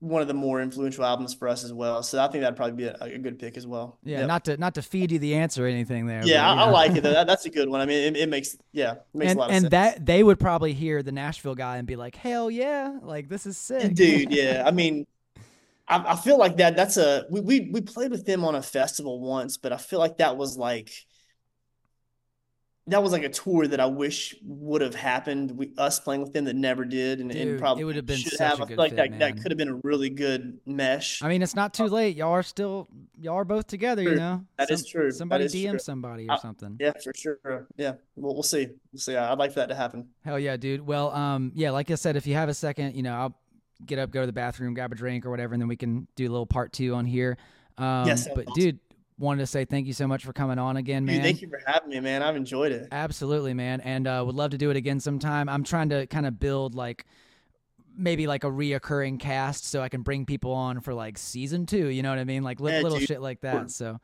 one 0.00 0.22
of 0.22 0.28
the 0.28 0.34
more 0.34 0.62
influential 0.62 1.04
albums 1.04 1.34
for 1.34 1.46
us 1.46 1.62
as 1.62 1.72
well. 1.72 2.02
So 2.02 2.22
I 2.22 2.28
think 2.28 2.42
that'd 2.42 2.56
probably 2.56 2.76
be 2.76 2.84
a, 2.84 2.96
a 3.00 3.18
good 3.18 3.38
pick 3.38 3.56
as 3.56 3.66
well. 3.66 3.98
Yeah, 4.02 4.20
yep. 4.20 4.28
not 4.28 4.44
to 4.46 4.56
not 4.56 4.74
to 4.76 4.82
feed 4.82 5.12
you 5.12 5.18
the 5.18 5.34
answer 5.34 5.66
or 5.66 5.68
anything 5.68 6.06
there. 6.06 6.24
Yeah, 6.24 6.54
but, 6.54 6.62
I, 6.62 6.64
I, 6.64 6.70
like 6.70 6.96
it. 6.96 7.02
That, 7.08 7.26
that's 7.26 7.44
a 7.46 7.50
good 7.50 7.68
one. 7.68 7.82
I 7.82 7.86
mean, 7.86 8.14
it, 8.14 8.16
it 8.16 8.28
makes 8.28 8.56
yeah, 8.72 8.92
it 8.92 9.04
makes 9.12 9.30
and, 9.32 9.38
a 9.38 9.40
lot 9.40 9.50
of 9.50 9.56
and 9.56 9.62
sense. 9.64 9.70
that 9.72 10.06
they 10.06 10.22
would 10.22 10.38
probably 10.38 10.72
hear 10.72 11.02
the 11.02 11.12
Nashville 11.12 11.54
guy 11.54 11.76
and 11.76 11.86
be 11.86 11.96
like, 11.96 12.16
"Hell 12.16 12.50
yeah, 12.50 12.98
like 13.02 13.28
this 13.28 13.44
is 13.44 13.56
sick, 13.56 13.94
dude." 13.94 14.32
Yeah, 14.38 14.64
I 14.66 14.70
mean. 14.70 15.06
I, 15.88 16.12
I 16.12 16.16
feel 16.16 16.38
like 16.38 16.58
that. 16.58 16.76
That's 16.76 16.96
a 16.96 17.24
we, 17.30 17.40
we 17.40 17.70
we 17.72 17.80
played 17.80 18.10
with 18.10 18.26
them 18.26 18.44
on 18.44 18.54
a 18.54 18.62
festival 18.62 19.20
once, 19.20 19.56
but 19.56 19.72
I 19.72 19.76
feel 19.76 19.98
like 19.98 20.18
that 20.18 20.36
was 20.36 20.56
like 20.56 20.90
that 22.88 23.02
was 23.02 23.12
like 23.12 23.22
a 23.22 23.28
tour 23.28 23.66
that 23.66 23.80
I 23.80 23.86
wish 23.86 24.34
would 24.42 24.80
have 24.80 24.94
happened. 24.94 25.50
We 25.50 25.72
us 25.76 26.00
playing 26.00 26.22
with 26.22 26.32
them 26.32 26.46
that 26.46 26.56
never 26.56 26.84
did, 26.84 27.20
and, 27.20 27.30
Dude, 27.30 27.48
and 27.48 27.58
probably 27.58 27.82
it 27.82 27.84
would 27.84 27.96
have 27.96 28.06
been 28.06 28.18
should 28.18 28.38
have. 28.38 28.60
I 28.60 28.66
feel 28.66 28.76
like 28.76 28.92
fit, 28.92 28.96
that 28.96 29.10
man. 29.10 29.18
that 29.18 29.42
could 29.42 29.50
have 29.50 29.58
been 29.58 29.68
a 29.68 29.80
really 29.82 30.10
good 30.10 30.58
mesh. 30.66 31.22
I 31.22 31.28
mean, 31.28 31.42
it's 31.42 31.54
not 31.54 31.74
too 31.74 31.84
late. 31.84 32.16
Y'all 32.16 32.32
are 32.32 32.42
still 32.42 32.88
y'all 33.20 33.36
are 33.36 33.44
both 33.44 33.66
together. 33.66 34.02
True. 34.02 34.12
You 34.12 34.18
know, 34.18 34.44
that 34.58 34.68
Some, 34.68 34.74
is 34.74 34.86
true. 34.86 35.10
Somebody 35.10 35.44
is 35.44 35.54
DM 35.54 35.70
true. 35.70 35.78
somebody 35.78 36.28
or 36.28 36.32
I, 36.32 36.38
something. 36.38 36.76
Yeah, 36.80 36.92
for 37.02 37.12
sure. 37.14 37.66
Yeah, 37.76 37.94
we'll 38.16 38.34
we'll 38.34 38.42
see. 38.42 38.68
We'll 38.92 39.00
see. 39.00 39.16
I'd 39.16 39.38
like 39.38 39.52
for 39.52 39.60
that 39.60 39.68
to 39.68 39.74
happen. 39.74 40.08
Hell 40.24 40.38
yeah, 40.38 40.56
dude. 40.56 40.86
Well, 40.86 41.12
um, 41.12 41.52
yeah, 41.54 41.70
like 41.70 41.90
I 41.90 41.94
said, 41.94 42.16
if 42.16 42.26
you 42.26 42.34
have 42.34 42.48
a 42.48 42.54
second, 42.54 42.96
you 42.96 43.02
know, 43.02 43.14
I'll 43.14 43.36
get 43.84 43.98
up, 43.98 44.10
go 44.10 44.20
to 44.20 44.26
the 44.26 44.32
bathroom, 44.32 44.74
grab 44.74 44.92
a 44.92 44.94
drink 44.94 45.26
or 45.26 45.30
whatever, 45.30 45.54
and 45.54 45.60
then 45.60 45.68
we 45.68 45.76
can 45.76 46.06
do 46.16 46.24
a 46.24 46.30
little 46.30 46.46
part 46.46 46.72
two 46.72 46.94
on 46.94 47.04
here. 47.04 47.36
Um, 47.76 48.06
yes, 48.06 48.28
but 48.34 48.48
awesome. 48.48 48.60
dude, 48.60 48.78
wanted 49.18 49.40
to 49.40 49.46
say 49.46 49.64
thank 49.64 49.86
you 49.86 49.92
so 49.92 50.06
much 50.06 50.24
for 50.24 50.32
coming 50.32 50.58
on 50.58 50.76
again, 50.76 51.04
man. 51.04 51.16
Dude, 51.16 51.24
thank 51.24 51.42
you 51.42 51.48
for 51.48 51.60
having 51.66 51.90
me, 51.90 52.00
man. 52.00 52.22
I've 52.22 52.36
enjoyed 52.36 52.72
it. 52.72 52.88
Absolutely, 52.92 53.54
man, 53.54 53.80
and 53.80 54.06
uh, 54.06 54.22
would 54.24 54.34
love 54.34 54.50
to 54.52 54.58
do 54.58 54.70
it 54.70 54.76
again 54.76 55.00
sometime. 55.00 55.48
I'm 55.48 55.64
trying 55.64 55.90
to 55.90 56.06
kind 56.06 56.26
of 56.26 56.38
build 56.38 56.74
like 56.74 57.06
maybe 57.96 58.26
like 58.26 58.44
a 58.44 58.48
reoccurring 58.48 59.18
cast 59.18 59.64
so 59.66 59.82
I 59.82 59.88
can 59.88 60.02
bring 60.02 60.24
people 60.24 60.52
on 60.52 60.80
for 60.80 60.94
like 60.94 61.18
season 61.18 61.66
two. 61.66 61.88
You 61.88 62.02
know 62.02 62.10
what 62.10 62.18
I 62.18 62.24
mean? 62.24 62.42
Like 62.42 62.60
yeah, 62.60 62.80
little 62.80 62.98
dude. 62.98 63.08
shit 63.08 63.20
like 63.20 63.40
that. 63.40 63.70
So, 63.70 63.98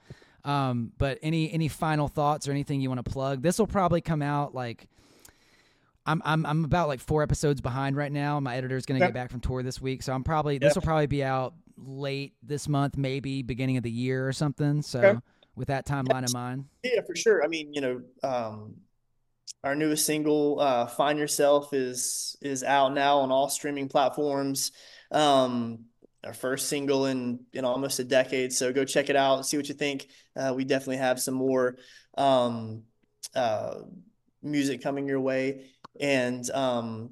um, 0.44 0.92
but 0.98 1.18
any 1.22 1.52
any 1.52 1.68
final 1.68 2.08
thoughts 2.08 2.48
or 2.48 2.50
anything 2.50 2.80
you 2.80 2.90
want 2.90 3.04
to 3.04 3.10
plug? 3.10 3.42
This 3.42 3.58
will 3.58 3.66
probably 3.66 4.00
come 4.00 4.22
out 4.22 4.54
like. 4.54 4.88
I'm 6.06 6.20
I'm 6.24 6.44
I'm 6.44 6.64
about 6.64 6.88
like 6.88 7.00
four 7.00 7.22
episodes 7.22 7.60
behind 7.60 7.96
right 7.96 8.12
now. 8.12 8.40
My 8.40 8.56
editor's 8.56 8.86
gonna 8.86 9.00
get 9.00 9.14
back 9.14 9.30
from 9.30 9.40
tour 9.40 9.62
this 9.62 9.80
week, 9.80 10.02
so 10.02 10.12
I'm 10.12 10.24
probably 10.24 10.58
this 10.58 10.74
will 10.74 10.82
probably 10.82 11.06
be 11.06 11.24
out 11.24 11.54
late 11.76 12.34
this 12.42 12.68
month, 12.68 12.96
maybe 12.96 13.42
beginning 13.42 13.76
of 13.76 13.82
the 13.82 13.90
year 13.90 14.26
or 14.28 14.32
something. 14.32 14.82
So 14.82 15.00
okay. 15.00 15.18
with 15.56 15.68
that 15.68 15.86
timeline 15.86 16.26
in 16.26 16.32
mind. 16.32 16.66
Yeah, 16.82 17.00
for 17.06 17.16
sure. 17.16 17.42
I 17.42 17.48
mean, 17.48 17.72
you 17.72 17.80
know, 17.80 18.02
um, 18.22 18.76
our 19.62 19.74
newest 19.74 20.04
single, 20.04 20.60
uh, 20.60 20.86
"Find 20.86 21.18
Yourself," 21.18 21.72
is 21.72 22.36
is 22.42 22.62
out 22.62 22.92
now 22.92 23.18
on 23.18 23.30
all 23.30 23.48
streaming 23.48 23.88
platforms. 23.88 24.72
Um, 25.10 25.86
our 26.22 26.34
first 26.34 26.68
single 26.68 27.06
in 27.06 27.40
in 27.52 27.64
almost 27.64 27.98
a 27.98 28.04
decade, 28.04 28.52
so 28.52 28.72
go 28.72 28.84
check 28.84 29.08
it 29.08 29.16
out, 29.16 29.46
see 29.46 29.56
what 29.56 29.68
you 29.68 29.74
think. 29.74 30.08
Uh, 30.36 30.52
we 30.54 30.64
definitely 30.64 30.98
have 30.98 31.20
some 31.20 31.34
more 31.34 31.76
um, 32.16 32.82
uh, 33.34 33.80
music 34.42 34.82
coming 34.82 35.06
your 35.08 35.20
way, 35.20 35.66
and 36.00 36.48
um, 36.50 37.10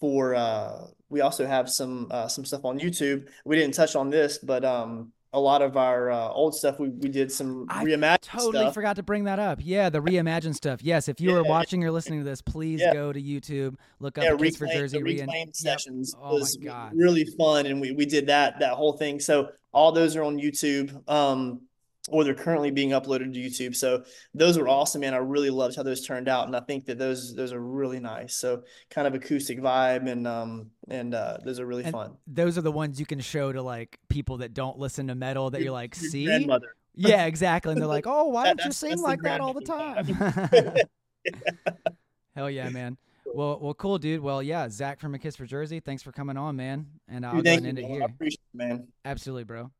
for 0.00 0.34
uh, 0.34 0.86
we 1.08 1.20
also 1.20 1.46
have 1.46 1.68
some 1.68 2.08
uh, 2.10 2.28
some 2.28 2.44
stuff 2.44 2.64
on 2.64 2.78
YouTube. 2.78 3.28
We 3.44 3.56
didn't 3.56 3.74
touch 3.74 3.96
on 3.96 4.10
this, 4.10 4.38
but 4.38 4.64
um, 4.64 5.12
a 5.32 5.40
lot 5.40 5.60
of 5.60 5.76
our 5.76 6.10
uh, 6.10 6.28
old 6.28 6.54
stuff 6.54 6.78
we, 6.78 6.88
we 6.88 7.10
did 7.10 7.30
some 7.30 7.66
reimagined 7.68 8.22
totally 8.22 8.58
stuff. 8.58 8.74
forgot 8.74 8.96
to 8.96 9.02
bring 9.02 9.24
that 9.24 9.38
up 9.38 9.58
yeah 9.62 9.90
the 9.90 10.00
reimagined 10.00 10.54
stuff 10.54 10.82
yes 10.82 11.08
if 11.08 11.20
you 11.20 11.30
yeah. 11.30 11.36
are 11.36 11.44
watching 11.44 11.84
or 11.84 11.90
listening 11.90 12.20
to 12.20 12.24
this 12.24 12.40
please 12.40 12.80
yeah. 12.80 12.92
go 12.92 13.12
to 13.12 13.20
youtube 13.20 13.76
look 14.00 14.16
up 14.16 14.24
yeah, 14.24 14.30
reclaim, 14.30 14.52
for 14.54 14.66
jersey 14.66 14.96
the 14.96 15.04
reclaim 15.04 15.52
sessions 15.52 16.14
yep. 16.16 16.22
oh 16.24 16.38
was 16.38 16.58
really 16.94 17.24
fun 17.36 17.66
and 17.66 17.80
we, 17.80 17.92
we 17.92 18.06
did 18.06 18.26
that 18.26 18.58
that 18.60 18.72
whole 18.72 18.94
thing 18.94 19.20
so 19.20 19.50
all 19.72 19.92
those 19.92 20.16
are 20.16 20.22
on 20.22 20.38
youtube 20.38 21.06
um 21.08 21.60
or 22.08 22.24
they're 22.24 22.34
currently 22.34 22.70
being 22.70 22.90
uploaded 22.90 23.32
to 23.34 23.40
YouTube. 23.40 23.74
So 23.74 24.04
those 24.34 24.58
were 24.58 24.68
awesome, 24.68 25.00
man. 25.00 25.14
I 25.14 25.18
really 25.18 25.50
loved 25.50 25.76
how 25.76 25.82
those 25.82 26.06
turned 26.06 26.28
out, 26.28 26.46
and 26.46 26.56
I 26.56 26.60
think 26.60 26.86
that 26.86 26.98
those 26.98 27.34
those 27.34 27.52
are 27.52 27.60
really 27.60 28.00
nice. 28.00 28.34
So 28.36 28.62
kind 28.90 29.06
of 29.06 29.14
acoustic 29.14 29.60
vibe, 29.60 30.08
and 30.10 30.26
um 30.26 30.70
and 30.88 31.14
uh, 31.14 31.38
those 31.44 31.58
are 31.58 31.66
really 31.66 31.84
and 31.84 31.92
fun. 31.92 32.16
Those 32.26 32.56
are 32.58 32.62
the 32.62 32.72
ones 32.72 33.00
you 33.00 33.06
can 33.06 33.20
show 33.20 33.52
to 33.52 33.62
like 33.62 33.98
people 34.08 34.38
that 34.38 34.54
don't 34.54 34.78
listen 34.78 35.08
to 35.08 35.14
metal. 35.14 35.50
That 35.50 35.58
your, 35.58 35.66
you're 35.66 35.72
like, 35.72 35.94
see, 35.94 36.26
grandmother. 36.26 36.74
Yeah, 36.94 37.26
exactly. 37.26 37.72
And 37.72 37.80
they're 37.80 37.88
like, 37.88 38.06
oh, 38.06 38.28
why 38.28 38.46
don't 38.46 38.64
you 38.64 38.72
sing 38.72 38.98
like 39.00 39.20
that 39.22 39.40
all 39.40 39.52
the 39.52 39.60
time? 39.60 40.06
Hell 42.36 42.50
yeah, 42.50 42.68
man. 42.70 42.96
Well, 43.34 43.58
well, 43.60 43.74
cool, 43.74 43.98
dude. 43.98 44.20
Well, 44.20 44.42
yeah, 44.42 44.68
Zach 44.68 45.00
from 45.00 45.14
Akissforjersey. 45.14 45.84
Thanks 45.84 46.02
for 46.02 46.12
coming 46.12 46.36
on, 46.36 46.56
man. 46.56 46.86
And 47.08 47.26
I'll 47.26 47.34
Dude, 47.34 47.44
go 47.44 47.50
thank 47.50 47.58
and 47.66 47.78
end 47.78 47.78
you, 47.78 47.84
it. 47.84 47.88
I 47.88 47.92
here. 47.92 48.04
appreciate 48.04 48.40
it, 48.54 48.56
man. 48.56 48.88
Absolutely, 49.04 49.44
bro. 49.44 49.70